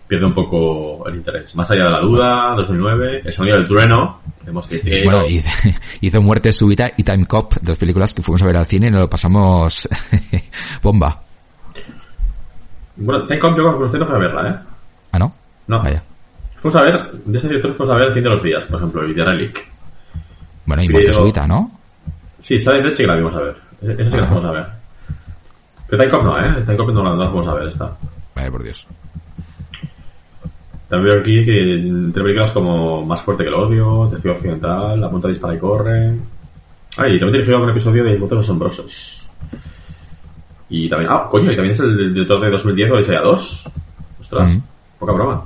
[0.10, 1.56] pierde un poco el interés.
[1.56, 5.48] Más allá de la duda, 2009, El sonido del trueno, vemos que Sí, bueno, hizo,
[6.02, 8.91] hizo Muerte Súbita y Time Cop, dos películas que fuimos a ver al cine y
[8.91, 9.88] nos lo pasamos
[10.81, 11.22] bomba.
[12.95, 14.56] Bueno, Time Cop yo con usted no fue a verla, ¿eh?
[15.11, 15.34] Ah, ¿no?
[15.68, 15.84] No.
[15.84, 16.03] Vaya.
[16.60, 18.77] Fuimos a ver, de ese director fuimos a ver El fin de los días, por
[18.77, 19.68] ejemplo, y The Relic.
[20.65, 21.72] Bueno, y Muerte Súbita, ¿no?
[22.41, 23.56] Sí, Sally Leche que la vimos a ver.
[23.84, 24.34] Esa sí que la Ajá.
[24.34, 24.65] fuimos a ver.
[25.88, 26.64] Pero Time Cop no, ¿eh?
[26.65, 27.95] Time Cop no la, no la fuimos a ver, esta.
[28.36, 28.88] Vaya por Dios.
[30.90, 35.10] También veo aquí que entre películas como Más fuerte que el odio, Testigo occidental, La
[35.10, 36.16] punta dispara y corre.
[36.98, 39.24] Ah, y también dirigió un episodio de Motos asombrosos.
[40.70, 43.64] Y también, ah, coño, y también es el director de 2010 Odisea 2.
[44.22, 44.61] Ostras, Mm.
[44.99, 45.44] poca broma.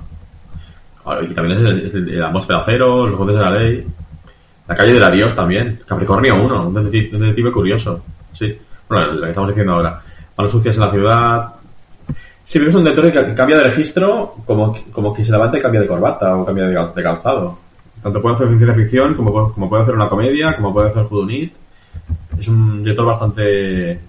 [1.05, 3.85] Ah, Y también es el, es el- la atmósfera cero, los jueces de la ley.
[4.67, 5.79] La calle del adiós también.
[5.85, 8.01] Capricornio 1, un detective, un detective curioso.
[8.33, 8.57] Sí.
[8.87, 10.01] Bueno, lo que estamos diciendo ahora.
[10.37, 11.52] Manos sucias en la ciudad.
[12.45, 15.61] Sí, pero es un director que cambia de registro como, como que se levanta y
[15.61, 17.57] cambia de corbata o cambia de, cal- de calzado.
[18.01, 21.03] Tanto puede hacer ciencia ficción como, puede- como puede hacer una comedia, como puede hacer
[21.03, 21.53] Judunit.
[22.39, 23.99] Es un director bastante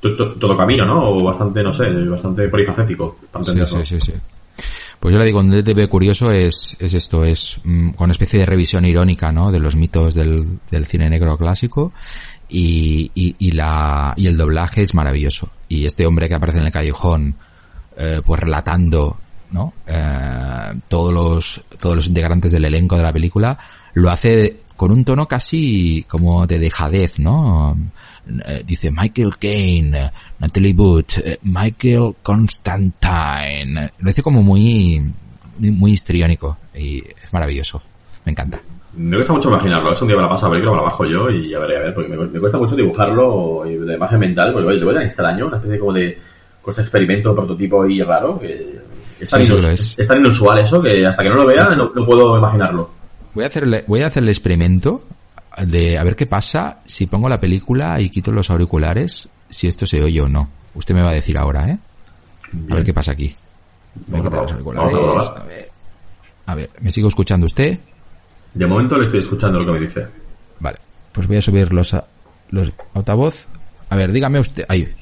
[0.00, 1.10] to- to- todo camino, ¿no?
[1.10, 3.16] O bastante, no sé, bastante polifacético.
[3.30, 3.52] para Sí,
[3.84, 4.12] sí, sí, sí.
[5.00, 8.38] Pues yo le digo, un DTV curioso es, es esto, es mm, con una especie
[8.38, 9.50] de revisión irónica, ¿no?
[9.50, 11.92] De los mitos del, del cine negro clásico
[12.48, 15.48] y, y, y la, y el doblaje es maravilloso.
[15.72, 17.34] Y este hombre que aparece en el callejón,
[17.96, 19.16] eh, pues relatando,
[19.52, 19.72] ¿no?
[19.86, 23.58] Eh, todos los, todos los integrantes del elenco de la película,
[23.94, 27.74] lo hace con un tono casi como de dejadez, ¿no?
[28.46, 33.92] Eh, dice Michael Caine, Natalie Wood, eh, Michael Constantine.
[33.98, 35.02] Lo dice como muy,
[35.58, 37.82] muy histriónico y es maravilloso.
[38.26, 38.60] Me encanta.
[38.96, 39.92] Me cuesta mucho imaginarlo.
[39.94, 41.76] Es un día me la paso a ver que la bajo yo y a ver,
[41.76, 44.94] a ver, porque me, me cuesta mucho dibujarlo y de imagen mental, porque lo veo
[44.94, 46.18] tan extraño, una especie como de
[46.60, 48.78] cosa experimento, prototipo y raro, que
[49.18, 49.94] es tan, Sí, sí, inus- lo es.
[49.98, 52.90] es tan inusual eso que hasta que no lo vea no, no puedo imaginarlo.
[53.34, 55.02] Voy a hacerle, voy a hacer el experimento
[55.66, 59.86] de a ver qué pasa si pongo la película y quito los auriculares, si esto
[59.86, 60.48] se oye o no.
[60.74, 61.78] Usted me va a decir ahora, ¿eh?
[62.70, 63.34] A ver qué pasa aquí.
[64.06, 64.94] Voy a a quitar los auriculares.
[64.94, 65.40] a.
[65.40, 65.68] A ver.
[66.46, 67.78] A ver, ¿me sigo escuchando usted?
[68.54, 70.06] De momento le estoy escuchando lo que me dice.
[70.60, 70.78] Vale,
[71.12, 72.06] pues voy a subir los, a-
[72.50, 73.48] los altavoz.
[73.88, 74.94] A ver, dígame usted, ahí.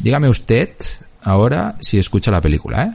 [0.00, 0.70] Dígame usted
[1.22, 2.94] ahora si escucha la película, ¿eh?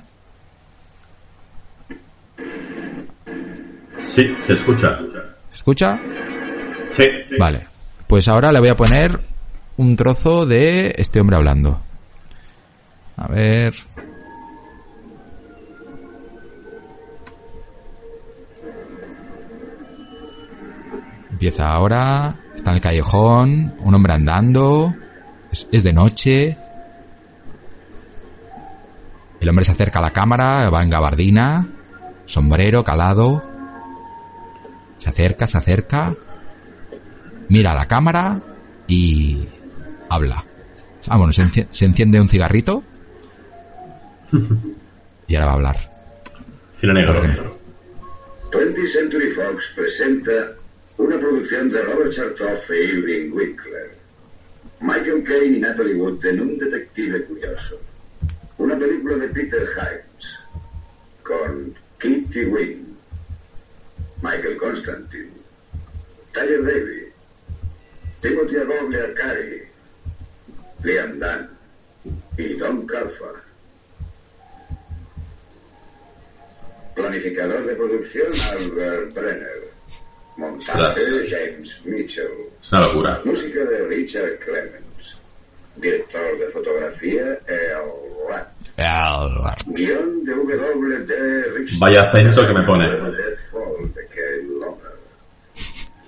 [4.13, 4.99] Sí, se escucha.
[5.53, 5.99] ¿Escucha?
[6.97, 7.07] Sí.
[7.39, 7.61] Vale.
[8.07, 9.19] Pues ahora le voy a poner
[9.77, 11.81] un trozo de este hombre hablando.
[13.17, 13.73] A ver.
[21.43, 22.35] Empieza ahora.
[22.55, 23.73] Está en el callejón.
[23.79, 24.95] Un hombre andando.
[25.51, 26.57] Es, es de noche.
[29.41, 30.69] El hombre se acerca a la cámara.
[30.69, 31.67] Va en gabardina.
[32.23, 33.43] Sombrero, calado.
[34.97, 36.15] Se acerca, se acerca
[37.49, 38.39] mira a la cámara
[38.87, 39.45] y
[40.07, 40.45] habla.
[41.09, 42.83] Ah, bueno, se, enci- se enciende un cigarrito
[45.27, 45.75] y ahora va a hablar.
[46.79, 47.21] Cine negro.
[48.49, 50.62] 20th Century Fox presenta
[50.97, 53.91] una producción de Robert Chartoff e Irving Winkler.
[54.79, 57.75] Michael Caine y Natalie Wood en Un detective curioso.
[58.57, 60.25] Una película de Peter Hyams.
[61.23, 62.97] Con Kitty Wynn,
[64.21, 65.31] Michael Constantine,
[66.33, 67.07] Tyler Davy,
[68.21, 69.63] Timothy Arcari,
[70.83, 71.49] Liam Dunn
[72.37, 73.41] y Don Calfa.
[76.93, 79.72] Planificador de producción Albert Brenner.
[80.37, 82.27] Montaje James Mitchell.
[82.61, 83.21] Es una locura.
[83.23, 84.83] Música de Richard Clemens.
[85.75, 87.91] Director de fotografía Earl
[88.29, 88.47] Ratt.
[89.67, 91.43] Guión de W.D.
[91.55, 91.79] Richard.
[91.79, 92.89] Vaya acento que me pone.
[92.89, 93.43] De.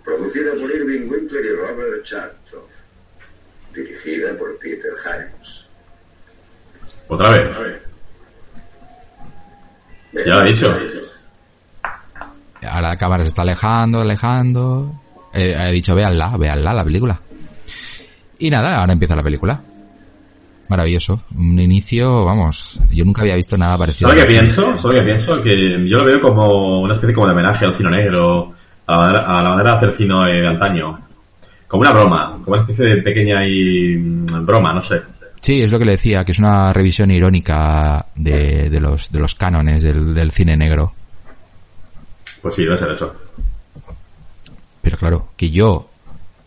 [0.03, 2.69] Producida por Irving Winkler y Robert Chartoff.
[3.73, 5.65] Dirigida por Peter Hyams.
[7.07, 7.81] Otra vez.
[10.25, 10.67] Ya lo he dicho.
[12.65, 14.93] Ahora la cámara se está alejando, alejando.
[15.33, 17.19] Eh, he dicho, véanla, véanla la película.
[18.39, 19.61] Y nada, ahora empieza la película.
[20.69, 21.21] Maravilloso.
[21.35, 24.09] Un inicio, vamos, yo nunca había visto nada parecido.
[24.09, 24.77] ¿Sabes qué pienso?
[24.77, 25.41] ¿Sabes qué pienso?
[25.41, 28.53] Que yo lo veo como una especie como de homenaje al cine negro,
[28.87, 30.99] a la manera, a la manera de hacer cine de antaño.
[31.67, 35.01] Como una broma, como una especie de pequeña y mm, broma, no sé.
[35.39, 39.19] Sí, es lo que le decía, que es una revisión irónica de, de los, de
[39.19, 40.93] los cánones del, del cine negro.
[42.45, 43.11] Pues sí, debe ser eso.
[44.79, 45.89] Pero claro, que yo,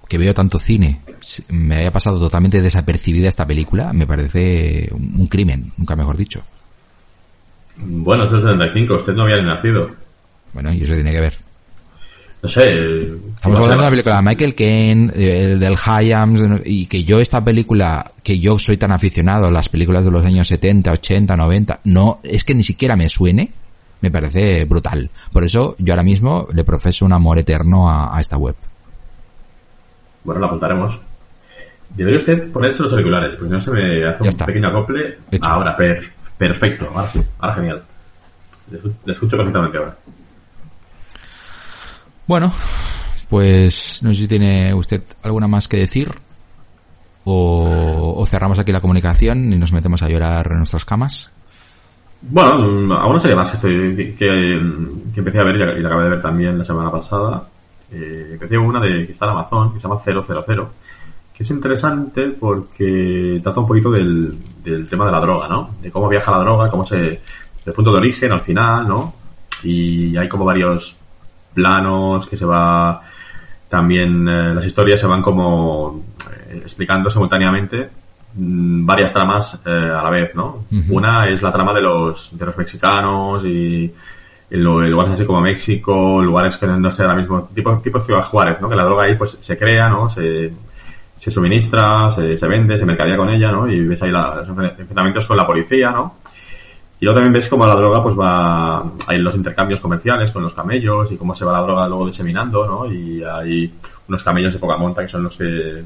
[0.08, 1.00] que veo tanto cine,
[1.48, 6.40] me haya pasado totalmente desapercibida esta película, me parece un crimen, nunca mejor dicho.
[7.78, 9.90] Bueno, es del 75, usted no había nacido.
[10.52, 11.36] Bueno, y eso tiene que ver.
[12.44, 12.62] No sé.
[13.34, 17.44] Estamos hablando de una película de Michael Caine, eh, del Hyams, y que yo esta
[17.44, 21.80] película, que yo soy tan aficionado a las películas de los años 70, 80, 90,
[21.86, 23.50] no, es que ni siquiera me suene,
[24.00, 25.10] me parece brutal.
[25.32, 28.54] Por eso yo ahora mismo le profeso un amor eterno a, a esta web.
[30.24, 30.98] Bueno, la apuntaremos.
[31.90, 34.46] Debería usted ponerse los auriculares, porque no se me hace Ya un está.
[34.46, 35.18] pequeño acople.
[35.30, 35.48] Hecho.
[35.50, 36.90] Ahora, per- perfecto.
[36.94, 37.82] Ahora sí, ahora genial.
[38.70, 39.96] Le escu- le escucho perfectamente ahora.
[42.26, 42.52] Bueno,
[43.30, 46.12] pues no sé si tiene usted alguna más que decir
[47.24, 51.30] o, o cerramos aquí la comunicación y nos metemos a llorar en nuestras camas.
[52.20, 54.52] Bueno, a una serie más que estoy que,
[55.16, 57.44] empecé a ver y la, acabé de ver también la semana pasada.
[57.90, 60.68] Eh, empecé una de que está en Amazon, que se llama 000,
[61.32, 65.70] que es interesante porque trata un poquito del, del tema de la droga, ¿no?
[65.80, 67.20] De cómo viaja la droga, cómo se...
[67.64, 69.14] el punto de origen al final, ¿no?
[69.62, 70.96] Y hay como varios
[71.54, 73.02] planos que se va...
[73.68, 76.02] También eh, las historias se van como
[76.50, 77.88] eh, explicando simultáneamente
[78.34, 80.64] varias tramas eh, a la vez, ¿no?
[80.94, 83.92] Una es la trama de los, de los mexicanos y
[84.50, 88.60] en lugares así como México, lugares que no sé ahora mismo, tipo, tipo Ciudad Juárez,
[88.60, 88.68] ¿no?
[88.68, 90.08] Que la droga ahí pues se crea, ¿no?
[90.08, 90.52] Se,
[91.18, 93.68] se suministra, se, se vende, se mercadea con ella, ¿no?
[93.70, 96.14] Y ves ahí la- los enfren- enfrentamientos con la policía, ¿no?
[97.00, 100.54] Y luego también ves cómo la droga pues va, hay los intercambios comerciales con los
[100.54, 102.90] camellos y cómo se va la droga luego diseminando, ¿no?
[102.92, 103.72] Y hay
[104.08, 105.82] unos camellos de poca monta que son los que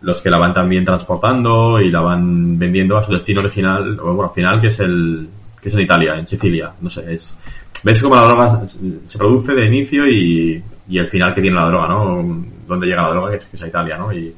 [0.00, 4.14] los que la van también transportando y la van vendiendo a su destino original, o
[4.14, 5.28] bueno, final que es el
[5.60, 7.36] que es en Italia, en Sicilia, no sé, es
[7.82, 8.62] ves cómo la droga
[9.06, 12.44] se produce de inicio y, y el final que tiene la droga, ¿no?
[12.66, 14.12] Dónde llega la droga, que es, que es a Italia, ¿no?
[14.12, 14.34] Y,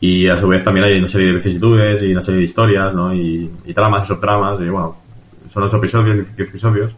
[0.00, 2.94] y a su vez también hay una serie de vicisitudes y una serie de historias,
[2.94, 3.12] ¿no?
[3.14, 4.96] Y, y tramas subtramas, y bueno,
[5.52, 6.92] son ocho episodios, diez episodios.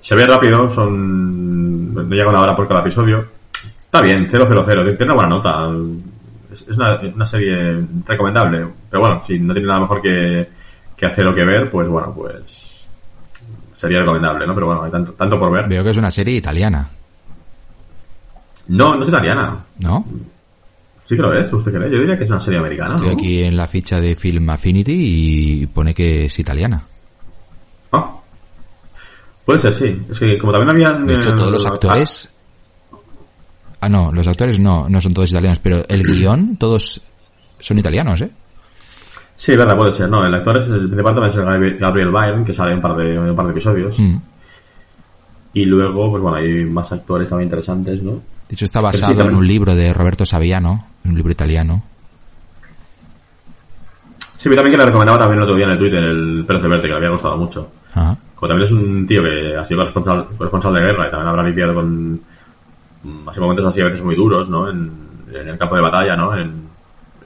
[0.00, 1.92] Se ve rápido, son.
[1.94, 3.26] No llega una hora por cada episodio.
[3.84, 5.68] Está bien, 000, tiene una buena nota.
[6.60, 8.66] Es, es una, una serie recomendable.
[8.90, 10.48] Pero bueno, si no tiene nada mejor que,
[10.96, 12.86] que hacer o que ver, pues bueno, pues.
[13.76, 14.54] Sería recomendable, ¿no?
[14.54, 15.66] Pero bueno, hay tanto, tanto por ver.
[15.68, 16.86] Veo que es una serie italiana,
[18.68, 19.56] No, no es italiana.
[19.78, 20.04] ¿no?
[21.06, 21.90] Sí que lo es, ¿usted cree?
[21.90, 23.14] Yo diría que es una serie americana, Estoy ¿no?
[23.14, 24.92] aquí en la ficha de Film Affinity
[25.62, 26.82] y pone que es italiana.
[27.90, 28.14] Ah.
[29.44, 30.02] Puede ser, sí.
[30.08, 31.06] Es que como también habían...
[31.06, 32.36] De hecho, eh, todos los actores...
[33.80, 37.00] Ah, no, los actores no, no son todos italianos, pero el guion, todos
[37.58, 38.30] son italianos, ¿eh?
[39.36, 40.08] Sí, verdad, puede ser.
[40.10, 42.82] No, el actor es el principal también es el Gabriel- Byrne, que sale en un
[42.82, 43.98] par de, un par de episodios.
[43.98, 44.16] Mm.
[45.54, 48.12] Y luego, pues bueno, hay más actores también interesantes, ¿no?
[48.12, 51.82] De hecho, está sí, basado en un libro de Roberto Saviano, un libro italiano.
[54.36, 56.62] Sí, vi también que le recomendaba también el otro día en el Twitter el Pérez
[56.62, 57.70] de Verte, que le había gustado mucho.
[57.94, 58.16] Ajá.
[58.34, 61.42] Como también es un tío que ha sido corresponsal, corresponsal de guerra y también habrá
[61.42, 62.20] lidiado con
[63.28, 64.68] así momentos así a veces muy duros, ¿no?
[64.70, 64.90] En,
[65.32, 66.36] en el campo de batalla, ¿no?
[66.36, 66.68] En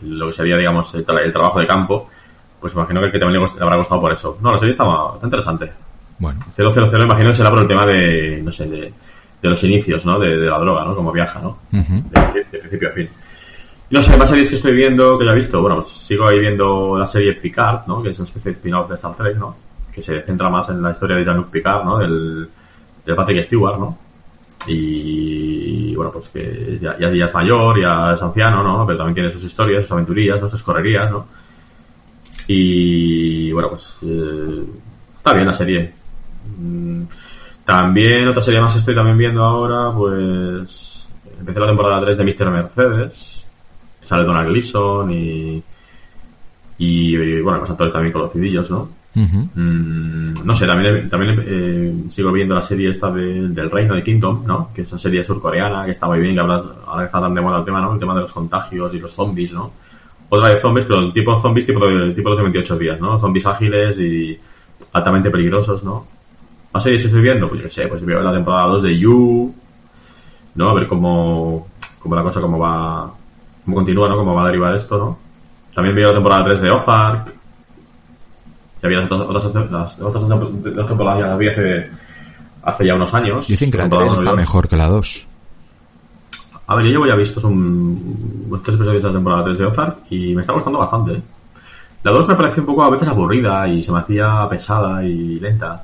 [0.02, 2.08] lo que sería, digamos, el, tra- el trabajo de campo.
[2.60, 4.38] Pues imagino que, que también le, habrá gustado por eso.
[4.40, 4.84] No, la serie está,
[5.14, 5.72] está interesante.
[6.18, 8.92] Bueno, 000 imagino que será por el tema de, no sé, de,
[9.42, 10.18] de los inicios, ¿no?
[10.18, 10.94] De, de la droga, ¿no?
[10.94, 11.58] Como viaja, ¿no?
[12.50, 13.08] de principio a fin.
[13.90, 16.38] No sé, más series que estoy viendo, que ya he visto, bueno, pues sigo ahí
[16.40, 18.02] viendo la serie Picard, ¿no?
[18.02, 19.54] Que es una especie de spin-off de Star Trek, ¿no?
[19.92, 21.98] Que se centra más en la historia de Jean-Luc Picard, ¿no?
[21.98, 22.48] Del,
[23.04, 23.98] del Patrick Stewart, ¿no?
[24.66, 28.86] Y bueno, pues que ya, ya, es mayor, ya es anciano, ¿no?
[28.86, 30.48] Pero también tiene sus historias, sus aventurillas, ¿no?
[30.48, 31.26] sus correrías, ¿no?
[32.46, 34.64] Y bueno, pues eh,
[35.16, 35.92] está bien la serie.
[36.58, 37.02] Mm,
[37.64, 41.06] También otra serie más que estoy también viendo ahora, pues
[41.38, 42.50] empecé la temporada 3 de Mr.
[42.50, 43.44] Mercedes.
[44.04, 45.62] Sale Donald Gleason y,
[46.78, 48.88] y, bueno, los actores también conocidillos, ¿no?
[49.54, 54.02] Mm, no sé, también, también eh, sigo viendo la serie esta de- del Reino de
[54.02, 54.70] Kingdom, ¿no?
[54.74, 56.62] Que es una serie surcoreana que está muy bien, que ahora
[56.98, 57.92] que está tan de moda el tema, ¿no?
[57.94, 59.70] El tema de los contagios y los zombies, ¿no?
[60.28, 62.76] Otra de zombies, pero el tipo de zombies tipo de, tipo de los de 28
[62.78, 63.20] días, ¿no?
[63.20, 64.36] Zombies ágiles y
[64.92, 66.06] altamente peligrosos, ¿no?
[66.72, 67.48] ¿Más series que estoy viendo?
[67.48, 69.54] Pues yo sé, pues veo la temporada 2 de You,
[70.56, 70.70] ¿no?
[70.70, 71.68] A ver cómo,
[72.00, 73.08] cómo la cosa, cómo va,
[73.64, 74.16] cómo continúa, ¿no?
[74.16, 75.18] Cómo va a derivar esto, ¿no?
[75.72, 77.32] También veo la temporada 3 de Ozark,
[78.86, 81.90] había las otras, otras, las otras dos temporadas ya las vi hace,
[82.62, 83.46] hace ya unos años.
[83.46, 85.26] Dicen que la Temporada 3 uno y está mejor que la 2.
[86.66, 89.64] A ver, yo llevo ya vistos un, unos tres episodios de la temporada 3 de
[89.66, 91.20] Ozark y me está gustando bastante.
[92.02, 95.40] La 2 me pareció un poco a veces aburrida y se me hacía pesada y
[95.40, 95.82] lenta.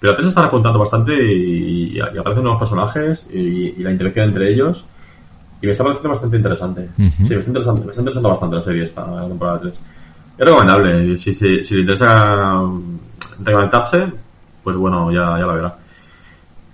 [0.00, 4.28] Pero la 3 está apuntando bastante y, y aparecen nuevos personajes y, y la interacción
[4.28, 4.84] entre ellos.
[5.60, 6.88] Y me está pareciendo bastante interesante.
[6.96, 9.80] Sí, me está, interesando, me está interesando bastante la serie esta, la temporada 3.
[10.38, 11.18] Es recomendable.
[11.18, 12.62] Si, si, si le interesa
[13.40, 14.06] reglamentarse,
[14.62, 15.76] pues bueno, ya, ya la verá.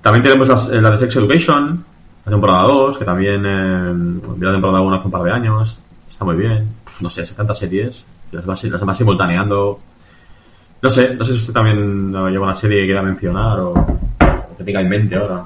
[0.02, 1.84] También tenemos las- eh, la de Sex Education,
[2.26, 3.92] la temporada 2, que también eh,
[4.36, 5.78] vi la temporada 1 hace un par de años.
[6.10, 6.68] Está muy bien.
[7.00, 8.04] No sé, 70 series.
[8.32, 9.80] Las va, las va simultaneando.
[10.82, 14.56] No sé, no sé si usted también lleva una serie que quiera mencionar o, o
[14.58, 15.44] que tenga en mente ahora.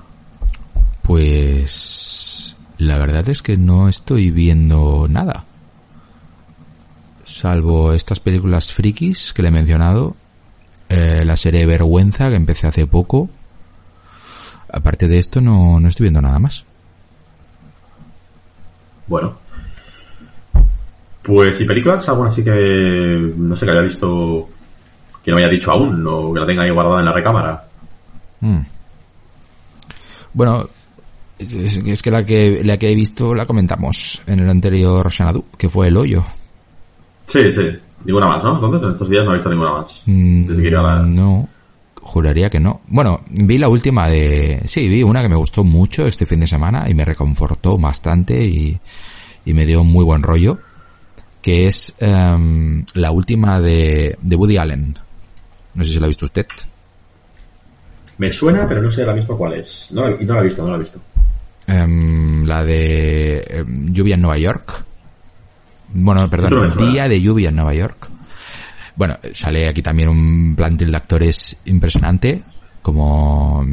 [1.02, 5.44] Pues la verdad es que no estoy viendo nada.
[7.38, 10.16] Salvo estas películas frikis que le he mencionado,
[10.88, 13.30] eh, la serie Vergüenza que empecé hace poco.
[14.72, 16.64] Aparte de esto no, no estoy viendo nada más.
[19.06, 19.38] Bueno.
[21.22, 22.08] Pues, ¿y películas?
[22.08, 24.48] Alguna así que, no sé, que haya visto,
[25.22, 27.64] que no haya dicho aún, o que la tenga ahí guardada en la recámara.
[28.40, 28.62] Mm.
[30.32, 30.68] Bueno,
[31.38, 35.68] es que la que la que he visto la comentamos en el anterior Xanadu, que
[35.68, 36.24] fue el hoyo.
[37.28, 37.60] Sí, sí,
[38.04, 38.54] ninguna más, ¿no?
[38.54, 40.02] Entonces, en estos días no he visto ninguna más.
[40.06, 41.48] Mm, Desde que iba a la- No,
[42.00, 42.80] juraría que no.
[42.88, 44.62] Bueno, vi la última de...
[44.66, 48.42] Sí, vi una que me gustó mucho este fin de semana y me reconfortó bastante
[48.44, 48.78] y,
[49.44, 50.58] y me dio muy buen rollo,
[51.42, 54.94] que es em, la última de, de Woody Allen.
[55.74, 56.46] No sé si la ha visto usted.
[58.16, 59.88] Me suena, pero no sé ahora mismo cuál es.
[59.92, 60.98] No, la- no la he visto, no la he visto.
[61.66, 64.84] Em, la de em, Lluvia en Nueva York.
[65.94, 66.50] Bueno, perdón.
[66.92, 68.08] Día de Lluvia en Nueva York.
[68.96, 72.42] Bueno, sale aquí también un plantel de actores impresionante,
[72.82, 73.64] como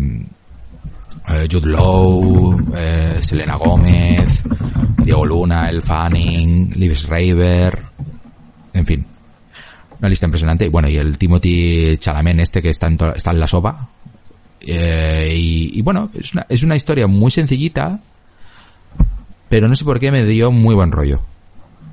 [1.29, 4.43] eh, Jude Law, eh, Selena Gómez,
[5.03, 7.81] Diego Luna, El Fanning, Liv Schreiber,
[8.73, 9.05] en fin.
[9.99, 10.65] Una lista impresionante.
[10.65, 13.89] Y bueno, y el Timothy Chalamet este que está en, to- está en la sopa.
[14.61, 17.99] Eh, y, y bueno, es una, es una historia muy sencillita,
[19.49, 21.21] pero no sé por qué me dio muy buen rollo.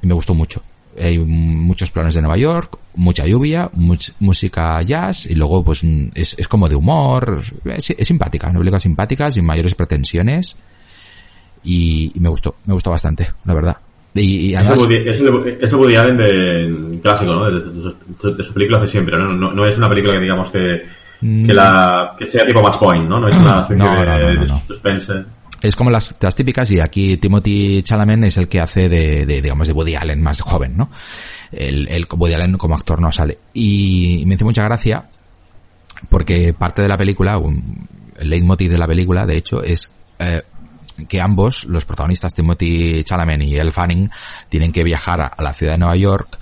[0.03, 0.63] Y me gustó mucho.
[1.01, 6.09] Hay muchos planos de Nueva York, mucha lluvia, much- música jazz y luego pues mm,
[6.15, 7.41] es, es como de humor.
[7.65, 10.55] Es, es simpática, una película simpática, sin mayores pretensiones.
[11.65, 13.77] Y, y me gustó, me gustó bastante, la verdad.
[14.15, 17.45] Y, y Es además, el Woody, es el- Woody Allen de, clásico, ¿no?
[17.51, 19.33] De, de, de- de su película de siempre, ¿no?
[19.33, 20.83] No, no es una película que digamos que,
[21.21, 23.19] que, la, que sea tipo Match Point, ¿no?
[23.21, 25.13] No es una especie No, de, suspense.
[25.63, 29.67] Es como las, típicas y aquí Timothy Chalamet es el que hace de, de, digamos
[29.69, 30.91] de Woody Allen más joven, ¿no?
[31.53, 33.39] El, el Woody Allen como actor no sale.
[33.55, 35.09] Y me hizo mucha gracia
[36.09, 37.41] porque parte de la película,
[38.19, 40.43] el leitmotiv de la película, de hecho, es eh,
[41.09, 44.11] que ambos, los protagonistas Timothy Chalamet y Elle Fanning,
[44.49, 46.39] tienen que viajar a, la ciudad de Nueva York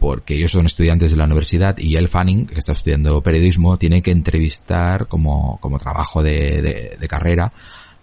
[0.00, 4.02] porque ellos son estudiantes de la universidad y Elle Fanning, que está estudiando periodismo, tiene
[4.02, 7.52] que entrevistar como, como trabajo de, de- de carrera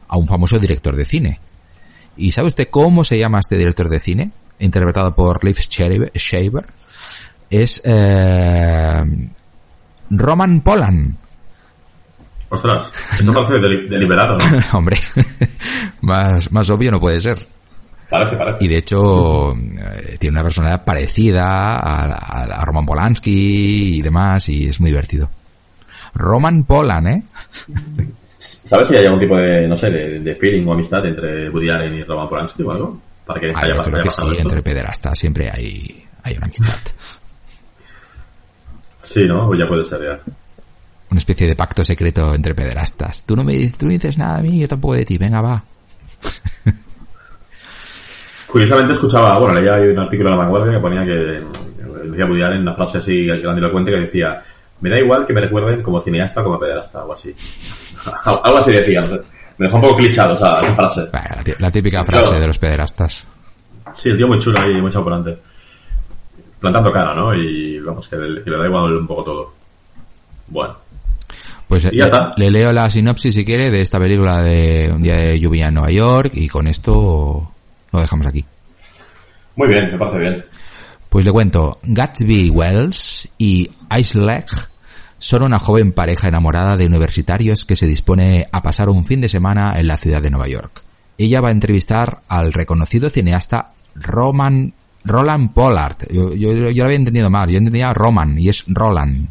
[0.08, 1.40] a un famoso director de cine.
[2.16, 4.32] ¿Y sabe usted cómo se llama este director de cine?
[4.60, 5.58] Interpretado por Liv.
[5.58, 6.66] Schreiber.
[7.50, 9.04] Es eh,
[10.10, 11.18] Roman Polan.
[12.50, 14.46] Ostras, esto parece deli- deliberado, ¿no?
[14.78, 14.98] Hombre,
[16.02, 17.46] más, más obvio no puede ser.
[18.10, 18.64] Parece, parece.
[18.64, 24.48] Y de hecho, eh, tiene una personalidad parecida a, a- a Roman Polanski y demás,
[24.48, 25.30] y es muy divertido.
[26.16, 27.24] Roman Polan, ¿eh?
[28.68, 31.70] ¿Sabes si hay algún tipo de, no sé, de, de feeling o amistad entre Woody
[31.70, 33.02] Allen y Roman Polanski o algo?
[33.26, 34.42] Para que Ah, haya, yo haya que sí, esto.
[34.42, 36.74] entre pederastas siempre hay, hay una amistad.
[39.02, 39.48] Sí, ¿no?
[39.48, 40.20] Pues ya puede ser, ya.
[41.12, 43.24] Una especie de pacto secreto entre pederastas.
[43.26, 45.40] Tú no me dices, tú no dices nada a mí, yo tampoco de ti, venga,
[45.40, 45.64] va.
[48.48, 51.42] Curiosamente escuchaba, bueno, leía un artículo de la vanguardia que ponía que,
[51.78, 54.44] que decía Woody Allen una frase así grandilocuente que decía
[54.82, 57.34] me da igual que me recuerden como cineasta o como pederasta, algo así.
[58.44, 59.22] algo así decía, no sé.
[59.58, 61.02] Me dejó un poco clichado esa, esa frase.
[61.12, 62.42] La, tí- la típica frase Claro.
[62.42, 63.26] de los pederastas.
[63.94, 65.38] Sí, el tío muy chulo ahí, muy champurante.
[66.60, 67.34] Plantando cara, ¿no?
[67.34, 69.54] Y vamos, que le, que le da igual un poco todo.
[70.48, 70.76] Bueno.
[71.68, 71.92] Pues le,
[72.38, 75.74] le leo la sinopsis si quiere de esta película de Un día de lluvia en
[75.74, 77.52] Nueva York y con esto
[77.92, 78.46] lo dejamos aquí.
[79.56, 80.46] Muy bien, me parece bien.
[81.10, 84.46] Pues le cuento, Gatsby Wells y Iceleg
[85.20, 89.30] son una joven pareja enamorada de universitarios que se dispone a pasar un fin de
[89.30, 90.84] semana en la ciudad de Nueva York.
[91.18, 94.74] Ella va a entrevistar al reconocido cineasta Roman
[95.08, 95.98] Roland Pollard.
[96.12, 99.30] Yo, yo, yo lo había entendido mal, yo entendía Roman y es Roland.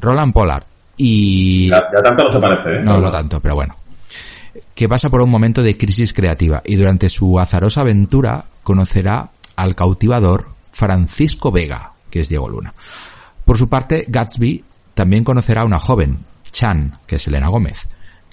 [0.00, 0.64] Roland Pollard.
[0.96, 2.82] Y Ya, ya tanto no se parece, ¿eh?
[2.82, 3.76] no, no tanto, pero bueno.
[4.74, 9.74] Que pasa por un momento de crisis creativa y durante su azarosa aventura conocerá al
[9.74, 12.74] cautivador Francisco Vega, que es Diego Luna.
[13.44, 16.18] Por su parte, Gatsby también conocerá a una joven,
[16.50, 17.86] Chan, que es Elena Gómez,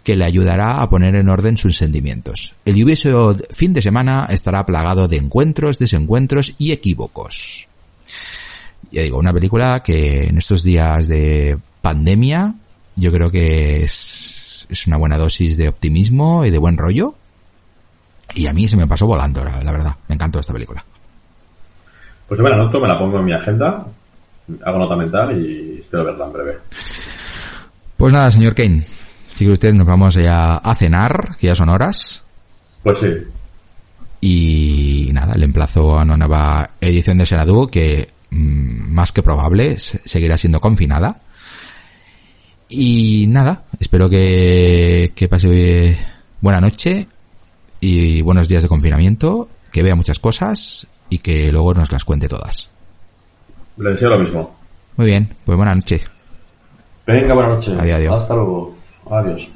[0.03, 2.55] que le ayudará a poner en orden sus sentimientos.
[2.65, 7.67] El lluvioso fin de semana estará plagado de encuentros, desencuentros y equívocos.
[8.91, 12.55] Ya digo, una película que en estos días de pandemia
[12.95, 17.15] yo creo que es, una buena dosis de optimismo y de buen rollo.
[18.35, 19.95] Y a mí se me pasó volando, la, la verdad.
[20.07, 20.83] Me encantó esta película.
[22.29, 23.85] Pues yo me la me la pongo en mi agenda,
[24.63, 26.57] hago nota mental y espero verla en breve.
[27.97, 28.81] Pues nada, señor Kane.
[28.81, 32.23] Si quiere usted, nos vamos ya a cenar, que ya son horas.
[32.83, 33.07] Pues sí,
[34.21, 39.79] Y nada, le emplazo a una nueva edición de Senadu que mm, más que probable
[39.79, 41.19] se- seguirá siendo confinada.
[42.69, 45.97] Y nada, espero que, que pase
[46.41, 47.07] buena noche
[47.81, 52.27] y buenos días de confinamiento, que vea muchas cosas y que luego nos las cuente
[52.27, 52.69] todas.
[53.77, 54.55] Le deseo lo mismo.
[54.97, 56.09] Muy bien, pues buenas noches.
[57.07, 57.77] Venga, buenas noches.
[57.77, 58.21] Adiós, adiós.
[58.21, 58.75] Hasta luego.
[59.09, 59.49] Adiós.